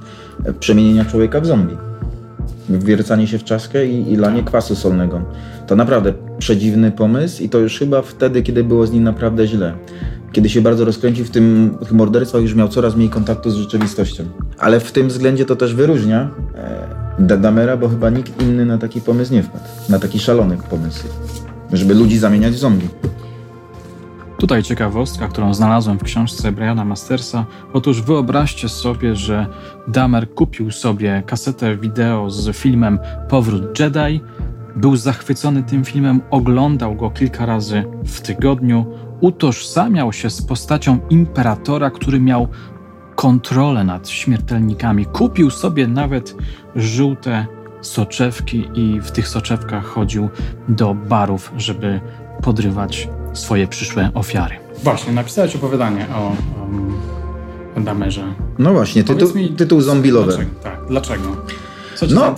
przemienienia 0.61 1.05
człowieka 1.05 1.41
w 1.41 1.47
zombie 1.47 1.77
wwiercanie 2.69 3.27
się 3.27 3.39
w 3.39 3.45
czaszkę 3.45 3.87
i, 3.87 4.13
i 4.13 4.17
lanie 4.17 4.43
kwasu 4.43 4.77
solnego. 4.77 5.23
To 5.67 5.77
naprawdę 5.77 6.13
przedziwny 6.39 6.91
pomysł 6.91 7.43
i 7.43 7.49
to 7.49 7.59
już 7.59 7.79
chyba 7.79 8.03
wtedy, 8.03 8.43
kiedy 8.43 8.65
było 8.65 8.87
z 8.87 8.93
nim 8.93 9.05
naprawdę 9.05 9.47
źle. 9.47 9.75
Kiedy 10.33 10.49
się 10.49 10.61
bardzo 10.61 10.85
rozkręcił 10.85 11.25
w 11.25 11.31
tym 11.31 11.77
w 11.87 11.93
morderstwach, 11.93 12.43
już 12.43 12.55
miał 12.55 12.69
coraz 12.69 12.97
mniej 12.97 13.09
kontaktu 13.09 13.51
z 13.51 13.55
rzeczywistością. 13.55 14.25
Ale 14.59 14.81
w 14.81 14.93
tym 14.93 15.09
względzie 15.09 15.45
to 15.45 15.57
też 15.57 15.75
wyróżnia 15.75 16.31
e, 16.55 17.03
Dadamera, 17.19 17.77
bo 17.77 17.89
chyba 17.89 18.11
nikt 18.11 18.43
inny 18.43 18.67
na 18.67 18.79
taki 18.79 19.01
pomysł 19.01 19.33
nie 19.33 19.43
wpadł. 19.43 19.65
Na 19.89 19.99
taki 19.99 20.19
szalony 20.19 20.57
pomysł. 20.71 21.05
Żeby 21.73 21.95
ludzi 21.95 22.19
zamieniać 22.19 22.55
w 22.55 22.59
zombie. 22.59 22.89
Tutaj 24.39 24.63
ciekawostka, 24.63 25.29
którą 25.29 25.55
znalazłem 25.55 25.99
w 25.99 26.03
książce 26.03 26.53
Briana 26.53 26.85
Mastersa. 26.85 27.47
Otóż 27.73 28.03
wyobraźcie 28.03 28.69
sobie, 28.69 29.17
że 29.17 29.47
Damer 29.89 30.35
kupił 30.35 30.71
sobie 30.71 31.23
kasetę 31.27 31.77
wideo 31.77 32.31
z 32.31 32.57
filmem 32.57 32.99
Powrót 33.29 33.81
Jedi, 33.81 34.21
był 34.77 34.97
zachwycony 34.97 35.63
tym 35.63 35.85
filmem, 35.85 36.21
oglądał 36.31 36.95
go 36.95 37.11
kilka 37.11 37.47
razy 37.47 37.85
w 38.05 38.21
tygodniu, 38.21 38.87
utożsamiał 39.23 40.13
się 40.13 40.31
z 40.31 40.43
postacią 40.43 40.99
imperatora, 41.11 41.91
który 41.91 42.21
miał 42.21 42.49
kontrolę 43.15 43.85
nad 43.85 44.09
śmiertelnikami. 44.09 45.07
Kupił 45.07 45.51
sobie 45.51 45.87
nawet 45.87 46.35
żółte 46.77 47.47
soczewki 47.81 48.69
i 48.75 49.01
w 49.01 49.11
tych 49.11 49.29
soczewkach 49.29 49.85
chodził 49.85 50.29
do 50.69 50.95
barów, 50.95 51.53
żeby 51.57 52.01
podrywać 52.43 53.09
swoje 53.33 53.67
przyszłe 53.67 54.11
ofiary. 54.15 54.55
Właśnie, 54.83 55.13
napisałeś 55.13 55.57
opowiadanie 55.57 56.07
o 56.15 56.37
um, 57.77 57.85
Damerze. 57.85 58.35
No 58.59 58.73
właśnie, 58.73 59.05
tytuł, 59.05 59.35
mi, 59.35 59.49
tytuł. 59.49 59.81
Dlaczego? 59.81 60.51
Tak, 60.63 60.81
dlaczego? 60.89 61.37
Co 61.95 62.07
cię 62.09 62.15
no? 62.15 62.35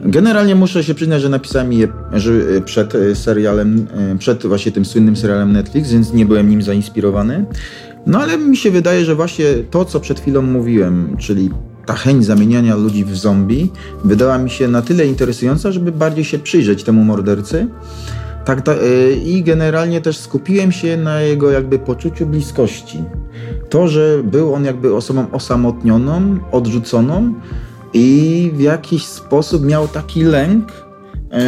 Generalnie 0.00 0.54
muszę 0.54 0.84
się 0.84 0.94
przyznać, 0.94 1.22
że 1.22 1.28
napisałem 1.28 1.72
je 1.72 1.88
y, 2.28 2.62
przed 2.64 2.94
y, 2.94 3.14
serialem, 3.14 3.86
y, 4.14 4.18
przed 4.18 4.46
właśnie 4.46 4.72
tym 4.72 4.84
słynnym 4.84 5.16
serialem 5.16 5.52
Netflix, 5.52 5.90
więc 5.90 6.12
nie 6.12 6.26
byłem 6.26 6.50
nim 6.50 6.62
zainspirowany. 6.62 7.44
No 8.06 8.20
ale 8.20 8.38
mi 8.38 8.56
się 8.56 8.70
wydaje, 8.70 9.04
że 9.04 9.14
właśnie 9.14 9.44
to, 9.70 9.84
co 9.84 10.00
przed 10.00 10.20
chwilą 10.20 10.42
mówiłem, 10.42 11.16
czyli 11.18 11.50
ta 11.86 11.94
chęć 11.94 12.24
zamieniania 12.24 12.76
ludzi 12.76 13.04
w 13.04 13.16
zombie, 13.16 13.72
wydała 14.04 14.38
mi 14.38 14.50
się 14.50 14.68
na 14.68 14.82
tyle 14.82 15.06
interesująca, 15.06 15.72
żeby 15.72 15.92
bardziej 15.92 16.24
się 16.24 16.38
przyjrzeć 16.38 16.84
temu 16.84 17.04
mordercy. 17.04 17.66
Tak, 18.44 18.62
ta, 18.62 18.72
y, 18.72 19.20
I 19.24 19.42
generalnie 19.42 20.00
też 20.00 20.18
skupiłem 20.18 20.72
się 20.72 20.96
na 20.96 21.20
jego 21.20 21.50
jakby 21.50 21.78
poczuciu 21.78 22.26
bliskości. 22.26 23.04
To, 23.68 23.88
że 23.88 24.22
był 24.24 24.54
on 24.54 24.64
jakby 24.64 24.94
osobą 24.94 25.26
osamotnioną, 25.32 26.38
odrzuconą 26.52 27.34
i 27.94 28.50
w 28.54 28.60
jakiś 28.60 29.06
sposób 29.06 29.64
miał 29.64 29.88
taki 29.88 30.22
lęk, 30.22 30.72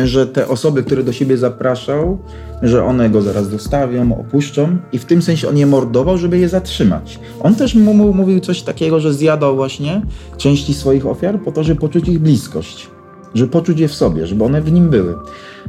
y, 0.03 0.07
że 0.07 0.27
te 0.27 0.49
osoby, 0.49 0.83
które 0.83 1.03
do 1.03 1.13
siebie 1.13 1.39
zapraszał, 1.39 2.19
że 2.63 2.85
one 2.85 3.11
go 3.11 3.23
zaraz 3.23 3.51
dostawią, 3.51 4.19
opuszczą 4.19 4.77
i 4.93 4.99
w 4.99 5.05
tym 5.05 5.23
sensie 5.23 5.49
on 5.49 5.57
je 5.57 5.67
mordował, 5.67 6.19
żeby 6.19 6.39
je 6.39 6.49
zatrzymać. 6.49 7.19
On 7.41 7.55
też 7.55 7.75
mówił 7.75 8.41
coś 8.41 8.63
takiego, 8.63 9.01
że 9.01 9.15
zjadał 9.15 9.57
właśnie 9.57 10.03
części 10.37 10.75
swoich 10.75 11.07
ofiar 11.07 11.41
po 11.43 11.53
to, 11.53 11.65
żeby 11.65 11.81
poczuć 11.81 12.09
ich 12.09 12.19
bliskość 12.19 12.89
żeby 13.37 13.51
poczuć 13.51 13.81
je 13.81 13.89
w 13.89 13.95
sobie, 13.95 14.27
żeby 14.27 14.45
one 14.45 14.63
w 14.63 14.73
nim 14.73 14.89
były. 14.89 15.15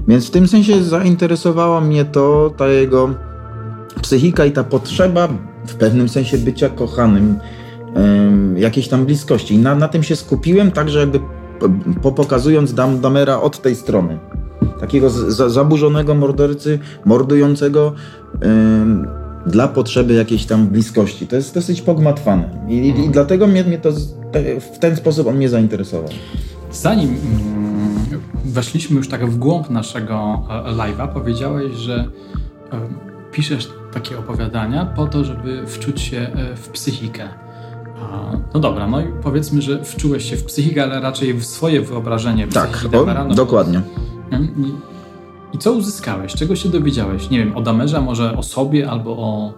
Więc 0.08 0.28
w 0.28 0.32
tym 0.32 0.48
sensie 0.48 0.84
zainteresowała 0.84 1.82
mnie 1.82 2.06
to, 2.06 2.54
ta 2.58 2.68
jego 2.68 3.10
psychika 4.02 4.46
i 4.46 4.52
ta 4.52 4.64
potrzeba 4.64 5.28
w 5.68 5.76
pewnym 5.76 6.10
sensie 6.10 6.38
bycia 6.38 6.70
kochanym, 6.70 7.40
jakiejś 8.56 8.88
tam 8.88 9.06
bliskości. 9.06 9.54
I 9.54 9.58
na, 9.58 9.76
na 9.76 9.88
tym 9.88 10.04
się 10.04 10.16
skupiłem, 10.16 10.72
także 10.72 11.00
jakby 11.00 11.20
po, 12.02 12.12
pokazując 12.12 12.74
Dam 12.74 13.00
Damera 13.00 13.42
od 13.42 13.62
tej 13.62 13.76
strony. 13.76 14.20
Takiego 14.80 15.10
zaburzonego 15.50 16.16
mordercy, 16.16 16.80
mordującego 17.06 17.94
dla 19.46 19.68
potrzeby 19.68 20.14
jakiejś 20.14 20.46
tam 20.46 20.68
bliskości. 20.68 21.28
To 21.28 21.36
jest 21.36 21.54
dosyć 21.54 21.82
pogmatwane. 21.82 22.50
I, 22.68 22.74
i, 22.74 22.88
i 22.88 22.90
mhm. 22.90 23.12
dlatego 23.12 23.48
mnie, 23.48 23.64
mnie 23.64 23.78
to 23.78 23.92
w 24.74 24.80
ten 24.80 24.96
sposób 24.96 25.28
on 25.28 25.36
mnie 25.36 25.50
zainteresował. 25.50 26.10
Zanim 26.72 27.10
mm, 27.10 28.22
weszliśmy 28.46 28.98
już 28.98 29.10
tak 29.10 29.26
w 29.26 29.38
głąb 29.38 29.70
naszego 29.70 30.44
e, 30.50 30.72
live'a, 30.72 31.08
powiedziałeś, 31.08 31.74
że 31.74 32.06
piszesz 33.32 33.70
takie 33.94 34.20
opowiadania 34.20 34.86
po 34.86 35.08
to, 35.08 35.24
żeby 35.24 35.68
wczuć 35.68 36.02
się 36.02 36.18
e, 36.18 36.56
w 36.56 36.70
psychikę. 36.70 37.30
No 38.54 38.60
dobra, 38.60 38.88
no 38.88 39.02
i 39.02 39.06
powiedzmy, 39.24 39.62
że 39.62 39.84
wczułeś 39.84 40.30
się 40.30 40.38
w 40.38 40.44
psychikę, 40.44 40.84
ale 40.84 41.02
raczej 41.02 41.34
w 41.34 41.46
swoje 41.46 41.82
wyobrażenie. 41.82 42.48
Tak, 42.48 42.86
o, 43.30 43.36
dokładnie. 43.36 43.82
I, 44.32 44.74
I 45.56 45.58
co 45.58 45.74
uzyskałeś? 45.74 46.34
Czego 46.34 46.56
się 46.56 46.70
dowiedziałeś? 46.70 47.30
Nie 47.30 47.40
wiem, 47.40 47.58
o 47.58 47.62
Damerze, 47.62 48.02
może 48.02 48.38
o 48.38 48.44
sobie 48.44 48.90
albo 48.90 49.12
o 49.12 49.54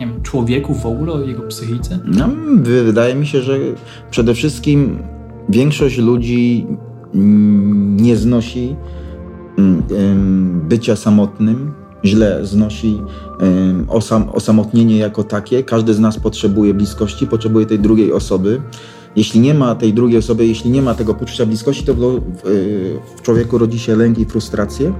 nie 0.00 0.06
wiem, 0.06 0.22
człowieku 0.22 0.74
w 0.74 0.86
ogóle, 0.86 1.12
o 1.12 1.20
jego 1.20 1.42
psychice? 1.42 1.98
No, 2.04 2.28
wydaje 2.62 3.14
mi 3.14 3.26
się, 3.26 3.42
że 3.42 3.58
przede 4.10 4.34
wszystkim 4.34 4.98
Większość 5.50 5.98
ludzi 5.98 6.66
nie 7.96 8.16
znosi 8.16 8.76
mm, 9.58 9.82
bycia 10.68 10.96
samotnym, 10.96 11.72
źle 12.04 12.46
znosi 12.46 13.02
osam, 13.88 14.28
osamotnienie 14.32 14.98
jako 14.98 15.24
takie. 15.24 15.62
Każdy 15.62 15.94
z 15.94 16.00
nas 16.00 16.18
potrzebuje 16.18 16.74
bliskości, 16.74 17.26
potrzebuje 17.26 17.66
tej 17.66 17.78
drugiej 17.78 18.12
osoby. 18.12 18.60
Jeśli 19.16 19.40
nie 19.40 19.54
ma 19.54 19.74
tej 19.74 19.94
drugiej 19.94 20.18
osoby, 20.18 20.46
jeśli 20.46 20.70
nie 20.70 20.82
ma 20.82 20.94
tego 20.94 21.14
poczucia 21.14 21.46
bliskości, 21.46 21.84
to 21.84 21.94
w, 21.94 22.20
w 23.16 23.22
człowieku 23.22 23.58
rodzi 23.58 23.78
się 23.78 23.96
lęk 23.96 24.18
i 24.18 24.24
frustrację. 24.24 24.92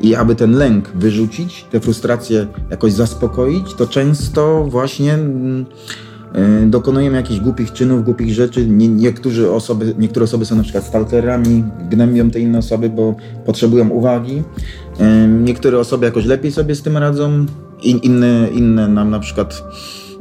I 0.00 0.14
aby 0.14 0.34
ten 0.34 0.52
lęk 0.52 0.88
wyrzucić, 0.94 1.64
tę 1.70 1.80
frustrację 1.80 2.46
jakoś 2.70 2.92
zaspokoić, 2.92 3.74
to 3.74 3.86
często 3.86 4.64
właśnie 4.64 5.14
mm, 5.14 5.66
E, 6.34 6.66
dokonujemy 6.66 7.16
jakichś 7.16 7.40
głupich 7.40 7.72
czynów, 7.72 8.04
głupich 8.04 8.32
rzeczy. 8.32 8.66
Nie, 8.66 8.88
niektórzy 8.88 9.50
osoby, 9.50 9.94
niektóre 9.98 10.24
osoby 10.24 10.44
są 10.44 10.56
na 10.56 10.62
przykład 10.62 10.84
stalkerami, 10.84 11.64
gnębią 11.90 12.30
te 12.30 12.40
inne 12.40 12.58
osoby, 12.58 12.88
bo 12.88 13.14
potrzebują 13.46 13.88
uwagi. 13.88 14.42
Niektóre 15.28 15.78
osoby 15.78 16.06
jakoś 16.06 16.24
lepiej 16.24 16.52
sobie 16.52 16.74
z 16.74 16.82
tym 16.82 16.96
radzą, 16.96 17.46
In, 17.82 17.98
inne, 17.98 18.48
inne 18.52 18.88
nam 18.88 19.10
na 19.10 19.20
przykład 19.20 19.64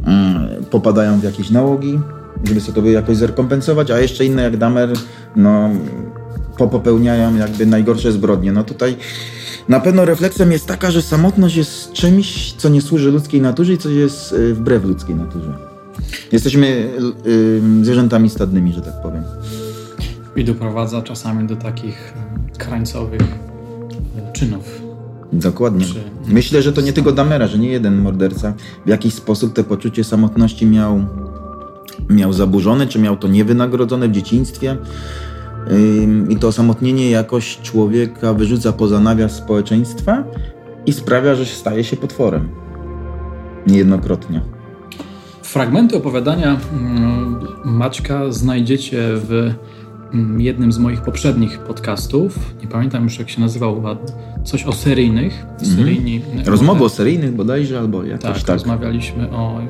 mm, 0.05 0.65
popadają 0.71 1.19
w 1.19 1.23
jakieś 1.23 1.49
nałogi, 1.49 1.99
żeby 2.43 2.61
sobie 2.61 2.81
to 2.81 2.87
jakoś 2.87 3.17
zrekompensować, 3.17 3.91
a 3.91 3.99
jeszcze 3.99 4.25
inne 4.25 4.43
jak 4.43 4.57
Damer, 4.57 4.89
no 5.35 5.69
popełniają 6.57 7.35
jakby 7.35 7.65
najgorsze 7.65 8.11
zbrodnie. 8.11 8.51
No 8.51 8.63
tutaj 8.63 8.97
na 9.67 9.79
pewno 9.79 10.05
refleksją 10.05 10.49
jest 10.49 10.67
taka, 10.67 10.91
że 10.91 11.01
samotność 11.01 11.55
jest 11.55 11.93
czymś, 11.93 12.53
co 12.53 12.69
nie 12.69 12.81
służy 12.81 13.11
ludzkiej 13.11 13.41
naturze 13.41 13.73
i 13.73 13.77
co 13.77 13.89
jest 13.89 14.33
e, 14.33 14.53
wbrew 14.53 14.83
ludzkiej 14.83 15.15
naturze. 15.15 15.53
Jesteśmy 16.31 16.89
y, 17.25 17.61
zwierzętami 17.81 18.29
stadnymi, 18.29 18.73
że 18.73 18.81
tak 18.81 19.01
powiem. 19.01 19.23
I 20.35 20.43
doprowadza 20.43 21.01
czasami 21.01 21.47
do 21.47 21.55
takich 21.55 22.13
krańcowych 22.57 23.21
czynów. 24.33 24.81
Dokładnie. 25.33 25.85
Czy... 25.85 26.03
Myślę, 26.27 26.61
że 26.61 26.73
to 26.73 26.81
nie 26.81 26.93
tylko 26.93 27.11
Damera, 27.11 27.47
że 27.47 27.57
nie 27.57 27.69
jeden 27.69 28.01
morderca 28.01 28.53
w 28.85 28.89
jakiś 28.89 29.13
sposób 29.13 29.53
to 29.53 29.63
poczucie 29.63 30.03
samotności 30.03 30.65
miał, 30.65 31.05
miał 32.09 32.33
zaburzone, 32.33 32.87
czy 32.87 32.99
miał 32.99 33.17
to 33.17 33.27
niewynagrodzone 33.27 34.07
w 34.07 34.11
dzieciństwie. 34.11 34.77
I 36.29 36.35
to 36.35 36.47
osamotnienie 36.47 37.09
jakoś 37.09 37.57
człowieka 37.61 38.33
wyrzuca 38.33 38.73
poza 38.73 38.99
nawias 38.99 39.35
społeczeństwa 39.35 40.23
i 40.85 40.93
sprawia, 40.93 41.35
że 41.35 41.45
staje 41.45 41.83
się 41.83 41.97
potworem. 41.97 42.49
Niejednokrotnie. 43.67 44.41
Fragmenty 45.43 45.97
opowiadania 45.97 46.59
Maćka 47.65 48.31
znajdziecie 48.31 48.99
w 49.13 49.53
jednym 50.37 50.71
z 50.71 50.77
moich 50.77 51.01
poprzednich 51.01 51.59
podcastów. 51.59 52.39
Nie 52.61 52.67
pamiętam 52.67 53.03
już, 53.03 53.19
jak 53.19 53.29
się 53.29 53.41
nazywał, 53.41 53.83
coś 54.43 54.63
o 54.65 54.73
seryjnych. 54.73 55.45
Mhm. 55.51 55.77
Seryjni, 55.77 56.21
Rozmowy 56.45 56.83
o 56.83 56.89
seryjnych 56.89 57.35
bodajże, 57.35 57.79
albo 57.79 58.03
jakoś 58.03 58.21
tak. 58.23 58.39
tak. 58.39 58.49
rozmawialiśmy 58.49 59.31
o, 59.31 59.61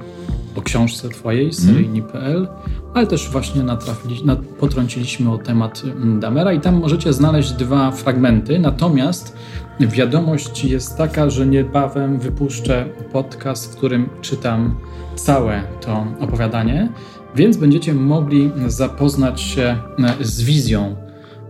o 0.55 0.61
książce 0.61 1.09
twojej, 1.09 1.45
mhm. 1.45 1.67
seryjni.pl, 1.67 2.47
ale 2.93 3.07
też 3.07 3.29
właśnie 3.29 3.63
natrafili, 3.63 4.23
potrąciliśmy 4.59 5.31
o 5.31 5.37
temat 5.37 5.83
Damera 6.19 6.53
i 6.53 6.59
tam 6.59 6.79
możecie 6.79 7.13
znaleźć 7.13 7.51
dwa 7.51 7.91
fragmenty. 7.91 8.59
Natomiast 8.59 9.37
wiadomość 9.79 10.65
jest 10.65 10.97
taka, 10.97 11.29
że 11.29 11.47
niebawem 11.47 12.19
wypuszczę 12.19 12.85
podcast, 13.11 13.73
w 13.73 13.77
którym 13.77 14.09
czytam 14.21 14.75
całe 15.15 15.63
to 15.81 16.07
opowiadanie. 16.19 16.89
Więc 17.35 17.57
będziecie 17.57 17.93
mogli 17.93 18.51
zapoznać 18.67 19.41
się 19.41 19.63
e, 19.63 20.25
z 20.25 20.41
wizją 20.41 20.95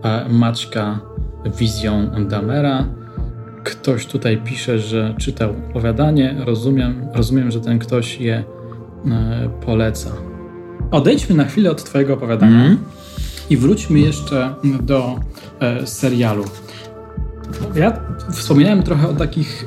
e, 0.02 0.28
Maćka, 0.28 1.00
wizją 1.58 2.10
Damera. 2.28 2.86
Ktoś 3.64 4.06
tutaj 4.06 4.42
pisze, 4.44 4.78
że 4.78 5.14
czytał 5.18 5.54
opowiadanie. 5.70 6.36
Rozumiem, 6.44 7.06
rozumiem 7.14 7.50
że 7.50 7.60
ten 7.60 7.78
ktoś 7.78 8.20
je 8.20 8.44
e, 9.06 9.50
poleca. 9.66 10.10
Odejdźmy 10.90 11.36
na 11.36 11.44
chwilę 11.44 11.70
od 11.70 11.84
Twojego 11.84 12.14
opowiadania 12.14 12.64
mm. 12.64 12.78
i 13.50 13.56
wróćmy 13.56 13.98
jeszcze 13.98 14.54
do 14.82 15.20
serialu. 15.84 16.44
Ja 17.74 18.00
wspomniałem 18.32 18.82
trochę 18.82 19.08
o 19.08 19.12
takich 19.12 19.66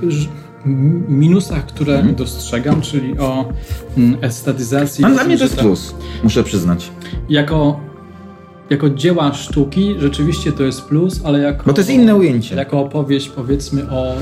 minusach, 1.07 1.66
które 1.66 1.95
mhm. 1.95 2.16
dostrzegam, 2.16 2.82
czyli 2.82 3.20
o 3.20 3.45
estetyzacji. 4.22 5.05
A 5.05 5.09
dla 5.09 5.24
mnie 5.24 5.38
to 5.38 5.43
jest 5.43 5.55
plus, 5.55 5.95
muszę 6.24 6.43
przyznać. 6.43 6.91
Jako, 7.30 7.80
jako 8.70 8.89
dzieła 8.89 9.34
sztuki 9.34 9.95
rzeczywiście 9.99 10.51
to 10.51 10.64
jest 10.64 10.82
plus, 10.82 11.22
ale 11.24 11.39
jako... 11.39 11.64
Bo 11.66 11.74
to 11.74 11.82
jest 11.82 11.89
inne 11.89 12.16
ujęcie. 12.16 12.55
Jako 12.55 12.80
opowieść 12.80 13.30
powiedzmy 13.30 13.89
o 13.89 14.16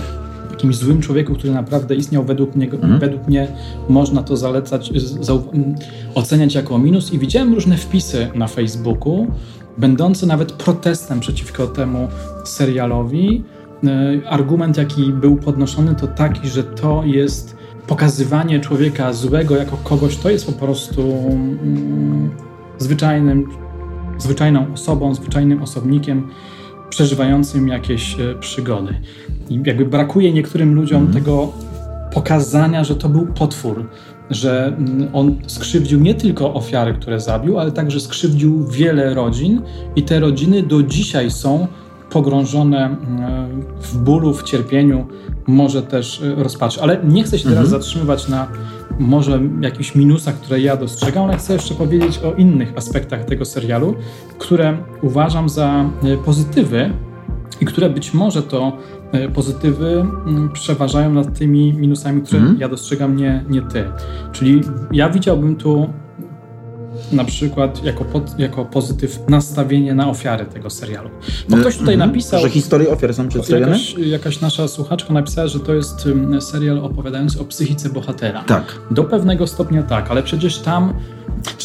jakimś 0.52 0.76
złym 0.76 1.02
człowieku, 1.02 1.34
który 1.34 1.54
naprawdę 1.54 1.96
istniał, 1.96 2.24
według 2.24 2.56
mnie, 2.56 2.66
mhm. 2.72 3.00
według 3.00 3.28
mnie 3.28 3.48
można 3.90 4.24
to 4.24 4.38
zalecać, 4.38 4.92
oceniać 6.16 6.56
jako 6.56 6.78
minus 6.78 7.14
i 7.14 7.20
widziałem 7.20 7.54
różne 7.54 7.78
wpisy 7.78 8.28
na 8.36 8.48
Facebooku, 8.48 9.28
będące 9.78 10.26
nawet 10.26 10.52
protestem 10.52 11.20
przeciwko 11.20 11.68
temu 11.68 12.08
serialowi, 12.46 13.44
argument, 14.30 14.78
jaki 14.78 15.14
był 15.14 15.36
podnoszony, 15.36 15.96
to 15.96 16.08
taki, 16.08 16.50
że 16.50 16.64
to 16.64 17.04
jest 17.06 17.58
pokazywanie 17.88 18.60
człowieka 18.60 19.14
złego 19.14 19.56
jako 19.56 19.78
kogoś, 19.78 20.18
to 20.18 20.30
jest 20.30 20.46
po 20.46 20.66
prostu 20.66 21.02
mm, 21.02 22.30
zwyczajnym, 22.78 23.48
zwyczajną 24.18 24.74
osobą, 24.74 25.16
zwyczajnym 25.16 25.62
osobnikiem 25.62 26.28
przeżywającym 26.90 27.68
jakieś 27.68 28.20
e, 28.20 28.36
przygody. 28.40 28.94
I 29.50 29.62
jakby 29.66 29.86
brakuje 29.86 30.34
niektórym 30.34 30.76
ludziom 30.76 31.02
mm. 31.02 31.14
tego 31.14 31.54
pokazania, 32.14 32.84
że 32.84 32.96
to 32.96 33.10
był 33.10 33.28
potwór, 33.28 33.90
że 34.30 34.68
mm, 34.68 35.08
on 35.14 35.36
skrzywdził 35.48 36.00
nie 36.00 36.16
tylko 36.16 36.54
ofiary, 36.54 36.94
które 36.94 37.20
zabił, 37.20 37.60
ale 37.60 37.72
także 37.72 38.00
skrzywdził 38.00 38.68
wiele 38.68 39.14
rodzin 39.14 39.62
i 39.96 40.04
te 40.04 40.20
rodziny 40.20 40.64
do 40.64 40.84
dzisiaj 40.84 41.32
są 41.32 41.68
pogrążone 42.12 42.80
e, 42.80 42.98
w 43.82 43.98
bólu, 43.98 44.34
w 44.34 44.44
cierpieniu, 44.44 45.08
może 45.48 45.82
też 45.82 46.22
e, 46.22 46.36
rozpaczy. 46.36 46.82
Ale 46.82 47.02
nie 47.04 47.24
chcę 47.24 47.40
się 47.40 47.44
teraz 47.44 47.66
mhm. 47.66 47.82
zatrzymywać 47.82 48.28
na 48.28 48.48
może 49.00 49.40
jakichś 49.62 49.96
minusach, 49.96 50.36
które 50.36 50.60
ja 50.60 50.78
dostrzegam, 50.78 51.24
ale 51.24 51.38
chcę 51.38 51.54
jeszcze 51.54 51.74
powiedzieć 51.74 52.20
o 52.20 52.34
innych 52.34 52.74
aspektach 52.78 53.26
tego 53.26 53.46
serialu, 53.46 53.96
które 54.38 54.78
uważam 55.02 55.50
za 55.50 55.86
e, 56.04 56.18
pozytywy 56.18 56.94
i 57.62 57.66
które 57.66 57.90
być 57.90 58.14
może 58.14 58.44
to 58.44 58.78
pozytywy 59.34 60.06
przeważają 60.54 61.14
nad 61.14 61.40
tymi 61.40 61.74
minusami, 61.74 62.22
które 62.22 62.42
mhm. 62.42 62.60
ja 62.60 62.70
dostrzegam, 62.70 63.16
nie, 63.16 63.46
nie 63.50 63.62
ty. 63.62 63.84
Czyli 64.32 64.62
ja 64.92 65.10
widziałbym 65.10 65.56
tu 65.56 65.90
na 67.12 67.24
przykład 67.24 67.84
jako, 67.84 68.06
pod, 68.06 68.40
jako 68.40 68.66
pozytyw 68.66 69.20
nastawienie 69.30 69.94
na 69.94 70.10
ofiary 70.10 70.46
tego 70.46 70.70
serialu. 70.70 71.10
Bo 71.50 71.58
ktoś 71.58 71.78
tutaj 71.78 71.94
mhm. 71.94 72.10
napisał... 72.10 72.42
Że 72.42 72.50
historie 72.50 72.90
ofiar 72.90 73.14
są 73.14 73.28
przedstawione? 73.28 73.72
Jakaś, 73.72 73.98
jakaś 73.98 74.42
nasza 74.42 74.68
słuchaczka 74.68 75.14
napisała, 75.14 75.48
że 75.48 75.60
to 75.60 75.74
jest 75.74 76.08
serial 76.40 76.80
opowiadający 76.80 77.40
o 77.40 77.46
psychice 77.46 77.90
bohatera. 77.90 78.44
Tak. 78.44 78.82
Do 78.92 79.04
pewnego 79.04 79.48
stopnia 79.48 79.84
tak, 79.84 80.12
ale 80.12 80.24
przecież 80.24 80.60
tam 80.60 80.94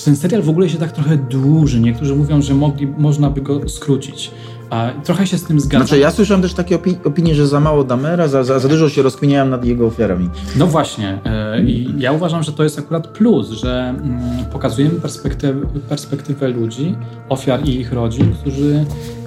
ten 0.04 0.16
serial 0.16 0.42
w 0.42 0.48
ogóle 0.48 0.68
się 0.68 0.78
tak 0.78 0.92
trochę 0.92 1.16
dłuży. 1.16 1.80
Niektórzy 1.80 2.14
mówią, 2.14 2.42
że 2.42 2.54
mogli, 2.54 2.86
można 2.86 3.30
by 3.30 3.40
go 3.40 3.68
skrócić. 3.68 4.30
A 4.70 4.90
trochę 5.04 5.26
się 5.26 5.38
z 5.38 5.44
tym 5.44 5.60
zgadzam. 5.60 5.86
Znaczy, 5.86 6.00
ja 6.00 6.10
słyszałem 6.10 6.42
też 6.42 6.54
takie 6.54 6.76
opi 6.76 6.96
opinie, 7.04 7.34
że 7.34 7.46
za 7.46 7.60
mało 7.60 7.84
Damera, 7.84 8.28
za, 8.28 8.44
za, 8.44 8.58
za 8.58 8.68
dużo 8.68 8.88
się 8.88 9.02
rozkminiałem 9.02 9.50
nad 9.50 9.64
jego 9.64 9.86
ofiarami. 9.86 10.30
No 10.56 10.66
właśnie. 10.66 11.18
I 11.66 11.94
ja 11.98 12.12
uważam, 12.12 12.42
że 12.42 12.52
to 12.52 12.62
jest 12.64 12.78
akurat 12.78 13.06
plus, 13.08 13.50
że 13.50 13.94
yy, 14.38 14.44
pokazujemy 14.52 15.00
perspektywę, 15.00 15.66
perspektywę 15.88 16.48
ludzi, 16.48 16.94
ofiar 17.28 17.68
i 17.68 17.80
ich 17.80 17.92
rodzin, 17.92 18.32
którzy 18.40 18.84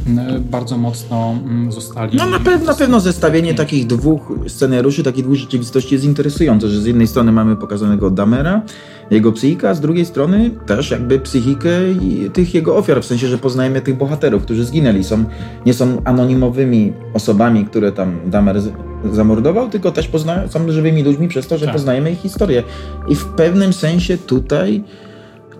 yy, 0.07 0.39
bardzo 0.39 0.77
mocno 0.77 1.35
mm, 1.45 1.71
zostali. 1.71 2.17
No 2.17 2.25
na, 2.25 2.39
pe 2.39 2.57
na 2.57 2.73
pewno 2.73 2.99
zestawienie 2.99 3.53
takich 3.53 3.87
dwóch 3.87 4.21
scenariuszy, 4.47 5.03
takich 5.03 5.23
dwóch 5.23 5.35
rzeczywistości 5.35 5.93
jest 5.95 6.05
interesujące, 6.05 6.69
że 6.69 6.81
z 6.81 6.85
jednej 6.85 7.07
strony 7.07 7.31
mamy 7.31 7.55
pokazanego 7.55 8.09
Damera, 8.09 8.61
jego 9.12 9.32
psychika, 9.32 9.74
z 9.74 9.82
drugiej 9.82 10.05
strony 10.05 10.51
też 10.66 10.91
jakby 10.91 11.20
psychikę 11.20 11.70
tych 12.34 12.53
jego 12.53 12.78
ofiar, 12.78 13.01
w 13.01 13.05
sensie, 13.05 13.28
że 13.28 13.38
poznajemy 13.38 13.82
tych 13.82 13.97
bohaterów, 13.97 14.43
którzy 14.43 14.66
zginęli. 14.66 15.03
Są, 15.03 15.24
nie 15.66 15.74
są 15.74 16.01
anonimowymi 16.05 16.93
osobami, 17.14 17.66
które 17.66 17.91
tam 17.91 18.20
Damer 18.26 18.62
zamordował, 19.12 19.70
tylko 19.70 19.91
też 19.91 20.07
pozna, 20.07 20.47
są 20.47 20.72
żywymi 20.72 21.03
ludźmi 21.03 21.28
przez 21.28 21.47
to, 21.47 21.57
że 21.57 21.66
tak. 21.66 21.76
poznajemy 21.76 22.12
ich 22.12 22.20
historię. 22.20 22.64
I 23.07 23.16
w 23.16 23.26
pewnym 23.26 23.74
sensie 23.74 24.18
tutaj 24.18 24.84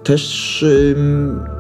też... 0.04 0.66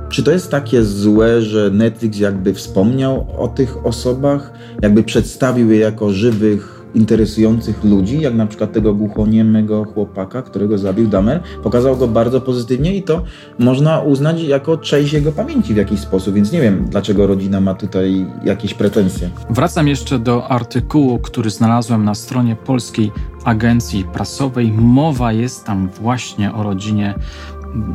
czy 0.09 0.23
to 0.23 0.31
jest 0.31 0.51
takie 0.51 0.83
złe, 0.83 1.41
że 1.41 1.69
Netflix 1.71 2.19
jakby 2.19 2.53
wspomniał 2.53 3.27
o 3.37 3.47
tych 3.47 3.85
osobach, 3.85 4.53
jakby 4.81 5.03
przedstawił 5.03 5.71
je 5.71 5.79
jako 5.79 6.09
żywych 6.09 6.78
interesujących 6.95 7.83
ludzi, 7.83 8.21
jak 8.21 8.35
na 8.35 8.47
przykład 8.47 8.73
tego 8.73 8.93
głuchoniemego 8.93 9.85
chłopaka, 9.85 10.41
którego 10.41 10.77
zabił 10.77 11.07
Damer, 11.07 11.41
pokazał 11.63 11.97
go 11.97 12.07
bardzo 12.07 12.41
pozytywnie 12.41 12.95
i 12.95 13.03
to 13.03 13.23
można 13.59 13.99
uznać 13.99 14.43
jako 14.43 14.77
część 14.77 15.13
jego 15.13 15.31
pamięci 15.31 15.73
w 15.73 15.77
jakiś 15.77 15.99
sposób, 15.99 16.35
więc 16.35 16.51
nie 16.51 16.61
wiem, 16.61 16.85
dlaczego 16.89 17.27
rodzina 17.27 17.61
ma 17.61 17.73
tutaj 17.73 18.25
jakieś 18.45 18.73
pretensje. 18.73 19.29
Wracam 19.49 19.87
jeszcze 19.87 20.19
do 20.19 20.47
artykułu, 20.47 21.19
który 21.19 21.49
znalazłem 21.49 22.05
na 22.05 22.15
stronie 22.15 22.55
polskiej 22.55 23.11
agencji 23.43 24.03
prasowej. 24.03 24.71
Mowa 24.71 25.33
jest 25.33 25.65
tam 25.65 25.89
właśnie 25.89 26.53
o 26.53 26.63
rodzinie 26.63 27.15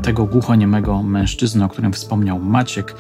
tego 0.03 0.25
głuchoniemego 0.27 1.03
mężczyzny, 1.03 1.65
o 1.65 1.69
którym 1.69 1.93
wspomniał 1.93 2.39
Maciek. 2.39 2.95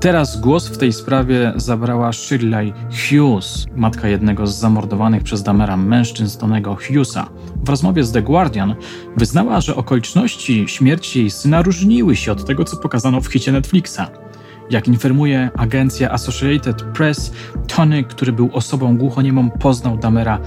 Teraz 0.00 0.40
głos 0.40 0.68
w 0.68 0.78
tej 0.78 0.92
sprawie 0.92 1.52
zabrała 1.56 2.12
Shirley 2.12 2.72
Hughes, 2.90 3.66
matka 3.76 4.08
jednego 4.08 4.46
z 4.46 4.54
zamordowanych 4.54 5.22
przez 5.22 5.42
Damera 5.42 5.76
mężczyzn 5.76 6.40
Tonego 6.40 6.76
Hughesa. 6.76 7.28
W 7.64 7.68
rozmowie 7.68 8.04
z 8.04 8.12
The 8.12 8.22
Guardian 8.22 8.74
wyznała, 9.16 9.60
że 9.60 9.76
okoliczności 9.76 10.68
śmierci 10.68 11.18
jej 11.18 11.30
syna 11.30 11.62
różniły 11.62 12.16
się 12.16 12.32
od 12.32 12.44
tego, 12.44 12.64
co 12.64 12.76
pokazano 12.76 13.20
w 13.20 13.26
hicie 13.26 13.52
Netflixa. 13.52 14.00
Jak 14.70 14.88
informuje 14.88 15.50
agencja 15.56 16.10
Associated 16.10 16.82
Press, 16.82 17.32
Tony, 17.66 18.04
który 18.04 18.32
był 18.32 18.50
osobą 18.52 18.96
głuchoniemą, 18.98 19.50
poznał 19.50 19.96
Damera 19.96 20.38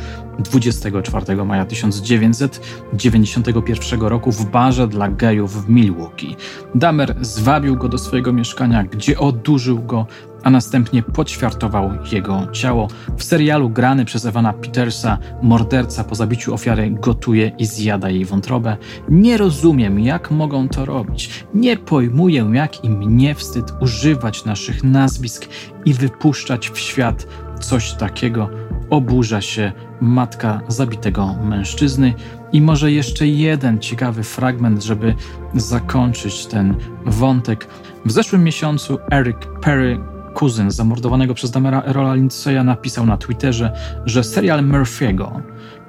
24 0.41 1.45
maja 1.45 1.65
1991 1.65 4.01
roku 4.01 4.31
w 4.31 4.45
barze 4.45 4.87
dla 4.87 5.09
gejów 5.09 5.65
w 5.65 5.69
Milwaukee. 5.69 6.35
Damer 6.75 7.15
zwabił 7.21 7.77
go 7.77 7.89
do 7.89 7.97
swojego 7.97 8.33
mieszkania, 8.33 8.83
gdzie 8.83 9.19
odurzył 9.19 9.83
go 9.83 10.05
a 10.43 10.49
następnie 10.49 11.03
poćwiartował 11.03 11.91
jego 12.11 12.47
ciało. 12.51 12.87
W 13.17 13.23
serialu 13.23 13.69
grany 13.69 14.05
przez 14.05 14.25
Evana 14.25 14.53
Petersa 14.53 15.17
morderca 15.41 16.03
po 16.03 16.15
zabiciu 16.15 16.53
ofiary 16.53 16.91
gotuje 16.91 17.51
i 17.57 17.65
zjada 17.65 18.09
jej 18.09 18.25
wątrobę. 18.25 18.77
Nie 19.09 19.37
rozumiem, 19.37 19.99
jak 19.99 20.31
mogą 20.31 20.69
to 20.69 20.85
robić. 20.85 21.45
Nie 21.53 21.77
pojmuję, 21.77 22.51
jak 22.53 22.83
im 22.83 23.17
nie 23.17 23.35
wstyd 23.35 23.73
używać 23.81 24.45
naszych 24.45 24.83
nazwisk 24.83 25.47
i 25.85 25.93
wypuszczać 25.93 26.69
w 26.69 26.79
świat 26.79 27.27
coś 27.59 27.93
takiego. 27.93 28.49
Oburza 28.91 29.41
się 29.41 29.71
matka 30.01 30.61
zabitego 30.67 31.35
mężczyzny. 31.43 32.13
I 32.51 32.61
może 32.61 32.91
jeszcze 32.91 33.27
jeden 33.27 33.79
ciekawy 33.79 34.23
fragment, 34.23 34.83
żeby 34.83 35.15
zakończyć 35.55 36.45
ten 36.45 36.75
wątek. 37.05 37.67
W 38.05 38.11
zeszłym 38.11 38.43
miesiącu 38.43 38.97
Eric 39.11 39.37
Perry 39.61 39.99
kuzyn 40.33 40.71
zamordowanego 40.71 41.33
przez 41.33 41.51
Damera 41.51 41.83
Erola 41.83 42.15
Lindsaya, 42.15 42.63
napisał 42.63 43.05
na 43.05 43.17
Twitterze, 43.17 43.71
że 44.05 44.23
serial 44.23 44.59
Murphy'ego 44.59 45.41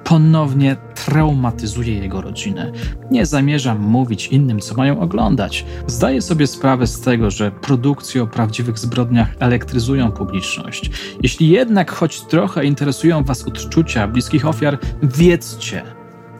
ponownie 0.03 0.75
traumatyzuje 0.95 1.93
jego 1.93 2.21
rodzinę. 2.21 2.71
Nie 3.11 3.25
zamierzam 3.25 3.79
mówić 3.79 4.27
innym, 4.27 4.59
co 4.59 4.75
mają 4.75 4.99
oglądać. 4.99 5.65
Zdaję 5.87 6.21
sobie 6.21 6.47
sprawę 6.47 6.87
z 6.87 7.01
tego, 7.01 7.31
że 7.31 7.51
produkcje 7.51 8.23
o 8.23 8.27
prawdziwych 8.27 8.79
zbrodniach 8.79 9.29
elektryzują 9.39 10.11
publiczność. 10.11 10.91
Jeśli 11.23 11.49
jednak 11.49 11.91
choć 11.91 12.21
trochę 12.21 12.65
interesują 12.65 13.23
Was 13.23 13.47
odczucia 13.47 14.07
bliskich 14.07 14.45
ofiar, 14.47 14.77
wiedzcie, 15.03 15.83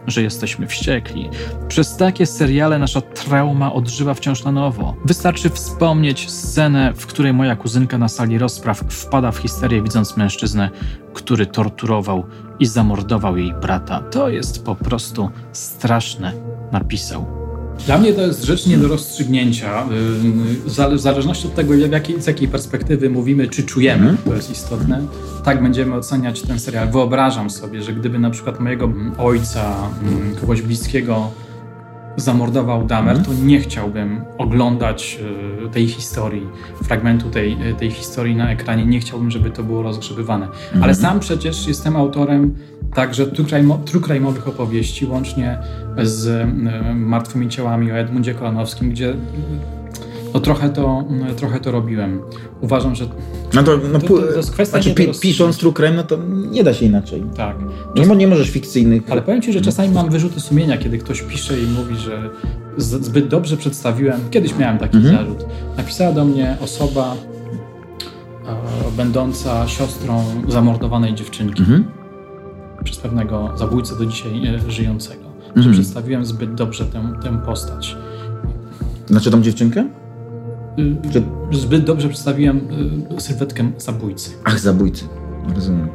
że 0.06 0.22
jesteśmy 0.22 0.66
wściekli. 0.66 1.30
Przez 1.68 1.96
takie 1.96 2.26
seriale 2.26 2.78
nasza 2.78 3.00
trauma 3.00 3.72
odżywa 3.72 4.14
wciąż 4.14 4.44
na 4.44 4.52
nowo. 4.52 4.94
Wystarczy 5.04 5.50
wspomnieć 5.50 6.30
scenę, 6.30 6.92
w 6.96 7.06
której 7.06 7.32
moja 7.32 7.56
kuzynka 7.56 7.98
na 7.98 8.08
sali 8.08 8.38
rozpraw 8.38 8.78
wpada 8.78 9.32
w 9.32 9.38
histerię, 9.38 9.82
widząc 9.82 10.16
mężczyznę, 10.16 10.70
który 11.14 11.46
torturował 11.46 12.24
i 12.58 12.66
zamordował 12.66 13.36
jej 13.36 13.52
brata. 13.52 14.00
To 14.00 14.28
jest 14.28 14.64
po 14.64 14.74
prostu 14.74 15.30
straszne, 15.52 16.32
napisał. 16.72 17.43
Dla 17.86 17.98
mnie 17.98 18.12
to 18.12 18.20
jest 18.20 18.44
rzecz 18.44 18.66
nie 18.66 18.78
do 18.78 18.88
rozstrzygnięcia. 18.88 19.86
W 20.64 21.00
zależności 21.00 21.46
od 21.46 21.54
tego, 21.54 21.74
jakiej, 21.74 22.22
z 22.22 22.26
jakiej 22.26 22.48
perspektywy 22.48 23.10
mówimy, 23.10 23.48
czy 23.48 23.62
czujemy, 23.62 24.02
mm. 24.02 24.16
to 24.24 24.34
jest 24.34 24.50
istotne, 24.50 25.02
tak 25.44 25.62
będziemy 25.62 25.94
oceniać 25.94 26.42
ten 26.42 26.60
serial. 26.60 26.90
Wyobrażam 26.90 27.50
sobie, 27.50 27.82
że 27.82 27.92
gdyby 27.92 28.18
na 28.18 28.30
przykład 28.30 28.60
mojego 28.60 28.92
ojca, 29.18 29.76
kogoś 30.40 30.62
bliskiego 30.62 31.30
zamordował 32.16 32.86
Damer, 32.86 33.12
mm. 33.12 33.24
to 33.24 33.34
nie 33.34 33.60
chciałbym 33.60 34.24
oglądać 34.38 35.18
y, 35.66 35.70
tej 35.70 35.88
historii, 35.88 36.46
fragmentu 36.82 37.30
tej, 37.30 37.56
tej 37.78 37.90
historii 37.90 38.36
na 38.36 38.50
ekranie. 38.50 38.86
Nie 38.86 39.00
chciałbym, 39.00 39.30
żeby 39.30 39.50
to 39.50 39.62
było 39.62 39.82
rozgrzebywane. 39.82 40.48
Mm. 40.72 40.82
Ale 40.82 40.94
sam 40.94 41.20
przecież 41.20 41.66
jestem 41.66 41.96
autorem 41.96 42.54
także 42.94 43.26
true 43.26 44.00
crime'owych 44.00 44.48
opowieści, 44.48 45.06
łącznie 45.06 45.58
z 46.02 46.26
y, 46.26 46.94
Martwymi 46.94 47.48
Ciałami 47.48 47.92
o 47.92 47.94
Edmundzie 47.94 48.34
Kolanowskim, 48.34 48.90
gdzie 48.90 49.14
no 50.34 50.40
trochę 50.40 50.70
to, 50.70 51.04
trochę 51.36 51.60
to 51.60 51.70
robiłem. 51.70 52.20
Uważam, 52.60 52.94
że 52.94 53.06
no 53.54 53.62
to, 53.62 53.78
no, 53.92 54.00
to, 54.00 54.06
to, 54.06 54.14
to 54.14 54.36
jest 54.36 54.50
kwestia 54.50 54.82
znaczy, 54.82 54.94
pi, 54.94 55.20
pisząc 55.20 55.58
true 55.58 55.72
crime, 55.72 55.96
no 55.96 56.02
to 56.02 56.18
nie 56.50 56.64
da 56.64 56.74
się 56.74 56.86
inaczej. 56.86 57.22
Tak. 57.36 57.56
Nie, 57.96 58.16
nie 58.16 58.28
możesz 58.28 58.50
fikcyjnych... 58.50 59.02
Ale 59.10 59.22
powiem 59.22 59.42
Ci, 59.42 59.52
że 59.52 59.60
czasami 59.60 59.94
mam 59.94 60.10
wyrzuty 60.10 60.40
sumienia, 60.40 60.78
kiedy 60.78 60.98
ktoś 60.98 61.22
pisze 61.22 61.60
i 61.60 61.66
mówi, 61.66 61.96
że 61.96 62.30
zbyt 62.78 63.28
dobrze 63.28 63.56
przedstawiłem. 63.56 64.20
Kiedyś 64.30 64.56
miałem 64.58 64.78
taki 64.78 64.96
mhm. 64.96 65.16
zarzut. 65.16 65.46
Napisała 65.76 66.12
do 66.12 66.24
mnie 66.24 66.56
osoba 66.60 67.14
e, 68.46 68.96
będąca 68.96 69.68
siostrą 69.68 70.24
zamordowanej 70.48 71.14
dziewczynki 71.14 71.62
mhm. 71.62 71.84
przez 72.84 72.96
pewnego 72.96 73.52
zabójcę 73.56 73.98
do 73.98 74.06
dzisiaj 74.06 74.46
e, 74.46 74.70
żyjącego. 74.70 75.24
Mhm. 75.46 75.62
Że 75.62 75.70
przedstawiłem 75.70 76.24
zbyt 76.24 76.54
dobrze 76.54 76.84
tę, 76.84 77.12
tę 77.22 77.38
postać. 77.46 77.96
Znaczy 79.06 79.30
tą 79.30 79.42
dziewczynkę? 79.42 79.88
Czy... 81.12 81.22
Zbyt 81.52 81.84
dobrze 81.84 82.08
przedstawiłem 82.08 82.60
y, 83.16 83.20
sylwetkę 83.20 83.70
zabójcy. 83.78 84.30
Ach, 84.44 84.58
zabójcy. 84.58 85.04
Rozumiem. 85.54 85.88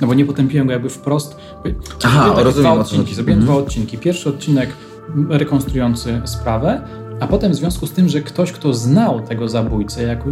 No 0.00 0.06
bo 0.06 0.14
nie 0.14 0.24
potępiłem 0.24 0.66
go 0.66 0.72
jakby 0.72 0.88
wprost. 0.88 1.36
Aha, 2.04 2.34
rozumiem. 2.36 2.72
Dwa 2.72 2.80
odcinki. 2.80 3.14
Zrobiłem 3.14 3.40
dwa 3.40 3.54
odcinki. 3.54 3.98
Pierwszy 3.98 4.28
odcinek 4.28 4.70
rekonstruujący 5.28 6.20
sprawę, 6.24 6.82
a 7.20 7.26
potem 7.26 7.52
w 7.52 7.54
związku 7.54 7.86
z 7.86 7.92
tym, 7.92 8.08
że 8.08 8.20
ktoś, 8.20 8.52
kto 8.52 8.74
znał 8.74 9.20
tego 9.20 9.48
zabójcę 9.48 10.02
jak, 10.02 10.24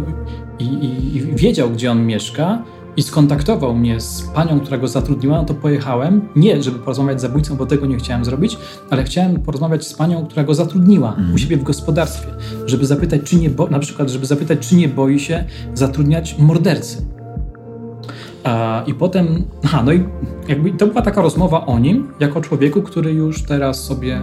i, 0.59 0.63
i, 0.63 1.17
i 1.17 1.21
wiedział, 1.21 1.69
gdzie 1.69 1.91
on 1.91 2.05
mieszka, 2.05 2.63
i 2.99 3.03
skontaktował 3.03 3.75
mnie 3.75 3.99
z 3.99 4.21
panią, 4.21 4.59
która 4.59 4.77
go 4.77 4.87
zatrudniła, 4.87 5.37
no 5.37 5.45
to 5.45 5.53
pojechałem, 5.53 6.21
nie 6.35 6.63
żeby 6.63 6.79
porozmawiać 6.79 7.19
z 7.19 7.21
zabójcą, 7.21 7.55
bo 7.55 7.65
tego 7.65 7.85
nie 7.85 7.97
chciałem 7.97 8.25
zrobić, 8.25 8.57
ale 8.89 9.03
chciałem 9.03 9.39
porozmawiać 9.39 9.87
z 9.87 9.93
panią, 9.93 10.25
która 10.25 10.43
go 10.43 10.53
zatrudniła 10.55 11.09
mhm. 11.09 11.33
u 11.33 11.37
siebie 11.37 11.57
w 11.57 11.63
gospodarstwie, 11.63 12.27
żeby 12.65 12.85
zapytać, 12.85 13.21
czy 13.23 13.35
nie, 13.35 13.49
bo, 13.49 13.67
na 13.67 13.79
przykład, 13.79 14.09
żeby 14.09 14.25
zapytać, 14.25 14.67
czy 14.67 14.75
nie 14.75 14.87
boi 14.87 15.19
się 15.19 15.45
zatrudniać 15.73 16.37
mordercy. 16.39 17.05
I 18.87 18.93
potem, 18.93 19.43
aha, 19.65 19.83
no 19.85 19.93
i 19.93 20.03
jakby 20.47 20.71
to 20.71 20.87
była 20.87 21.01
taka 21.01 21.21
rozmowa 21.21 21.65
o 21.65 21.79
nim, 21.79 22.07
jako 22.19 22.41
człowieku, 22.41 22.81
który 22.81 23.13
już 23.13 23.43
teraz 23.43 23.83
sobie 23.83 24.21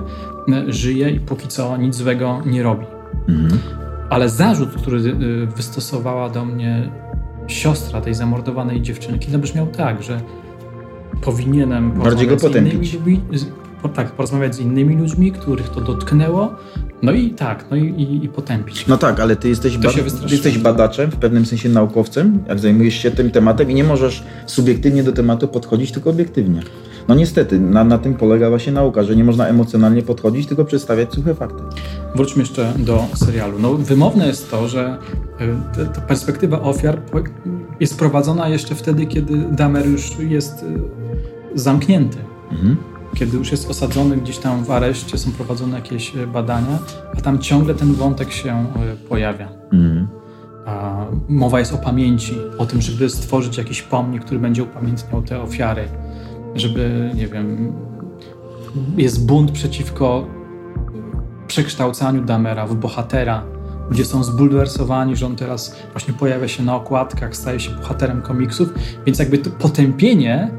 e, 0.53 0.73
żyje 0.73 1.11
i 1.11 1.21
póki 1.21 1.49
co 1.49 1.77
nic 1.77 1.95
złego 1.95 2.43
nie 2.47 2.63
robi. 2.63 2.87
Mhm. 3.29 3.61
Ale 4.11 4.29
zarzut, 4.29 4.69
który 4.69 4.99
e, 4.99 5.47
wystosowała 5.47 6.29
do 6.31 6.45
mnie 6.45 6.91
siostra 7.47 8.01
tej 8.01 8.15
zamordowanej 8.15 8.83
dziewczynki, 8.83 9.29
no 9.33 9.39
brzmiał 9.39 9.67
tak, 9.67 10.03
że 10.03 10.21
powinienem 11.21 11.93
Bardziej 11.93 12.29
go 12.29 12.37
potępić. 12.37 12.93
Ludźmi, 12.95 13.21
tak, 13.95 14.13
porozmawiać 14.13 14.55
z 14.55 14.59
innymi 14.59 14.97
ludźmi, 14.97 15.33
których 15.33 15.69
to 15.69 15.81
dotknęło, 15.81 16.55
no 17.03 17.13
i 17.13 17.31
tak, 17.31 17.65
no 17.71 17.77
i, 17.77 17.85
i, 17.85 18.25
i 18.25 18.29
potępić. 18.29 18.87
No 18.87 18.99
tak, 18.99 19.21
ale 19.21 19.37
ty 19.37 19.49
jesteś, 19.49 19.79
ba 19.79 19.91
ty 19.93 20.01
jesteś 20.31 20.59
badaczem, 20.59 21.11
w 21.11 21.17
pewnym 21.17 21.47
sensie 21.47 21.69
naukowcem, 21.69 22.39
jak 22.49 22.59
zajmujesz 22.59 22.95
się 22.95 23.11
tym 23.11 23.31
tematem 23.31 23.71
i 23.71 23.75
nie 23.75 23.85
możesz 23.85 24.23
subiektywnie 24.47 25.03
do 25.03 25.13
tematu 25.13 25.49
podchodzić, 25.49 25.93
tylko 25.93 26.11
obiektywnie. 26.11 26.63
No 27.09 27.15
niestety, 27.15 27.61
na, 27.61 27.85
na 27.85 27.99
tym 27.99 28.15
polega 28.15 28.49
właśnie 28.49 28.73
nauka, 28.73 29.03
że 29.03 29.17
nie 29.17 29.25
można 29.25 29.47
emocjonalnie 29.47 30.03
podchodzić, 30.03 30.47
tylko 30.47 30.65
przedstawiać 30.65 31.15
suche 31.15 31.35
fakty. 31.35 31.63
Wróćmy 32.15 32.43
jeszcze 32.43 32.73
do 32.79 33.05
serialu. 33.15 33.59
No, 33.59 33.75
wymowne 33.75 34.27
jest 34.27 34.51
to, 34.51 34.69
że 34.69 34.99
e, 35.79 35.87
ta 35.95 36.01
perspektywa 36.01 36.61
ofiar 36.61 37.01
jest 37.81 37.99
prowadzona 37.99 38.49
jeszcze 38.49 38.75
wtedy, 38.75 39.07
kiedy 39.07 39.37
Damer 39.37 39.87
już 39.87 40.19
jest 40.19 40.63
e, 40.63 41.59
zamknięty. 41.59 42.19
Mhm. 42.53 42.77
Kiedy 43.15 43.37
już 43.37 43.51
jest 43.51 43.71
osadzony 43.71 44.17
gdzieś 44.17 44.39
tam 44.39 44.65
w 44.65 44.71
areszcie, 44.71 45.19
są 45.19 45.33
prowadzone 45.33 45.77
jakieś 45.77 46.17
e, 46.17 46.27
badania, 46.27 46.79
a 47.19 47.21
tam 47.21 47.39
ciągle 47.39 47.75
ten 47.75 47.93
wątek 47.93 48.33
się 48.33 48.67
pojawia. 49.09 49.49
A 50.67 51.07
mowa 51.29 51.59
jest 51.59 51.75
o 51.75 51.79
pamięci, 51.79 52.35
o 52.59 52.67
tym, 52.67 52.83
żeby 52.83 53.11
stworzyć 53.11 53.59
jakiś 53.59 53.83
pomnik, 53.83 54.25
który 54.25 54.41
będzie 54.41 54.63
upamiętniał 54.63 55.23
te 55.23 55.43
ofiary 55.43 55.89
żeby, 56.61 57.11
nie 57.15 57.29
wiem, 57.29 57.73
jest 58.97 59.27
bunt 59.27 59.53
przeciwko 59.53 60.27
przekształcaniu 61.47 62.25
Damera 62.25 62.67
w 62.67 62.75
bohatera. 62.75 63.45
Ludzie 63.91 64.05
są 64.05 64.25
zbulwersowani, 64.25 65.17
że 65.17 65.27
on 65.27 65.37
teraz 65.37 65.77
właśnie 65.93 66.15
pojawia 66.15 66.49
się 66.49 66.63
na 66.63 66.77
okładkach, 66.77 67.37
staje 67.37 67.61
się 67.61 67.71
bohaterem 67.71 68.23
komiksów, 68.23 68.69
więc 69.07 69.19
jakby 69.19 69.39
to 69.39 69.51
potępienie 69.51 70.51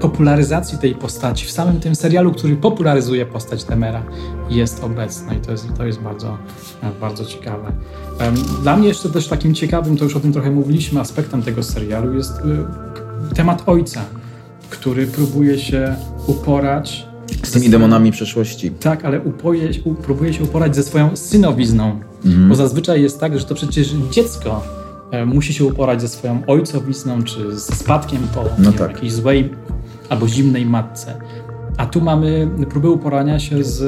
popularyzacji 0.00 0.78
tej 0.78 0.94
postaci 0.94 1.46
w 1.46 1.50
samym 1.50 1.80
tym 1.80 1.94
serialu, 1.94 2.32
który 2.32 2.56
popularyzuje 2.56 3.26
postać 3.26 3.64
Damera 3.64 4.02
jest 4.50 4.84
obecne 4.84 5.36
i 5.36 5.40
to 5.40 5.50
jest, 5.50 5.68
to 5.76 5.86
jest 5.86 6.00
bardzo, 6.00 6.38
bardzo 7.00 7.24
ciekawe. 7.24 7.72
Dla 8.62 8.76
mnie 8.76 8.88
jeszcze 8.88 9.08
też 9.08 9.28
takim 9.28 9.54
ciekawym, 9.54 9.96
to 9.96 10.04
już 10.04 10.16
o 10.16 10.20
tym 10.20 10.32
trochę 10.32 10.50
mówiliśmy, 10.50 11.00
aspektem 11.00 11.42
tego 11.42 11.62
serialu 11.62 12.14
jest 12.14 12.32
y, 13.30 13.34
temat 13.34 13.62
ojca 13.66 14.04
który 14.72 15.06
próbuje 15.06 15.58
się 15.58 15.96
uporać 16.26 17.06
z 17.42 17.50
tymi 17.50 17.70
demonami 17.70 18.12
przeszłości. 18.12 18.70
Tak, 18.70 19.04
ale 19.04 19.20
próbuje 20.02 20.34
się 20.34 20.44
uporać 20.44 20.76
ze 20.76 20.82
swoją 20.82 21.16
synowizną. 21.16 22.00
Mhm. 22.24 22.48
Bo 22.48 22.54
zazwyczaj 22.54 23.02
jest 23.02 23.20
tak, 23.20 23.38
że 23.38 23.44
to 23.44 23.54
przecież 23.54 23.94
dziecko 24.10 24.64
e, 25.10 25.26
musi 25.26 25.54
się 25.54 25.64
uporać 25.64 26.00
ze 26.00 26.08
swoją 26.08 26.42
ojcowizną, 26.46 27.22
czy 27.22 27.58
ze 27.58 27.74
spadkiem 27.74 28.22
po 28.34 28.44
no 28.58 28.72
tak. 28.72 28.92
jakiejś 28.92 29.12
złej 29.12 29.50
albo 30.08 30.28
zimnej 30.28 30.66
matce. 30.66 31.14
A 31.76 31.86
tu 31.86 32.00
mamy 32.00 32.50
próbę 32.70 32.90
uporania 32.90 33.40
się 33.40 33.64
z, 33.64 33.78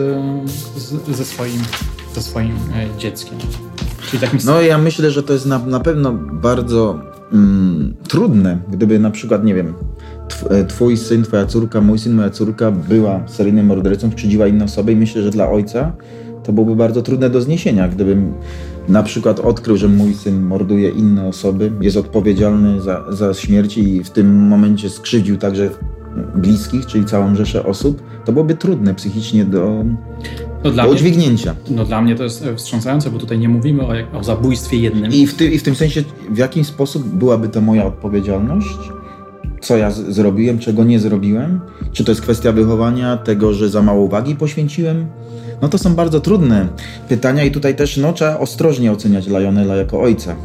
z, 0.76 1.16
ze, 1.16 1.24
swoim, 1.24 1.62
ze 2.14 2.22
swoim 2.22 2.52
e, 2.52 2.98
dzieckiem. 2.98 3.38
Czyli 4.10 4.20
takim 4.20 4.40
no 4.44 4.60
ja 4.60 4.78
myślę, 4.78 5.10
że 5.10 5.22
to 5.22 5.32
jest 5.32 5.46
na, 5.46 5.58
na 5.58 5.80
pewno 5.80 6.12
bardzo 6.32 7.00
mm, 7.32 7.94
trudne, 8.08 8.58
gdyby 8.70 8.98
na 8.98 9.10
przykład, 9.10 9.44
nie 9.44 9.54
wiem, 9.54 9.74
twój 10.68 10.96
syn, 10.96 11.22
twoja 11.22 11.46
córka, 11.46 11.80
mój 11.80 11.98
syn, 11.98 12.14
moja 12.14 12.30
córka 12.30 12.70
była 12.70 13.20
seryjnym 13.26 13.66
mordercą, 13.66 14.10
skrzydziła 14.10 14.46
inne 14.46 14.64
osoby 14.64 14.92
i 14.92 14.96
myślę, 14.96 15.22
że 15.22 15.30
dla 15.30 15.50
ojca 15.50 15.92
to 16.44 16.52
byłoby 16.52 16.76
bardzo 16.76 17.02
trudne 17.02 17.30
do 17.30 17.40
zniesienia, 17.40 17.88
gdybym 17.88 18.34
na 18.88 19.02
przykład 19.02 19.40
odkrył, 19.40 19.76
że 19.76 19.88
mój 19.88 20.14
syn 20.14 20.42
morduje 20.42 20.90
inne 20.90 21.26
osoby, 21.26 21.72
jest 21.80 21.96
odpowiedzialny 21.96 22.80
za, 22.80 23.04
za 23.08 23.34
śmierć 23.34 23.78
i 23.78 24.04
w 24.04 24.10
tym 24.10 24.48
momencie 24.48 24.90
skrzywdził 24.90 25.36
także 25.36 25.70
bliskich, 26.34 26.86
czyli 26.86 27.04
całą 27.04 27.34
rzeszę 27.34 27.66
osób, 27.66 28.02
to 28.24 28.32
byłoby 28.32 28.54
trudne 28.54 28.94
psychicznie 28.94 29.44
do, 29.44 29.84
no 30.64 30.70
do 30.70 30.88
udźwignięcia. 30.88 31.54
no 31.70 31.84
dla 31.84 32.02
mnie 32.02 32.14
to 32.14 32.24
jest 32.24 32.44
wstrząsające, 32.56 33.10
bo 33.10 33.18
tutaj 33.18 33.38
nie 33.38 33.48
mówimy 33.48 33.82
o, 33.82 34.18
o 34.18 34.24
zabójstwie 34.24 34.78
jednym. 34.78 35.12
I 35.12 35.26
w, 35.26 35.34
ty, 35.34 35.46
I 35.46 35.58
w 35.58 35.62
tym 35.62 35.74
sensie, 35.74 36.04
w 36.30 36.38
jakim 36.38 36.64
sposób 36.64 37.04
byłaby 37.04 37.48
to 37.48 37.60
moja 37.60 37.86
odpowiedzialność? 37.86 38.78
Co 39.64 39.76
ja 39.76 39.90
zrobiłem, 39.90 40.58
czego 40.58 40.84
nie 40.84 41.00
zrobiłem? 41.00 41.60
Czy 41.92 42.04
to 42.04 42.12
jest 42.12 42.22
kwestia 42.22 42.52
wychowania, 42.52 43.16
tego, 43.16 43.54
że 43.54 43.68
za 43.68 43.82
mało 43.82 44.02
uwagi 44.02 44.36
poświęciłem? 44.36 45.06
No 45.62 45.68
to 45.68 45.78
są 45.78 45.94
bardzo 45.94 46.20
trudne 46.20 46.68
pytania 47.08 47.44
i 47.44 47.50
tutaj 47.50 47.76
też 47.76 47.96
no, 47.96 48.12
trzeba 48.12 48.38
ostrożnie 48.38 48.92
oceniać 48.92 49.26
Lionela 49.26 49.76
jako 49.76 50.00
ojca. 50.00 50.36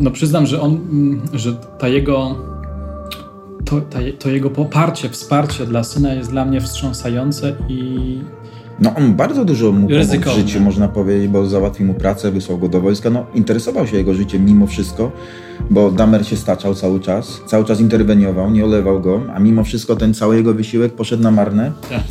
no 0.00 0.10
przyznam, 0.10 0.46
że 0.46 0.60
on, 0.60 0.72
mm, 0.72 1.22
że 1.32 1.54
ta 1.78 1.88
jego 1.88 2.36
to, 3.64 3.80
ta, 3.80 3.98
to 4.18 4.28
jego 4.28 4.50
poparcie, 4.50 5.08
wsparcie 5.08 5.66
dla 5.66 5.84
syna 5.84 6.14
jest 6.14 6.30
dla 6.30 6.44
mnie 6.44 6.60
wstrząsające 6.60 7.56
i 7.68 8.18
no 8.80 8.94
on 8.94 9.14
bardzo 9.14 9.44
dużo 9.44 9.72
mu 9.72 9.88
pomógł 9.88 10.30
w 10.30 10.34
życiu, 10.34 10.60
można 10.60 10.88
powiedzieć, 10.88 11.28
bo 11.28 11.46
załatwił 11.46 11.86
mu 11.86 11.94
pracę, 11.94 12.30
wysłał 12.30 12.58
go 12.58 12.68
do 12.68 12.80
wojska. 12.80 13.10
No 13.10 13.26
interesował 13.34 13.86
się 13.86 13.96
jego 13.96 14.14
życiem 14.14 14.44
mimo 14.44 14.66
wszystko, 14.66 15.12
bo 15.70 15.90
Damer 15.90 16.26
się 16.26 16.36
staczał 16.36 16.74
cały 16.74 17.00
czas, 17.00 17.40
cały 17.46 17.64
czas 17.64 17.80
interweniował, 17.80 18.50
nie 18.50 18.64
olewał 18.64 19.00
go, 19.00 19.22
a 19.34 19.40
mimo 19.40 19.64
wszystko 19.64 19.96
ten 19.96 20.14
cały 20.14 20.36
jego 20.36 20.54
wysiłek 20.54 20.92
poszedł 20.92 21.22
na 21.22 21.30
marne. 21.30 21.72
Tak. 21.90 22.02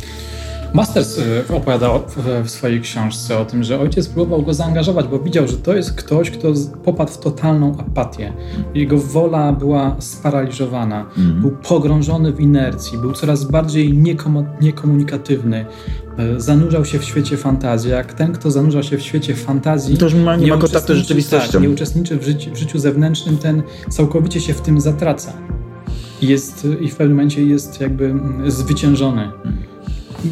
Masters 0.74 1.18
y, 1.18 1.44
opowiadał 1.56 2.00
w 2.44 2.50
swojej 2.50 2.80
książce 2.80 3.38
o 3.38 3.44
tym, 3.44 3.64
że 3.64 3.80
ojciec 3.80 4.08
próbował 4.08 4.42
go 4.42 4.54
zaangażować, 4.54 5.06
bo 5.06 5.18
widział, 5.18 5.48
że 5.48 5.56
to 5.56 5.74
jest 5.74 5.92
ktoś, 5.92 6.30
kto 6.30 6.48
popadł 6.84 7.12
w 7.12 7.18
totalną 7.18 7.76
apatię. 7.78 8.32
Jego 8.74 8.98
wola 8.98 9.52
była 9.52 9.96
sparaliżowana, 9.98 11.06
mm. 11.18 11.40
był 11.40 11.50
pogrążony 11.50 12.32
w 12.32 12.40
inercji, 12.40 12.98
był 12.98 13.12
coraz 13.12 13.44
bardziej 13.44 13.92
niekom 13.92 14.46
niekomunikatywny, 14.60 15.66
zanurzał 16.36 16.84
się 16.84 16.98
w 16.98 17.04
świecie 17.04 17.36
fantazji. 17.36 17.90
Jak 17.90 18.12
ten, 18.12 18.32
kto 18.32 18.50
zanurza 18.50 18.82
się 18.82 18.98
w 18.98 19.02
świecie 19.02 19.34
fantazji, 19.34 19.96
to 19.96 20.04
już 20.04 20.14
ma, 20.14 20.36
nie, 20.36 20.44
nie 20.44 20.50
ma 20.50 20.58
kontaktu 20.58 20.94
z 20.94 20.96
rzeczywistością. 20.96 21.52
Tak, 21.52 21.62
nie 21.62 21.70
uczestniczy 21.70 22.16
w, 22.16 22.22
życi 22.22 22.50
w 22.50 22.56
życiu 22.56 22.78
zewnętrznym, 22.78 23.38
ten 23.38 23.62
całkowicie 23.88 24.40
się 24.40 24.54
w 24.54 24.60
tym 24.60 24.80
zatraca. 24.80 25.32
Jest, 26.22 26.66
I 26.80 26.88
w 26.88 26.96
pewnym 26.96 27.16
momencie 27.16 27.44
jest 27.44 27.80
jakby 27.80 28.04
mm, 28.04 28.50
zwyciężony. 28.50 29.30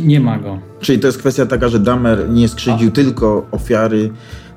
Nie 0.05 0.20
ma 0.20 0.39
go. 0.39 0.59
Czyli 0.80 0.99
to 0.99 1.07
jest 1.07 1.18
kwestia 1.18 1.47
taka, 1.47 1.68
że 1.68 1.78
Damer 1.78 2.30
nie 2.30 2.49
skrzywdził 2.49 2.91
tylko 2.91 3.47
ofiary, 3.51 4.11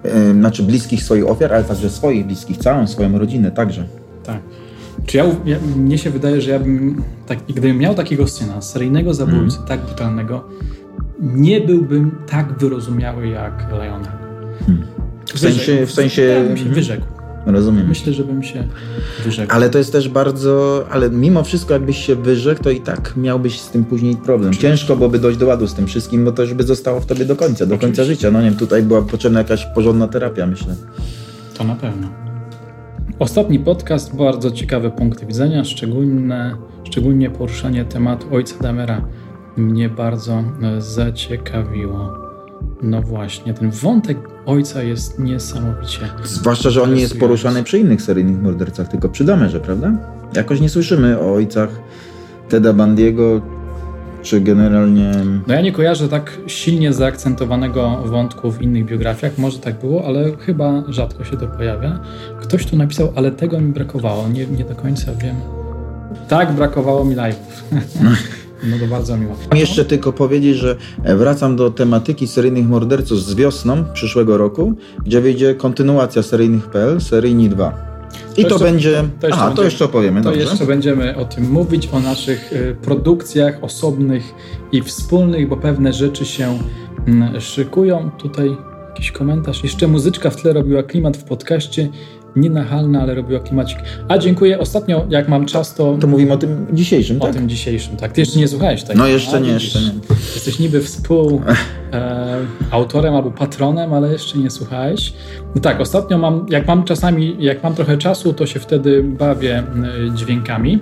yy, 0.04 0.34
znaczy 0.34 0.64
bliskich 0.64 1.04
swoich 1.04 1.30
ofiar, 1.30 1.54
ale 1.54 1.64
także 1.64 1.90
swoich 1.90 2.26
bliskich, 2.26 2.58
całą 2.58 2.88
swoją 2.88 3.18
rodzinę 3.18 3.52
także. 3.52 3.88
Tak. 4.24 4.42
Czy 5.06 5.18
ja, 5.18 5.26
ja, 5.46 5.58
mnie 5.76 5.98
się 5.98 6.10
wydaje, 6.10 6.42
że 6.42 6.52
ja 6.52 6.60
bym, 6.60 7.04
tak, 7.28 7.40
gdybym 7.50 7.78
miał 7.78 7.96
takiego 7.96 8.28
syna, 8.28 8.62
seryjnego 8.62 9.14
zabójcy, 9.14 9.58
mm. 9.58 9.68
tak 9.68 9.82
brutalnego, 9.86 10.44
nie 11.22 11.62
byłbym 11.62 12.12
tak 12.28 12.58
wyrozumiały 12.58 13.28
jak 13.28 13.72
Leonard. 13.72 14.22
Hmm. 14.66 14.88
W 15.26 15.40
sensie, 15.40 15.86
w 15.86 15.92
sensie... 15.92 16.22
Ja 16.22 16.44
bym 16.44 16.58
się 16.58 16.70
wyrzekł. 16.70 17.06
Rozumiem. 17.46 17.88
Myślę, 17.88 18.14
że 18.14 18.24
bym 18.24 18.44
się 18.44 18.68
wyrzekł. 19.24 19.56
Ale 19.56 19.70
to 19.70 19.78
jest 19.78 19.92
też 19.92 20.10
bardzo, 20.10 20.86
ale 20.92 21.10
mimo 21.10 21.44
wszystko 21.44 21.74
jakbyś 21.74 22.06
się 22.06 22.16
wyrzekł, 22.16 22.64
to 22.64 22.70
i 22.70 22.82
tak 22.82 23.14
miałbyś 23.18 23.60
z 23.60 23.70
tym 23.70 23.86
później 23.86 24.16
problem. 24.16 24.50
Oczywiście. 24.50 24.68
Ciężko 24.68 24.96
byłoby 24.96 25.20
dojść 25.20 25.40
do 25.40 25.48
ładu 25.48 25.68
z 25.68 25.74
tym 25.74 25.88
wszystkim, 25.88 26.26
bo 26.26 26.32
to 26.32 26.42
już 26.42 26.54
by 26.54 26.64
zostało 26.64 27.00
w 27.00 27.06
tobie 27.06 27.26
do 27.26 27.36
końca, 27.36 27.66
do 27.66 27.78
końca 27.78 28.04
życia. 28.04 28.32
No 28.32 28.42
nie 28.42 28.50
wiem, 28.50 28.60
tutaj 28.60 28.84
była 28.84 29.02
potrzebna 29.02 29.40
jakaś 29.40 29.66
porządna 29.66 30.08
terapia, 30.08 30.48
myślę. 30.48 30.76
To 31.58 31.64
na 31.64 31.76
pewno. 31.76 32.08
Ostatni 33.20 33.60
podcast, 33.60 34.16
bardzo 34.16 34.52
ciekawe 34.52 34.92
punkty 34.92 35.26
widzenia, 35.26 35.64
szczególne, 35.64 36.56
szczególnie 36.84 37.30
poruszanie 37.30 37.86
tematu 37.86 38.36
ojca 38.36 38.56
Damera 38.62 39.02
mnie 39.58 39.90
bardzo 39.90 40.44
e, 40.62 40.82
zaciekawiło. 40.82 42.14
No 42.82 43.02
właśnie, 43.02 43.54
ten 43.54 43.72
wątek 43.72 44.18
ojca 44.46 44.84
jest 44.84 45.20
niesamowicie. 45.20 46.00
Zwłaszcza, 46.24 46.70
że 46.70 46.82
on 46.82 46.94
nie 46.94 47.02
jest 47.02 47.20
poruszany 47.20 47.64
przy 47.64 47.80
innych 47.80 48.02
seryjnych 48.02 48.42
mordercach, 48.42 48.88
tylko 48.88 49.10
przy 49.10 49.24
Damerze, 49.24 49.60
prawda? 49.60 49.92
Jakoś 50.36 50.62
nie 50.62 50.70
słyszymy 50.70 51.20
o 51.20 51.34
ojcach 51.34 51.70
Teda 52.50 52.74
Bandiego, 52.74 53.42
czy 54.22 54.42
generalnie. 54.42 55.12
No 55.48 55.54
ja 55.54 55.62
nie 55.62 55.72
kojarzę 55.72 56.10
tak 56.10 56.38
silnie 56.48 56.94
zaakcentowanego 56.94 57.98
wątku 58.06 58.52
w 58.52 58.62
innych 58.62 58.86
biografiach. 58.86 59.38
Może 59.38 59.60
tak 59.60 59.80
było, 59.80 60.06
ale 60.06 60.38
chyba 60.38 60.84
rzadko 60.88 61.24
się 61.24 61.38
to 61.38 61.48
pojawia. 61.48 62.00
Ktoś 62.42 62.66
tu 62.66 62.78
napisał, 62.78 63.14
ale 63.16 63.32
tego 63.32 63.62
mi 63.62 63.74
brakowało. 63.74 64.28
Nie, 64.28 64.46
nie 64.46 64.64
do 64.64 64.76
końca 64.76 65.16
wiem. 65.16 65.36
Tak, 66.28 66.52
brakowało 66.52 67.06
mi 67.06 67.16
live'ów. 67.16 67.62
No 68.64 68.78
to 68.80 68.88
bardzo 68.88 69.18
miło. 69.18 69.36
Jeszcze 69.56 69.86
tylko 69.86 70.14
powiedzieć, 70.14 70.58
że 70.58 70.76
wracam 71.06 71.56
do 71.56 71.72
tematyki 71.72 72.28
seryjnych 72.28 72.68
morderców 72.68 73.24
z 73.24 73.36
wiosną 73.36 73.84
przyszłego 73.94 74.38
roku, 74.38 74.74
gdzie 75.06 75.22
wyjdzie 75.22 75.56
kontynuacja 75.56 76.24
seryjnych.pl, 76.24 77.02
seryjni 77.02 77.50
2. 77.50 77.92
I 78.38 78.44
to, 78.44 78.50
to 78.50 78.60
będzie. 78.60 79.04
To 79.20 79.28
jeszcze, 79.28 79.42
Aha, 79.42 79.54
to 79.56 79.64
jeszcze 79.64 79.86
opowiemy. 79.86 80.22
To 80.22 80.30
dobrze. 80.30 80.42
jeszcze 80.42 80.66
będziemy 80.66 81.16
o 81.16 81.26
tym 81.26 81.52
mówić, 81.52 81.90
o 81.92 82.00
naszych 82.00 82.54
y, 82.54 82.76
produkcjach 82.82 83.58
osobnych 83.62 84.24
i 84.72 84.82
wspólnych, 84.82 85.48
bo 85.48 85.58
pewne 85.58 85.94
rzeczy 85.94 86.26
się 86.26 86.60
mm, 87.08 87.42
szykują. 87.42 88.12
Tutaj 88.18 88.58
jakiś 88.90 89.12
komentarz. 89.12 89.64
Jeszcze 89.64 89.88
muzyczka 89.88 90.30
w 90.30 90.36
tle 90.36 90.54
robiła 90.54 90.84
klimat 90.84 91.18
w 91.18 91.24
podcaście 91.24 91.90
nienachalna, 92.36 93.02
ale 93.02 93.16
robiła 93.16 93.40
klimacik. 93.40 93.78
A 94.08 94.18
dziękuję. 94.18 94.60
Ostatnio, 94.60 95.06
jak 95.10 95.30
mam 95.30 95.46
czas, 95.46 95.76
to... 95.76 95.98
To 96.02 96.08
mówimy 96.08 96.34
o 96.34 96.38
tym 96.38 96.68
dzisiejszym, 96.74 97.18
o 97.18 97.20
tak? 97.20 97.30
O 97.30 97.34
tym 97.34 97.50
dzisiejszym, 97.50 97.98
tak. 97.98 98.12
Ty 98.12 98.22
jeszcze 98.22 98.40
nie 98.40 98.48
słuchałeś 98.48 98.84
tego. 98.84 99.00
No 99.00 99.08
jeszcze 99.08 99.38
A, 99.38 99.40
nie, 99.40 99.50
jeszcze 99.50 99.80
nie. 99.80 99.92
Jesteś 100.36 100.60
niby 100.60 100.82
współautorem 100.82 103.14
e, 103.14 103.18
albo 103.18 103.32
patronem, 103.32 103.94
ale 103.94 104.12
jeszcze 104.12 104.38
nie 104.38 104.50
słuchałeś. 104.50 105.14
No 105.56 105.62
tak, 105.62 105.82
ostatnio 105.82 106.18
mam, 106.18 106.46
jak 106.50 106.68
mam 106.68 106.84
czasami, 106.84 107.36
jak 107.40 107.64
mam 107.64 107.76
trochę 107.76 107.98
czasu, 107.98 108.34
to 108.34 108.46
się 108.46 108.60
wtedy 108.60 109.04
bawię 109.04 109.64
dźwiękami. 110.16 110.80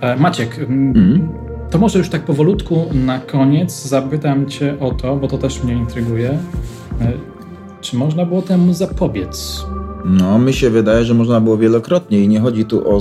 E, 0.00 0.16
Maciek, 0.16 0.58
mm. 0.58 1.28
to 1.70 1.78
może 1.78 1.98
już 1.98 2.08
tak 2.08 2.24
powolutku 2.24 2.86
na 2.92 3.18
koniec 3.18 3.86
zapytam 3.86 4.46
Cię 4.46 4.76
o 4.80 4.90
to, 4.90 5.16
bo 5.16 5.28
to 5.28 5.38
też 5.38 5.62
mnie 5.62 5.74
intryguje. 5.74 6.30
E, 6.30 6.38
czy 7.80 7.96
można 7.96 8.26
było 8.26 8.42
temu 8.42 8.72
zapobiec? 8.72 9.64
No, 10.04 10.38
mi 10.38 10.52
się 10.52 10.70
wydaje, 10.70 11.04
że 11.04 11.14
można 11.14 11.40
było 11.40 11.56
wielokrotnie 11.56 12.20
i 12.20 12.28
nie 12.28 12.40
chodzi 12.40 12.64
tu 12.64 12.96
o, 12.96 13.00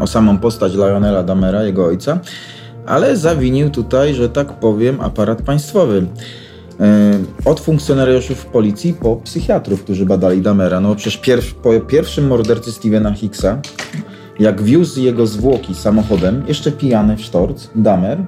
o 0.00 0.06
samą 0.06 0.38
postać 0.38 0.74
Lionela 0.74 1.22
Damera, 1.22 1.64
jego 1.64 1.86
ojca, 1.86 2.18
ale 2.86 3.16
zawinił 3.16 3.70
tutaj, 3.70 4.14
że 4.14 4.28
tak 4.28 4.52
powiem, 4.52 5.00
aparat 5.00 5.42
państwowy. 5.42 6.06
E, 6.80 7.18
od 7.44 7.60
funkcjonariuszów 7.60 8.46
policji 8.46 8.94
po 8.94 9.16
psychiatrów, 9.16 9.84
którzy 9.84 10.06
badali 10.06 10.40
Damera. 10.40 10.80
No 10.80 10.94
przecież 10.94 11.16
pierw, 11.16 11.54
po 11.54 11.80
pierwszym 11.80 12.26
mordercy 12.26 12.72
Stevena 12.72 13.12
Hicksa, 13.12 13.60
jak 14.38 14.62
wiózł 14.62 15.00
jego 15.00 15.26
zwłoki 15.26 15.74
samochodem, 15.74 16.42
jeszcze 16.48 16.72
pijany 16.72 17.16
w 17.16 17.20
sztorc, 17.20 17.68
Damer, 17.74 18.18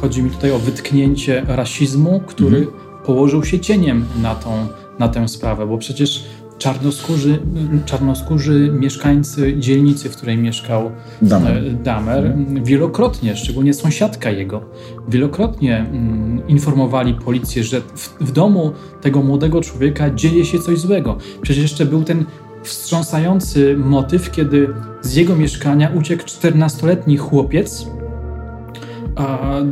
Chodzi 0.00 0.22
mi 0.22 0.30
tutaj 0.30 0.50
o 0.50 0.58
wytknięcie 0.58 1.42
rasizmu, 1.48 2.20
który 2.26 2.58
mhm. 2.58 2.76
położył 3.04 3.44
się 3.44 3.60
cieniem 3.60 4.04
na, 4.22 4.34
tą, 4.34 4.66
na 4.98 5.08
tę 5.08 5.28
sprawę, 5.28 5.66
bo 5.66 5.78
przecież 5.78 6.24
czarnoskórzy, 6.58 7.38
czarnoskórzy 7.86 8.70
mieszkańcy 8.72 9.56
dzielnicy, 9.58 10.10
w 10.10 10.16
której 10.16 10.38
mieszkał 10.38 10.90
Damer, 11.22 11.56
e, 11.56 11.70
Damer 11.70 12.34
wielokrotnie, 12.62 13.36
szczególnie 13.36 13.74
sąsiadka 13.74 14.30
jego, 14.30 14.60
wielokrotnie 15.08 15.78
mm, 15.78 16.48
informowali 16.48 17.14
policję, 17.14 17.64
że 17.64 17.80
w, 17.80 18.14
w 18.20 18.32
domu 18.32 18.72
tego 19.00 19.22
młodego 19.22 19.60
człowieka 19.60 20.10
dzieje 20.10 20.44
się 20.44 20.58
coś 20.58 20.78
złego. 20.78 21.18
Przecież 21.42 21.62
jeszcze 21.62 21.86
był 21.86 22.04
ten 22.04 22.24
wstrząsający 22.62 23.76
motyw, 23.76 24.30
kiedy 24.30 24.68
z 25.02 25.14
jego 25.14 25.36
mieszkania 25.36 25.90
uciekł 25.94 26.22
14-letni 26.22 27.16
chłopiec, 27.16 27.86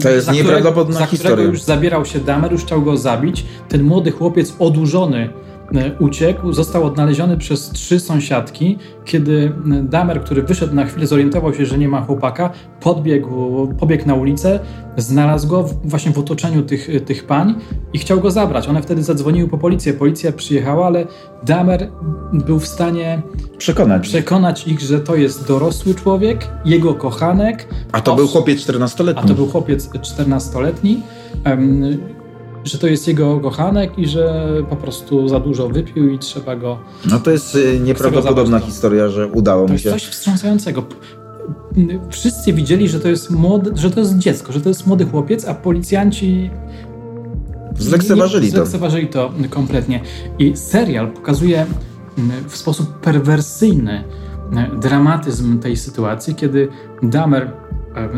to 0.02 0.10
jest 0.10 0.32
nieprawdopodobna 0.32 0.98
za 0.98 1.06
historia. 1.06 1.30
Za 1.30 1.34
którego 1.34 1.50
już 1.50 1.62
zabierał 1.62 2.04
się 2.04 2.20
Damer, 2.20 2.52
już 2.52 2.62
chciał 2.62 2.82
go 2.82 2.96
zabić. 2.96 3.44
Ten 3.68 3.82
młody 3.82 4.10
chłopiec 4.10 4.54
odurzony 4.58 5.28
uciekł, 5.98 6.52
został 6.52 6.84
odnaleziony 6.84 7.36
przez 7.36 7.70
trzy 7.70 8.00
sąsiadki. 8.00 8.78
Kiedy 9.04 9.52
e, 9.72 9.82
Damer, 9.82 10.20
który 10.20 10.42
wyszedł 10.42 10.74
na 10.74 10.84
chwilę, 10.84 11.06
zorientował 11.06 11.54
się, 11.54 11.66
że 11.66 11.78
nie 11.78 11.88
ma 11.88 12.00
chłopaka, 12.00 12.50
podbiegł, 12.80 13.66
pobiegł 13.66 14.06
na 14.06 14.14
ulicę, 14.14 14.60
znalazł 14.96 15.48
go 15.48 15.68
właśnie 15.84 16.12
w 16.12 16.18
otoczeniu 16.18 16.62
tych, 16.62 16.90
e, 16.90 17.00
tych 17.00 17.26
pań 17.26 17.54
i 17.92 17.98
chciał 17.98 18.20
go 18.20 18.30
zabrać. 18.30 18.68
One 18.68 18.82
wtedy 18.82 19.02
zadzwoniły 19.02 19.48
po 19.48 19.58
policję. 19.58 19.92
Policja 19.92 20.32
przyjechała, 20.32 20.86
ale 20.86 21.06
Damer 21.46 21.90
był 22.32 22.58
w 22.58 22.66
stanie 22.66 23.22
przekonać, 23.58 24.02
przekonać 24.02 24.68
ich, 24.68 24.80
że 24.80 25.00
to 25.00 25.16
jest 25.16 25.48
dorosły 25.48 25.94
człowiek, 25.94 26.48
jego 26.64 26.94
kochanek. 26.94 27.68
A 27.92 28.00
to 28.00 28.16
był 28.16 28.28
chłopiec 28.28 28.60
14-letni. 28.60 29.22
A 29.24 29.28
to 29.28 29.34
był 29.34 29.46
chłopiec 29.46 29.88
14-letni 29.88 31.02
że 32.64 32.78
to 32.78 32.86
jest 32.86 33.08
jego 33.08 33.40
kochanek 33.40 33.98
i 33.98 34.06
że 34.06 34.48
po 34.70 34.76
prostu 34.76 35.28
za 35.28 35.40
dużo 35.40 35.68
wypił 35.68 36.08
i 36.08 36.18
trzeba 36.18 36.56
go. 36.56 36.78
No 37.10 37.20
to 37.20 37.30
jest 37.30 37.54
y, 37.54 37.80
nieprawdopodobna 37.80 38.58
historia, 38.58 39.08
że 39.08 39.26
udało 39.26 39.66
to 39.66 39.72
mu 39.72 39.78
się. 39.78 39.88
To 39.88 39.94
jest 39.94 40.06
coś 40.06 40.14
wstrząsającego. 40.14 40.82
Wszyscy 42.10 42.52
widzieli, 42.52 42.88
że 42.88 43.00
to 43.00 43.08
jest 43.08 43.30
młody, 43.30 43.70
że 43.74 43.90
to 43.90 44.00
jest 44.00 44.18
dziecko, 44.18 44.52
że 44.52 44.60
to 44.60 44.68
jest 44.68 44.86
młody 44.86 45.06
chłopiec, 45.06 45.44
a 45.44 45.54
policjanci 45.54 46.50
zlekceważyli, 47.78 48.50
to. 48.50 48.56
Zlekceważyli 48.56 49.06
to 49.06 49.32
kompletnie. 49.50 50.00
I 50.38 50.56
serial 50.56 51.10
pokazuje 51.10 51.66
w 52.48 52.56
sposób 52.56 53.00
perwersyjny 53.00 54.04
dramatyzm 54.80 55.58
tej 55.58 55.76
sytuacji, 55.76 56.34
kiedy 56.34 56.68
Damer 57.02 57.50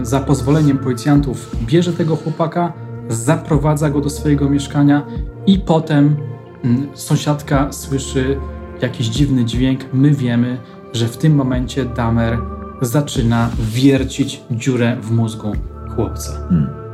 za 0.02 0.20
pozwoleniem 0.20 0.78
policjantów 0.78 1.56
bierze 1.66 1.92
tego 1.92 2.16
chłopaka, 2.16 2.72
zaprowadza 3.08 3.90
go 3.90 4.00
do 4.00 4.10
swojego 4.10 4.50
mieszkania 4.50 5.06
i 5.46 5.58
potem 5.58 6.16
mm, 6.64 6.88
sąsiadka 6.94 7.72
słyszy 7.72 8.38
jakiś 8.82 9.06
dziwny 9.06 9.44
dźwięk. 9.44 9.80
My 9.92 10.10
wiemy, 10.10 10.58
że 10.92 11.08
w 11.08 11.16
tym 11.16 11.34
momencie 11.34 11.84
Damer 11.84 12.38
zaczyna 12.80 13.50
wiercić 13.58 14.42
dziurę 14.50 14.96
w 15.00 15.10
mózgu 15.10 15.52
chłopca. 15.94 16.32
Hmm. 16.48 16.86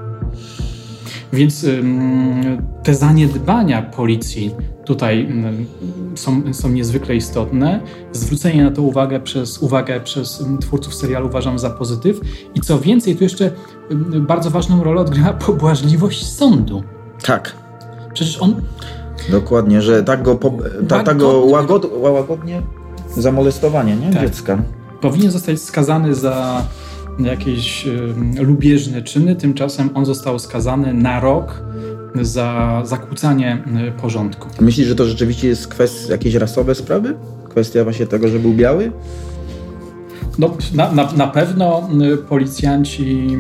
Więc 1.33 1.67
te 2.83 2.95
zaniedbania 2.95 3.83
policji 3.83 4.55
tutaj 4.85 5.29
są, 6.15 6.55
są 6.55 6.69
niezwykle 6.69 7.17
istotne. 7.17 7.81
Zwrócenie 8.13 8.65
na 8.65 8.71
to 8.71 8.83
uwagę 8.83 9.21
przez, 9.21 9.59
uwagę 9.59 10.01
przez 10.01 10.45
twórców 10.61 10.95
serialu 10.95 11.27
uważam 11.27 11.59
za 11.59 11.71
pozytyw. 11.71 12.21
I 12.55 12.61
co 12.61 12.79
więcej, 12.79 13.17
tu 13.17 13.25
jeszcze 13.25 13.51
bardzo 14.21 14.51
ważną 14.51 14.85
rolę 14.85 15.01
odgrywa 15.01 15.33
pobłażliwość 15.47 16.27
sądu. 16.27 16.83
Tak. 17.23 17.57
Przecież 18.15 18.43
on... 18.43 18.55
Dokładnie, 19.31 19.83
że 19.83 20.03
tak 20.03 20.23
go, 20.23 20.35
po, 20.35 20.53
ta, 20.89 21.03
tak 21.03 21.17
go 21.17 21.41
łagod, 21.41 21.87
łagodnie 22.01 22.63
za 23.17 23.33
molestowanie 23.33 23.97
nie? 23.97 24.13
Tak. 24.13 24.23
dziecka. 24.23 24.63
Powinien 25.01 25.31
zostać 25.31 25.61
skazany 25.61 26.15
za 26.15 26.67
jakieś 27.19 27.87
y, 27.87 28.15
lubieżne 28.43 29.03
czyny, 29.03 29.37
tymczasem 29.37 29.91
on 29.95 30.05
został 30.05 30.39
skazany 30.39 30.95
na 30.95 31.21
rok 31.21 31.63
za 32.21 32.83
zakłócanie 32.85 33.65
y, 33.89 34.01
porządku. 34.01 34.49
Myślisz, 34.61 34.87
że 34.87 34.95
to 34.95 35.05
rzeczywiście 35.05 35.49
jest 35.49 35.69
kwestia, 35.69 36.13
jakieś 36.13 36.35
rasowe 36.35 36.75
sprawy? 36.75 37.15
Kwestia 37.49 37.85
właśnie 37.85 38.07
tego, 38.07 38.29
że 38.29 38.39
był 38.39 38.53
biały? 38.53 38.93
No, 40.39 40.57
na, 40.75 40.93
na, 40.93 41.13
na 41.13 41.27
pewno 41.27 41.89
y, 42.13 42.17
policjanci 42.17 43.39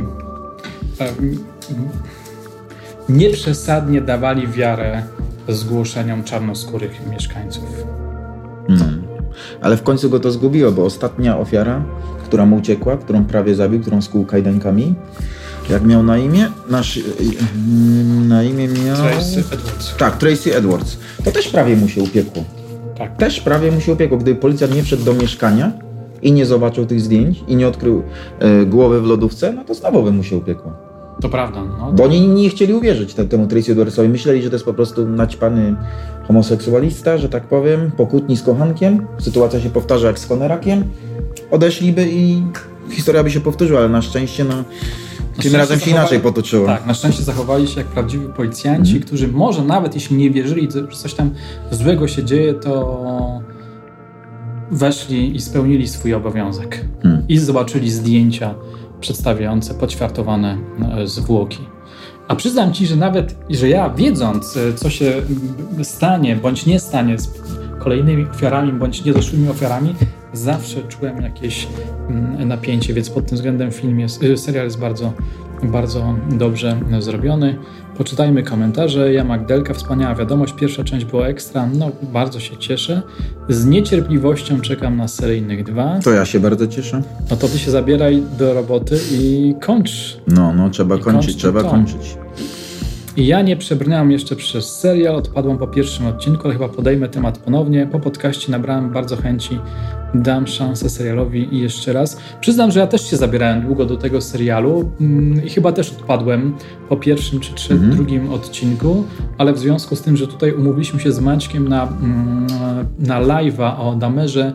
nieprzesadnie 3.09 4.01
dawali 4.01 4.49
wiarę 4.49 5.03
zgłoszeniom 5.49 6.25
czarnoskórych 6.25 7.01
mieszkańców. 7.11 7.65
Hmm. 8.67 9.03
Ale 9.61 9.77
w 9.77 9.83
końcu 9.83 10.11
go 10.11 10.21
to 10.21 10.31
zgubiło, 10.31 10.73
bo 10.73 10.85
ostatnia 10.85 11.39
ofiara 11.39 11.83
która 12.33 12.47
mu 12.47 12.57
uciekła, 12.57 12.97
którą 12.97 13.25
prawie 13.25 13.55
zabił, 13.55 13.81
którą 13.81 14.03
skuł 14.03 14.25
kajdankami. 14.25 14.95
Jak 15.73 15.85
miał 15.85 16.03
na 16.03 16.19
imię? 16.19 16.49
Nasz, 16.71 16.97
y, 16.97 17.01
y, 17.01 18.29
na 18.29 18.43
imię 18.43 18.69
miał... 18.69 18.97
Tracy 18.97 19.45
Edwards. 19.53 19.95
Tak, 19.99 20.19
Tracy 20.19 20.57
Edwards. 20.57 20.99
To 21.25 21.33
też 21.33 21.49
prawie 21.49 21.77
mu 21.77 21.89
się 21.89 22.03
upiekło. 22.03 22.45
Tak. 22.99 23.17
Też 23.17 23.41
prawie 23.41 23.73
mu 23.73 23.81
się 23.81 23.93
upiekło. 23.93 24.19
Gdyby 24.19 24.41
policjant 24.41 24.75
nie 24.75 24.83
wszedł 24.83 25.05
do 25.05 25.15
mieszkania 25.15 25.73
i 26.23 26.33
nie 26.33 26.47
zobaczył 26.47 26.87
tych 26.87 27.01
zdjęć 27.01 27.45
i 27.49 27.57
nie 27.57 27.69
odkrył 27.69 28.03
e, 28.39 28.67
głowy 28.67 29.01
w 29.01 29.07
lodówce, 29.07 29.53
no 29.53 29.65
to 29.65 29.75
znowu 29.75 30.03
by 30.03 30.13
mu 30.13 30.25
się 30.25 30.37
upiekło. 30.37 30.73
To 31.21 31.29
prawda. 31.29 31.65
No, 31.65 31.93
Bo 31.93 32.05
oni 32.05 32.29
nie 32.29 32.49
chcieli 32.49 32.75
uwierzyć 32.75 33.15
temu 33.15 33.47
Tracy 33.47 33.73
Edwardsowi. 33.73 34.09
Myśleli, 34.09 34.43
że 34.43 34.51
to 34.51 34.57
jest 34.57 34.65
po 34.65 34.75
prostu 34.75 35.09
naćpany 35.09 35.77
homoseksualista, 36.27 37.19
że 37.19 37.29
tak 37.29 37.43
powiem, 37.43 37.91
pokłótni 37.97 38.37
z 38.37 38.43
kochankiem. 38.43 39.07
Sytuacja 39.19 39.61
się 39.61 39.71
powtarza 39.71 40.07
jak 40.07 40.19
z 40.19 40.27
Konerakiem 40.27 40.85
odeszliby 41.51 42.07
i 42.11 42.43
historia 42.91 43.25
by 43.25 43.31
się 43.31 43.41
powtórzyła, 43.41 43.81
ale 43.81 43.89
na 43.89 44.03
szczęście 44.03 44.45
no, 44.45 44.65
tym 45.41 45.57
razem 45.57 45.81
się 45.81 45.91
inaczej 45.91 46.21
potoczyło. 46.21 46.67
Tak, 46.67 46.87
na 46.87 46.95
szczęście 46.95 47.23
zachowali 47.23 47.69
się 47.69 47.81
jak 47.81 47.87
prawdziwi 47.87 48.27
policjanci, 48.37 48.93
mhm. 48.93 49.07
którzy 49.07 49.29
może 49.29 49.65
nawet 49.65 49.95
jeśli 49.95 50.17
nie 50.17 50.31
wierzyli, 50.31 50.69
że 50.73 50.89
coś 50.89 51.15
tam 51.15 51.31
złego 51.71 52.09
się 52.09 52.25
dzieje, 52.25 52.55
to 52.55 53.43
weszli 54.71 55.37
i 55.37 55.41
spełnili 55.41 55.89
swój 55.89 56.15
obowiązek. 56.15 56.85
Mhm. 57.05 57.25
I 57.29 57.39
zobaczyli 57.39 57.91
zdjęcia 57.91 58.55
przedstawiające 59.01 59.75
poćwiartowane 59.75 60.59
e, 60.99 61.07
zwłoki. 61.07 61.59
A 62.29 62.37
przyznam 62.37 62.73
ci, 62.73 62.87
że 62.87 62.97
nawet, 62.97 63.37
że 63.51 63.69
ja 63.69 63.91
wiedząc, 63.91 64.57
e, 64.57 64.75
co 64.75 64.91
się 64.91 65.23
stanie 65.83 66.37
bądź 66.37 66.67
nie 66.67 66.81
stanie 66.81 67.19
z 67.19 67.29
kolejnymi 67.83 68.27
ofiarami 68.31 68.73
bądź 68.73 69.05
niedoszłymi 69.05 69.49
ofiarami, 69.49 69.95
zawsze 70.33 70.83
czułem 70.83 71.23
jakieś 71.23 71.69
mm, 72.09 72.49
napięcie, 72.49 72.95
więc 72.95 73.11
pod 73.11 73.27
tym 73.27 73.37
względem 73.37 73.71
film 73.71 74.01
jest, 74.01 74.23
y, 74.23 74.37
serial 74.37 74.65
jest 74.65 74.79
bardzo, 74.79 75.13
bardzo 75.63 76.15
dobrze 76.31 76.81
zrobiony. 76.99 77.59
Poczytajmy 77.99 78.43
komentarze. 78.43 79.13
Ja 79.13 79.25
Magdelka, 79.25 79.75
wspaniała 79.75 80.15
wiadomość. 80.15 80.53
Pierwsza 80.53 80.85
część 80.85 81.05
była 81.05 81.27
ekstra. 81.27 81.69
No, 81.75 81.91
bardzo 82.13 82.41
się 82.41 82.57
cieszę. 82.57 83.03
Z 83.49 83.67
niecierpliwością 83.67 84.61
czekam 84.61 84.97
na 84.97 85.09
seryjnych 85.09 85.65
dwa. 85.65 85.99
To 86.05 86.13
ja 86.13 86.25
się 86.25 86.41
bardzo 86.41 86.67
cieszę. 86.67 87.03
No 87.31 87.37
to 87.37 87.49
ty 87.49 87.59
się 87.59 87.71
zabieraj 87.71 88.23
do 88.39 88.55
roboty 88.55 88.99
i 89.13 89.55
kończ. 89.61 90.17
No, 90.29 90.53
no, 90.53 90.71
trzeba 90.71 90.97
I 90.97 91.01
kończyć, 91.01 91.37
trzeba 91.37 91.63
to. 91.63 91.71
kończyć. 91.71 92.17
I 93.17 93.27
ja 93.27 93.43
nie 93.43 93.57
przebrnęłam 93.57 94.11
jeszcze 94.11 94.37
przez 94.37 94.79
serial, 94.79 95.17
odpadłam 95.17 95.59
po 95.59 95.67
pierwszym 95.67 96.07
odcinku, 96.07 96.43
ale 96.45 96.53
chyba 96.53 96.69
podejmę 96.69 97.09
temat 97.09 97.39
ponownie. 97.39 97.89
Po 97.93 98.01
podcaście 98.01 98.53
nabrałem 98.53 98.91
bardzo 98.91 99.17
chęci, 99.17 99.59
dam 100.15 100.47
szansę 100.47 100.91
serialowi 100.91 101.55
i 101.55 101.61
jeszcze 101.61 101.93
raz. 101.93 102.21
Przyznam, 102.41 102.71
że 102.71 102.81
ja 102.81 102.87
też 102.87 103.11
się 103.11 103.17
zabierałem 103.17 103.63
długo 103.63 103.87
do 103.87 103.97
tego 103.97 104.21
serialu 104.21 104.91
mm, 105.01 105.45
i 105.45 105.51
chyba 105.51 105.73
też 105.73 105.91
odpadłem 105.91 106.55
po 106.89 106.97
pierwszym 106.97 107.41
czy, 107.41 107.55
czy 107.55 107.73
mhm. 107.73 107.93
drugim 107.93 108.31
odcinku, 108.31 109.05
ale 109.39 109.53
w 109.53 109.59
związku 109.59 109.97
z 109.97 110.03
tym, 110.03 110.17
że 110.17 110.27
tutaj 110.27 110.53
umówiliśmy 110.53 111.01
się 111.01 111.13
z 111.13 111.21
Maćkiem 111.21 111.69
na, 111.69 111.83
mm, 111.83 112.47
na 112.99 113.21
live'a 113.21 113.81
o 113.81 113.95
Damerze, 113.95 114.53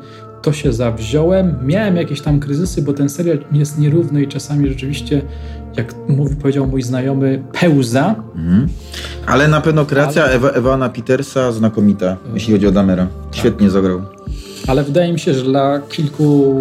to 0.47 0.53
się 0.53 0.73
zawziąłem. 0.73 1.55
Miałem 1.63 1.95
jakieś 1.95 2.21
tam 2.21 2.39
kryzysy, 2.39 2.81
bo 2.81 2.93
ten 2.93 3.09
serial 3.09 3.39
jest 3.51 3.79
nierówny 3.79 4.23
i 4.23 4.27
czasami 4.27 4.69
rzeczywiście, 4.69 5.21
jak 5.77 5.95
mówi, 6.07 6.35
powiedział 6.35 6.67
mój 6.67 6.81
znajomy, 6.81 7.43
pełza. 7.59 8.15
Mhm. 8.35 8.67
Ale 9.25 9.47
na 9.47 9.61
pewno 9.61 9.85
kreacja 9.85 10.23
Ale... 10.23 10.33
Ewa, 10.33 10.49
Ewana 10.49 10.89
Petersa 10.89 11.51
znakomita, 11.51 12.17
jeśli 12.33 12.53
chodzi 12.53 12.67
o 12.67 12.71
Damera. 12.71 13.07
Tak. 13.23 13.35
Świetnie 13.35 13.69
zagrał. 13.69 14.01
Ale 14.67 14.83
wydaje 14.83 15.13
mi 15.13 15.19
się, 15.19 15.33
że 15.33 15.43
dla 15.43 15.79
kilku 15.79 16.55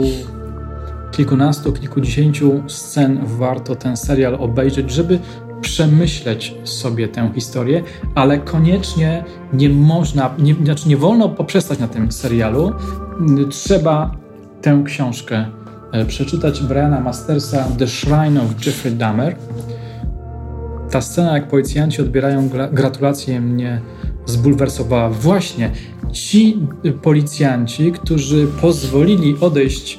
kilkunastu, 1.13 1.73
kilkudziesięciu 1.73 2.63
scen 2.67 3.21
warto 3.25 3.77
ten 3.77 3.97
serial 3.97 4.35
obejrzeć, 4.35 4.91
żeby 4.91 5.19
przemyśleć 5.61 6.55
sobie 6.65 7.09
tę 7.09 7.31
historię, 7.35 7.83
ale 8.15 8.39
koniecznie 8.39 9.25
nie 9.53 9.69
można, 9.69 10.35
nie, 10.39 10.55
znaczy 10.55 10.89
nie 10.89 10.97
wolno 10.97 11.29
poprzestać 11.29 11.79
na 11.79 11.89
tym 11.89 12.13
serialu. 12.13 12.73
Trzeba 13.51 14.17
tę 14.63 14.83
książkę 14.85 15.47
e, 15.93 16.05
przeczytać 16.05 16.63
Briana 16.63 17.01
Mastersa 17.01 17.65
The 17.79 17.87
Shrine 17.87 18.43
of 18.43 18.67
Jeffrey 18.67 18.93
Dahmer. 18.93 19.37
Ta 20.91 21.01
scena, 21.01 21.35
jak 21.35 21.49
policjanci 21.49 22.03
odbierają 22.03 22.49
gratulacje, 22.73 23.41
mnie 23.41 23.81
zbulwersowała. 24.27 25.11
Właśnie 25.11 25.71
ci 26.13 26.59
policjanci, 27.03 27.93
którzy 27.93 28.47
pozwolili 28.61 29.37
odejść 29.41 29.99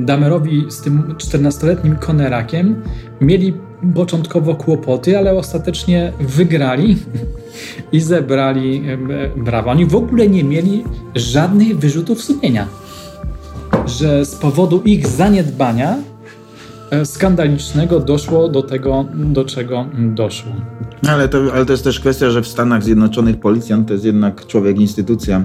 Damerowi 0.00 0.64
z 0.68 0.80
tym 0.80 1.02
14-letnim 1.02 1.98
konerakiem, 1.98 2.82
mieli 3.20 3.54
początkowo 3.94 4.54
kłopoty, 4.54 5.18
ale 5.18 5.34
ostatecznie 5.34 6.12
wygrali 6.20 6.96
i 7.92 8.00
zebrali 8.00 8.82
brawa. 9.36 9.72
Oni 9.72 9.86
w 9.86 9.94
ogóle 9.94 10.28
nie 10.28 10.44
mieli 10.44 10.84
żadnych 11.14 11.78
wyrzutów 11.78 12.22
sumienia, 12.22 12.66
że 13.86 14.24
z 14.24 14.34
powodu 14.34 14.82
ich 14.84 15.06
zaniedbania 15.06 15.96
e, 16.90 17.06
skandalicznego 17.06 18.00
doszło 18.00 18.48
do 18.48 18.62
tego, 18.62 19.04
do 19.14 19.44
czego 19.44 19.86
doszło. 19.94 20.52
Ale 21.08 21.28
to, 21.28 21.38
ale 21.54 21.66
to 21.66 21.72
jest 21.72 21.84
też 21.84 22.00
kwestia, 22.00 22.30
że 22.30 22.42
w 22.42 22.48
Stanach 22.48 22.84
Zjednoczonych 22.84 23.40
policjant 23.40 23.88
to 23.88 23.92
jest 23.92 24.04
jednak 24.04 24.46
człowiek, 24.46 24.78
instytucja. 24.80 25.44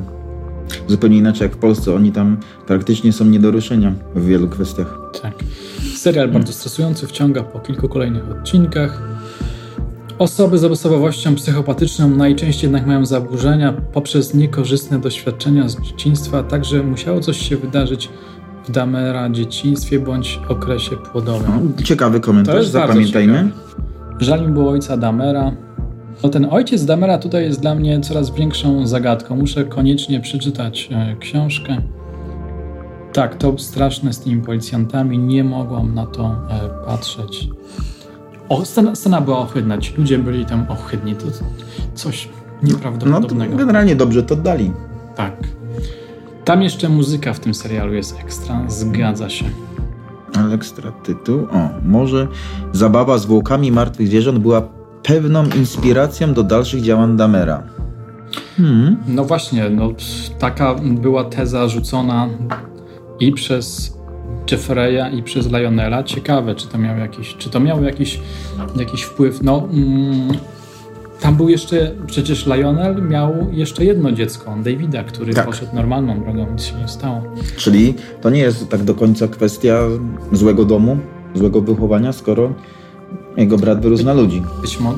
Zupełnie 0.87 1.17
inaczej 1.17 1.45
jak 1.45 1.55
w 1.55 1.59
Polsce. 1.59 1.95
Oni 1.95 2.11
tam 2.11 2.37
praktycznie 2.67 3.13
są 3.13 3.25
nie 3.25 3.39
do 3.39 3.51
ruszenia 3.51 3.93
w 4.15 4.25
wielu 4.25 4.47
kwestiach. 4.47 4.99
Tak. 5.21 5.33
Serial 5.95 6.29
bardzo 6.29 6.53
stresujący, 6.53 7.07
wciąga 7.07 7.43
po 7.43 7.59
kilku 7.59 7.89
kolejnych 7.89 8.31
odcinkach. 8.31 9.10
Osoby 10.21 10.57
z 10.57 10.63
osobowością 10.63 11.35
psychopatyczną 11.35 12.09
najczęściej 12.09 12.63
jednak 12.63 12.87
mają 12.87 13.05
zaburzenia 13.05 13.73
poprzez 13.93 14.33
niekorzystne 14.33 14.99
doświadczenia 14.99 15.69
z 15.69 15.81
dzieciństwa, 15.81 16.43
także 16.43 16.83
musiało 16.83 17.19
coś 17.19 17.49
się 17.49 17.57
wydarzyć 17.57 18.09
w 18.65 18.71
Damera 18.71 19.29
dzieciństwie 19.29 19.99
bądź 19.99 20.39
okresie 20.49 20.97
płodowym. 20.97 21.73
No, 21.77 21.83
ciekawy 21.83 22.19
komentarz, 22.19 22.67
zapamiętajmy. 22.67 23.51
Żal 24.19 24.47
mi 24.47 24.53
było 24.53 24.71
ojca 24.71 24.97
Damera. 24.97 25.51
No 26.23 26.29
ten 26.29 26.47
ojciec 26.51 26.85
Damera 26.85 27.17
tutaj 27.17 27.43
jest 27.43 27.61
dla 27.61 27.75
mnie 27.75 28.01
coraz 28.01 28.35
większą 28.35 28.87
zagadką. 28.87 29.35
Muszę 29.35 29.65
koniecznie 29.65 30.19
przeczytać 30.19 30.89
e, 30.91 31.15
książkę. 31.19 31.77
Tak, 33.13 33.35
to 33.35 33.57
straszne 33.57 34.13
z 34.13 34.19
tymi 34.19 34.41
policjantami. 34.41 35.17
Nie 35.17 35.43
mogłam 35.43 35.95
na 35.95 36.05
to 36.05 36.25
e, 36.25 36.85
patrzeć. 36.85 37.47
O, 38.51 38.65
scena, 38.65 38.95
scena 38.95 39.21
była 39.21 39.37
ohydna. 39.37 39.77
Ci 39.77 39.93
ludzie 39.97 40.19
byli 40.19 40.45
tam 40.45 40.65
ohydni. 40.69 41.15
To 41.15 41.25
coś 41.95 42.29
nieprawdopodobnego. 42.63 43.51
No, 43.51 43.57
generalnie 43.57 43.95
dobrze 43.95 44.23
to 44.23 44.35
dali. 44.35 44.71
Tak. 45.15 45.33
Tam 46.45 46.61
jeszcze 46.61 46.89
muzyka 46.89 47.33
w 47.33 47.39
tym 47.39 47.53
serialu 47.53 47.93
jest 47.93 48.19
ekstra. 48.19 48.61
Zgadza 48.67 49.29
się. 49.29 49.45
Ale 50.39 50.55
ekstra 50.55 50.91
tytuł. 50.91 51.39
O, 51.51 51.69
może 51.85 52.27
zabawa 52.71 53.17
z 53.17 53.21
zwłokami 53.21 53.71
martwych 53.71 54.07
zwierząt 54.07 54.39
była 54.39 54.61
pewną 55.03 55.45
inspiracją 55.45 56.33
do 56.33 56.43
dalszych 56.43 56.81
działań 56.81 57.17
Damera. 57.17 57.63
Hmm. 58.57 58.97
No 59.07 59.25
właśnie, 59.25 59.69
no, 59.69 59.89
taka 60.39 60.75
była 60.75 61.23
teza 61.23 61.67
rzucona 61.67 62.29
i 63.19 63.31
przez 63.31 63.97
Jeffreya 64.51 65.15
i 65.17 65.23
przez 65.23 65.51
Lionela. 65.51 66.03
Ciekawe, 66.03 66.55
czy 66.55 66.67
to 66.67 66.77
miało 66.77 66.99
jakiś, 66.99 67.35
czy 67.37 67.49
to 67.49 67.59
miało 67.59 67.81
jakiś, 67.81 68.19
jakiś 68.75 69.01
wpływ. 69.01 69.43
No, 69.43 69.67
mm, 69.73 70.31
tam 71.21 71.35
był 71.35 71.49
jeszcze, 71.49 71.91
przecież 72.07 72.45
Lionel 72.45 73.07
miał 73.09 73.33
jeszcze 73.51 73.85
jedno 73.85 74.11
dziecko, 74.11 74.55
Davida, 74.63 75.03
który 75.03 75.33
tak. 75.33 75.45
poszedł 75.45 75.75
normalną 75.75 76.23
drogą, 76.23 76.51
nic 76.51 76.63
się 76.63 76.75
nie 76.75 76.87
stało. 76.87 77.21
Czyli 77.57 77.93
to 78.21 78.29
nie 78.29 78.39
jest 78.39 78.69
tak 78.69 78.83
do 78.83 78.95
końca 78.95 79.27
kwestia 79.27 79.79
złego 80.31 80.65
domu, 80.65 80.97
złego 81.33 81.61
wychowania, 81.61 82.13
skoro 82.13 82.53
jego 83.37 83.57
brat 83.57 83.81
wyrósł 83.81 84.05
na 84.05 84.13
ludzi. 84.13 84.43
Być, 84.61 84.79
mo 84.79 84.93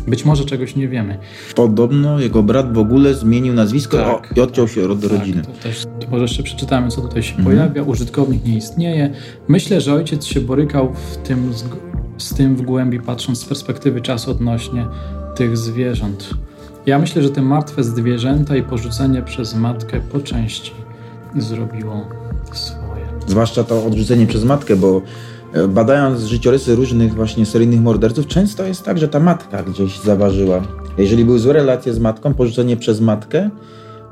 być 0.00 0.24
może 0.24 0.44
czegoś 0.44 0.76
nie 0.76 0.88
wiemy. 0.88 1.18
Podobno 1.54 2.20
jego 2.20 2.42
brat 2.42 2.74
w 2.74 2.78
ogóle 2.78 3.14
zmienił 3.14 3.54
nazwisko 3.54 3.96
tak, 3.96 4.36
i 4.36 4.40
odciął 4.40 4.68
się 4.68 4.90
od 4.90 5.00
tak, 5.00 5.10
rodziny. 5.10 5.42
To, 5.42 5.50
też, 5.62 5.84
to 6.00 6.10
może 6.10 6.22
jeszcze 6.22 6.42
przeczytamy, 6.42 6.90
co 6.90 7.00
tutaj 7.00 7.22
się 7.22 7.36
mhm. 7.36 7.44
pojawia. 7.44 7.82
Użytkownik 7.82 8.44
nie 8.44 8.56
istnieje. 8.56 9.10
Myślę, 9.48 9.80
że 9.80 9.94
ojciec 9.94 10.24
się 10.24 10.40
borykał 10.40 10.92
w 10.92 11.16
tym, 11.16 11.52
z, 11.52 11.64
z 12.18 12.34
tym 12.34 12.56
w 12.56 12.62
głębi, 12.62 13.00
patrząc 13.00 13.40
z 13.40 13.44
perspektywy 13.44 14.00
czasu 14.00 14.30
odnośnie 14.30 14.86
tych 15.36 15.56
zwierząt. 15.56 16.30
Ja 16.86 16.98
myślę, 16.98 17.22
że 17.22 17.30
te 17.30 17.42
martwe 17.42 17.84
zwierzęta 17.84 18.56
i 18.56 18.62
porzucenie 18.62 19.22
przez 19.22 19.54
matkę 19.54 20.00
po 20.12 20.20
części 20.20 20.72
zrobiło 21.36 22.06
swoje. 22.52 23.04
Zwłaszcza 23.26 23.64
to 23.64 23.86
odrzucenie 23.86 24.26
przez 24.26 24.44
matkę, 24.44 24.76
bo 24.76 25.02
badając 25.68 26.20
życiorysy 26.20 26.74
różnych 26.74 27.14
właśnie 27.14 27.46
seryjnych 27.46 27.80
morderców, 27.80 28.26
często 28.26 28.64
jest 28.64 28.82
tak, 28.82 28.98
że 28.98 29.08
ta 29.08 29.20
matka 29.20 29.62
gdzieś 29.62 30.00
zaważyła. 30.00 30.62
Jeżeli 30.98 31.24
były 31.24 31.38
złe 31.38 31.52
relacje 31.52 31.94
z 31.94 31.98
matką, 31.98 32.34
porzucenie 32.34 32.76
przez 32.76 33.00
matkę 33.00 33.50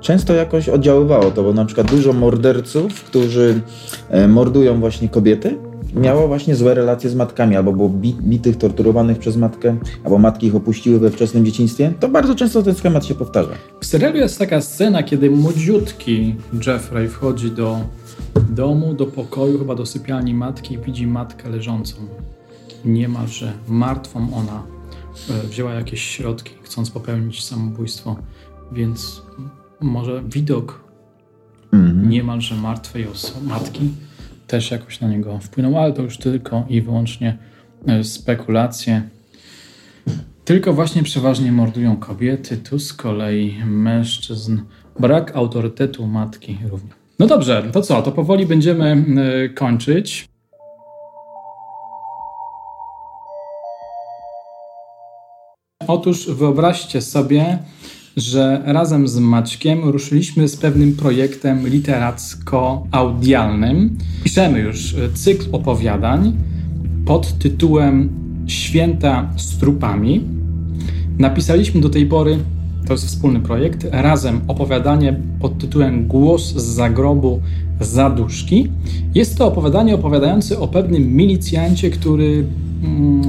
często 0.03 0.35
jakoś 0.35 0.69
oddziaływało 0.69 1.31
to, 1.31 1.43
bo 1.43 1.53
na 1.53 1.65
przykład 1.65 1.91
dużo 1.91 2.13
morderców, 2.13 3.05
którzy 3.05 3.61
e, 4.09 4.29
mordują 4.29 4.81
właśnie 4.81 5.09
kobiety, 5.09 5.59
miało 5.95 6.29
właśnie 6.29 6.57
złe 6.57 6.75
relacje 6.75 7.11
z 7.11 7.15
matkami, 7.15 7.57
albo 7.57 7.73
było 7.73 7.89
bitych, 8.23 8.57
torturowanych 8.57 9.19
przez 9.19 9.37
matkę, 9.37 9.77
albo 10.05 10.19
matki 10.19 10.47
ich 10.47 10.55
opuściły 10.55 10.99
we 10.99 11.11
wczesnym 11.11 11.45
dzieciństwie, 11.45 11.93
to 12.01 12.09
bardzo 12.09 12.35
często 12.35 12.63
ten 12.63 12.75
schemat 12.75 13.07
się 13.07 13.15
powtarza. 13.15 13.53
W 13.81 13.87
serialu 13.87 14.17
jest 14.17 14.39
taka 14.39 14.61
scena, 14.61 15.03
kiedy 15.03 15.31
młodziutki 15.31 16.35
Jeffrey 16.67 17.09
wchodzi 17.09 17.51
do 17.51 17.81
domu, 18.51 18.95
do 18.95 19.07
pokoju, 19.07 19.59
chyba 19.59 19.75
do 19.75 19.87
sypialni 19.87 20.35
matki 20.35 20.75
i 20.75 20.79
widzi 20.79 21.07
matkę 21.07 21.51
leżącą. 21.51 21.97
Niemalże 22.85 23.53
martwą 23.69 24.35
ona 24.35 24.63
e, 25.31 25.47
wzięła 25.49 25.75
jakieś 25.75 26.03
środki, 26.03 26.55
chcąc 26.63 26.91
popełnić 26.91 27.45
samobójstwo, 27.45 28.17
więc 28.73 29.23
może 29.81 30.23
widok 30.23 30.85
mhm. 31.73 32.09
niemalże 32.09 32.55
martwej 32.55 33.09
osoby, 33.09 33.47
matki 33.47 33.91
też 34.47 34.71
jakoś 34.71 35.01
na 35.01 35.09
niego 35.09 35.39
wpłynął, 35.39 35.79
ale 35.79 35.93
to 35.93 36.03
już 36.03 36.19
tylko 36.19 36.65
i 36.69 36.83
wyłącznie 36.83 37.39
e, 37.87 38.05
spekulacje. 38.05 39.03
Tylko 40.45 40.73
właśnie 40.73 41.03
przeważnie 41.03 41.53
mordują 41.53 41.97
kobiety, 41.97 42.57
tu 42.57 42.79
z 42.79 42.93
kolei 42.93 43.65
mężczyzn. 43.65 44.59
Brak 45.01 45.37
autorytetu 45.37 46.07
matki 46.07 46.59
również. 46.71 47.02
No 47.23 47.29
dobrze, 47.29 47.63
to 47.73 47.83
co? 47.83 48.03
To 48.03 48.13
powoli 48.13 48.47
będziemy 48.47 49.05
e, 49.45 49.49
kończyć. 49.49 50.29
Otóż 55.89 56.27
wyobraźcie 56.27 57.01
sobie, 57.01 57.59
że 58.17 58.63
razem 58.65 59.09
z 59.09 59.19
Maćkiem 59.19 59.89
ruszyliśmy 59.89 60.49
z 60.49 60.57
pewnym 60.57 60.97
projektem 60.97 61.67
literacko-audialnym. 61.67 63.91
Piszemy 64.25 64.61
już 64.61 64.97
cykl 65.15 65.47
opowiadań 65.53 66.37
pod 67.07 67.39
tytułem 67.39 68.11
Święta 68.47 69.31
z 69.37 69.59
trupami. 69.59 70.25
Napisaliśmy 71.19 71.81
do 71.81 71.89
tej 71.89 72.07
pory, 72.07 72.39
to 72.87 72.93
jest 72.93 73.07
wspólny 73.07 73.41
projekt, 73.41 73.87
razem 73.91 74.41
opowiadanie 74.49 75.21
pod 75.41 75.59
tytułem 75.59 76.07
Głos 76.07 76.55
z 76.55 76.65
zagrobu 76.65 77.41
zaduszki. 77.81 78.69
Jest 79.15 79.39
to 79.39 79.47
opowiadanie 79.47 79.95
opowiadające 79.95 80.59
o 80.59 80.69
pewnym 80.69 81.17
milicjancie, 81.17 81.91
który 81.91 82.45
mm, 82.85 83.23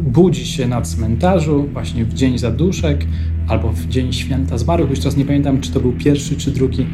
budzi 0.00 0.46
się 0.46 0.68
na 0.68 0.82
cmentarzu 0.82 1.68
właśnie 1.72 2.04
w 2.04 2.14
dzień 2.14 2.38
zaduszek, 2.38 3.06
albo 3.48 3.72
w 3.72 3.86
dzień 3.86 4.12
święta 4.12 4.58
zmarłych, 4.58 4.90
już 4.90 4.98
teraz 4.98 5.16
nie 5.16 5.24
pamiętam, 5.24 5.60
czy 5.60 5.72
to 5.72 5.80
był 5.80 5.92
pierwszy 5.92 6.36
czy 6.36 6.50
drugi 6.50 6.86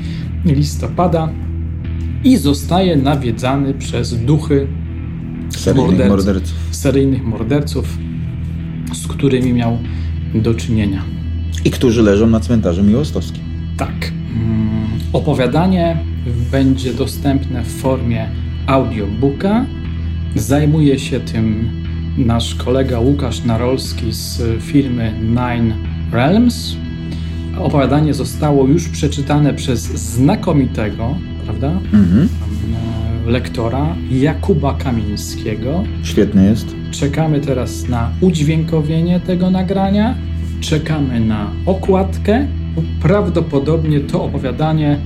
listopada, 0.45 1.28
i 2.24 2.37
zostaje 2.37 2.97
nawiedzany 2.97 3.74
przez 3.74 4.24
duchy 4.24 4.66
seryjnych 5.51 5.89
morderców, 5.89 6.26
morderców. 6.26 6.57
seryjnych 6.70 7.24
morderców, 7.24 7.99
z 8.95 9.07
którymi 9.07 9.53
miał 9.53 9.78
do 10.35 10.55
czynienia. 10.55 11.21
I 11.64 11.70
którzy 11.70 12.02
leżą 12.02 12.26
na 12.26 12.40
cmentarzu 12.40 12.82
miłostowskim. 12.82 13.42
Tak. 13.76 14.12
Mm, 14.34 14.86
opowiadanie 15.12 15.96
będzie 16.50 16.94
dostępne 16.94 17.62
w 17.62 17.80
formie 17.80 18.28
audiobooka. 18.66 19.66
Zajmuje 20.36 20.98
się 20.98 21.20
tym 21.20 21.70
nasz 22.18 22.54
kolega 22.54 23.00
Łukasz 23.00 23.44
Narolski 23.44 24.12
z 24.12 24.42
firmy 24.62 25.12
Nine 25.20 25.74
Realms. 26.12 26.76
Opowiadanie 27.58 28.14
zostało 28.14 28.66
już 28.66 28.88
przeczytane 28.88 29.54
przez 29.54 29.82
znakomitego, 29.82 31.16
prawda? 31.44 31.70
Mhm. 31.92 32.28
Lektora 33.26 33.96
Jakuba 34.10 34.74
Kamińskiego. 34.74 35.84
Świetny 36.02 36.44
jest. 36.44 36.66
Czekamy 36.90 37.40
teraz 37.40 37.88
na 37.88 38.10
udźwiękowienie 38.20 39.20
tego 39.20 39.50
nagrania. 39.50 40.14
Czekamy 40.62 41.20
na 41.20 41.50
okładkę. 41.66 42.46
Prawdopodobnie 43.02 44.00
to 44.00 44.24
opowiadanie 44.24 44.98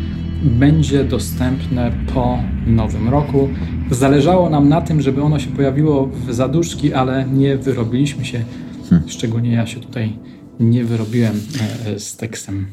będzie 0.42 1.04
dostępne 1.04 1.92
po 2.14 2.38
nowym 2.66 3.08
roku. 3.08 3.48
Zależało 3.90 4.50
nam 4.50 4.68
na 4.68 4.80
tym, 4.80 5.00
żeby 5.00 5.22
ono 5.22 5.38
się 5.38 5.50
pojawiło 5.50 6.06
w 6.06 6.34
zaduszki, 6.34 6.94
ale 6.94 7.24
nie 7.24 7.56
wyrobiliśmy 7.56 8.24
się, 8.24 8.44
hmm. 8.90 9.08
szczególnie 9.08 9.52
ja 9.52 9.66
się 9.66 9.80
tutaj 9.80 10.12
nie 10.60 10.84
wyrobiłem 10.84 11.40
e, 11.86 11.98
z 11.98 12.16
tekstem. 12.16 12.66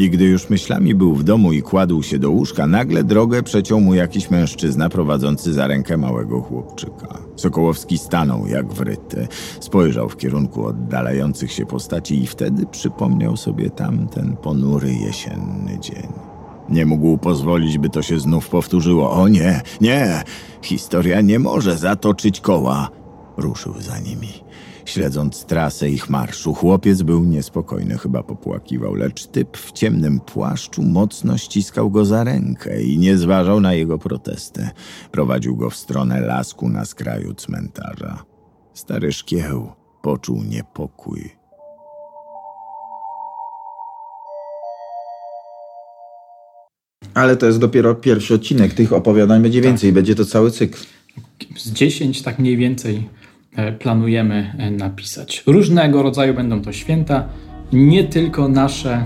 I 0.00 0.10
gdy 0.10 0.24
już 0.24 0.50
myślami 0.50 0.94
był 0.94 1.14
w 1.14 1.24
domu 1.24 1.52
i 1.52 1.62
kładł 1.62 2.02
się 2.02 2.18
do 2.18 2.30
łóżka, 2.30 2.66
nagle 2.66 3.04
drogę 3.04 3.42
przeciął 3.42 3.80
mu 3.80 3.94
jakiś 3.94 4.30
mężczyzna 4.30 4.88
prowadzący 4.88 5.52
za 5.52 5.66
rękę 5.66 5.96
małego 5.96 6.40
chłopczyka. 6.40 7.18
Sokołowski 7.36 7.98
stanął 7.98 8.46
jak 8.46 8.72
wryty, 8.72 9.28
spojrzał 9.60 10.08
w 10.08 10.16
kierunku 10.16 10.66
oddalających 10.66 11.52
się 11.52 11.66
postaci 11.66 12.22
i 12.22 12.26
wtedy 12.26 12.66
przypomniał 12.66 13.36
sobie 13.36 13.70
tamten 13.70 14.36
ponury 14.36 14.94
jesienny 14.94 15.78
dzień. 15.80 16.12
Nie 16.68 16.86
mógł 16.86 17.18
pozwolić, 17.18 17.78
by 17.78 17.88
to 17.88 18.02
się 18.02 18.20
znów 18.20 18.48
powtórzyło. 18.48 19.10
O 19.10 19.28
nie, 19.28 19.60
nie! 19.80 20.22
Historia 20.62 21.20
nie 21.20 21.38
może 21.38 21.76
zatoczyć 21.76 22.40
koła. 22.40 22.88
Ruszył 23.36 23.74
za 23.80 23.98
nimi. 23.98 24.49
Śledząc 24.90 25.44
trasę 25.44 25.90
ich 25.90 26.10
marszu, 26.10 26.54
chłopiec 26.54 27.02
był 27.02 27.24
niespokojny, 27.24 27.98
chyba 27.98 28.22
popłakiwał, 28.22 28.94
lecz 28.94 29.26
typ 29.26 29.56
w 29.56 29.72
ciemnym 29.72 30.20
płaszczu 30.20 30.82
mocno 30.82 31.38
ściskał 31.38 31.90
go 31.90 32.04
za 32.04 32.24
rękę 32.24 32.82
i 32.82 32.98
nie 32.98 33.18
zważał 33.18 33.60
na 33.60 33.74
jego 33.74 33.98
protesty. 33.98 34.68
Prowadził 35.12 35.56
go 35.56 35.70
w 35.70 35.76
stronę 35.76 36.20
lasku 36.20 36.68
na 36.68 36.84
skraju 36.84 37.34
cmentarza. 37.34 38.24
Stary 38.74 39.12
szkieł 39.12 39.72
poczuł 40.02 40.42
niepokój. 40.42 41.30
Ale 47.14 47.36
to 47.36 47.46
jest 47.46 47.58
dopiero 47.58 47.94
pierwszy 47.94 48.34
odcinek. 48.34 48.74
Tych 48.74 48.92
opowiadań 48.92 49.42
będzie 49.42 49.60
więcej. 49.60 49.90
Tak. 49.90 49.94
Będzie 49.94 50.14
to 50.14 50.24
cały 50.24 50.50
cykl. 50.50 50.78
Z 51.56 51.70
10 51.70 52.22
tak 52.22 52.38
mniej 52.38 52.56
więcej 52.56 53.08
planujemy 53.78 54.54
e, 54.58 54.70
napisać. 54.70 55.42
Różnego 55.46 56.02
rodzaju 56.02 56.34
będą 56.34 56.62
to 56.62 56.72
święta. 56.72 57.24
Nie 57.72 58.04
tylko 58.04 58.48
nasze 58.48 59.04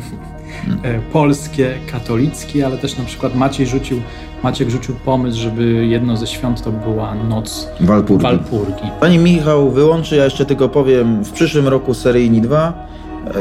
hmm. 0.67 1.03
polskie, 1.13 1.75
katolickie, 1.93 2.67
ale 2.67 2.79
też 2.79 2.99
na 2.99 3.05
przykład 3.05 3.35
Maciej 3.35 3.67
rzucił, 3.67 4.01
Maciek 4.43 4.71
rzucił 4.71 4.95
pomysł, 4.95 5.39
żeby 5.39 5.87
jedno 5.87 6.17
ze 6.17 6.27
świąt 6.27 6.63
to 6.63 6.73
była 6.73 7.15
noc 7.15 7.69
Walpurgi. 7.81 8.23
Walpurgi. 8.23 8.91
Pani 9.01 9.19
Michał 9.19 9.71
wyłączy, 9.71 10.17
ja 10.17 10.25
jeszcze 10.25 10.47
tylko 10.47 10.69
powiem, 10.69 11.25
w 11.25 11.31
przyszłym 11.31 11.69
roku 11.69 11.95
seryjni 11.95 12.41
2 12.41 12.89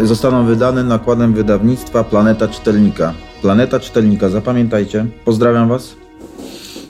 zostaną 0.04 0.46
wydane 0.46 0.84
nakładem 0.84 1.34
wydawnictwa 1.34 2.04
Planeta 2.04 2.48
Czytelnika. 2.48 3.14
Planeta 3.42 3.80
Czytelnika, 3.80 4.30
zapamiętajcie. 4.30 5.06
Pozdrawiam 5.26 5.70
Was. 5.70 5.96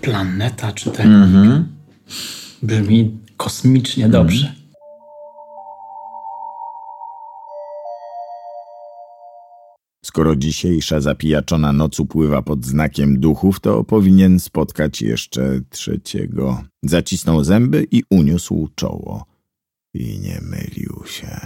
Planeta 0.01 0.71
Czytelnika. 0.71 1.25
Mhm. 1.25 1.67
Brzmi 2.63 3.22
kosmicznie 3.37 4.05
mhm. 4.05 4.23
dobrze. 4.23 4.63
Skoro 10.05 10.35
dzisiejsza 10.35 11.01
zapijaczona 11.01 11.73
noc 11.73 11.99
upływa 11.99 12.41
pod 12.41 12.65
znakiem 12.65 13.19
duchów, 13.19 13.59
to 13.59 13.83
powinien 13.83 14.39
spotkać 14.39 15.01
jeszcze 15.01 15.59
trzeciego. 15.69 16.63
Zacisnął 16.83 17.43
zęby 17.43 17.87
i 17.91 18.03
uniósł 18.09 18.69
czoło. 18.75 19.25
I 19.93 20.19
nie 20.19 20.41
mylił 20.41 21.03
się. 21.05 21.39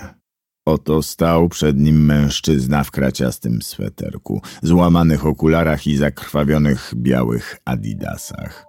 Oto 0.65 1.03
stał 1.03 1.49
przed 1.49 1.79
nim 1.79 2.05
mężczyzna 2.05 2.83
w 2.83 2.91
kraciastym 2.91 3.61
sweterku, 3.61 4.41
złamanych 4.61 5.25
okularach 5.25 5.87
i 5.87 5.97
zakrwawionych 5.97 6.93
białych 6.95 7.57
adidasach. 7.65 8.65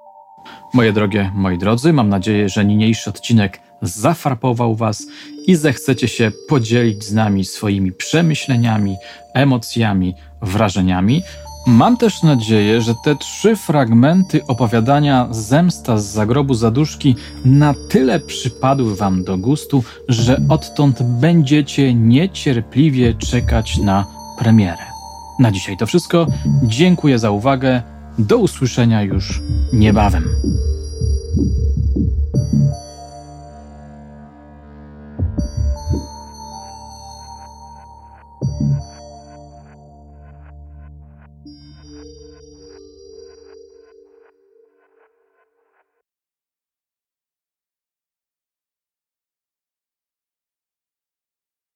Moje 0.74 0.92
drogie, 0.92 1.30
moi 1.34 1.58
drodzy, 1.58 1.92
mam 1.92 2.08
nadzieję, 2.08 2.48
że 2.48 2.64
niniejszy 2.64 3.10
odcinek 3.10 3.60
zafarpował 3.82 4.74
Was 4.74 5.06
i 5.46 5.56
zechcecie 5.56 6.08
się 6.08 6.32
podzielić 6.48 7.04
z 7.04 7.12
nami 7.12 7.44
swoimi 7.44 7.92
przemyśleniami, 7.92 8.96
emocjami, 9.34 10.14
wrażeniami, 10.42 11.22
Mam 11.68 11.96
też 11.96 12.22
nadzieję, 12.22 12.80
że 12.80 12.94
te 13.04 13.16
trzy 13.16 13.56
fragmenty 13.56 14.46
opowiadania 14.46 15.28
Zemsta 15.30 15.98
z 15.98 16.04
zagrobu 16.04 16.54
zaduszki 16.54 17.16
na 17.44 17.74
tyle 17.90 18.20
przypadły 18.20 18.96
Wam 18.96 19.24
do 19.24 19.38
gustu, 19.38 19.84
że 20.08 20.40
odtąd 20.48 21.02
będziecie 21.02 21.94
niecierpliwie 21.94 23.14
czekać 23.14 23.78
na 23.78 24.04
premierę. 24.38 24.82
Na 25.38 25.52
dzisiaj 25.52 25.76
to 25.76 25.86
wszystko. 25.86 26.26
Dziękuję 26.62 27.18
za 27.18 27.30
uwagę. 27.30 27.82
Do 28.18 28.38
usłyszenia 28.38 29.02
już 29.02 29.42
niebawem. 29.72 30.24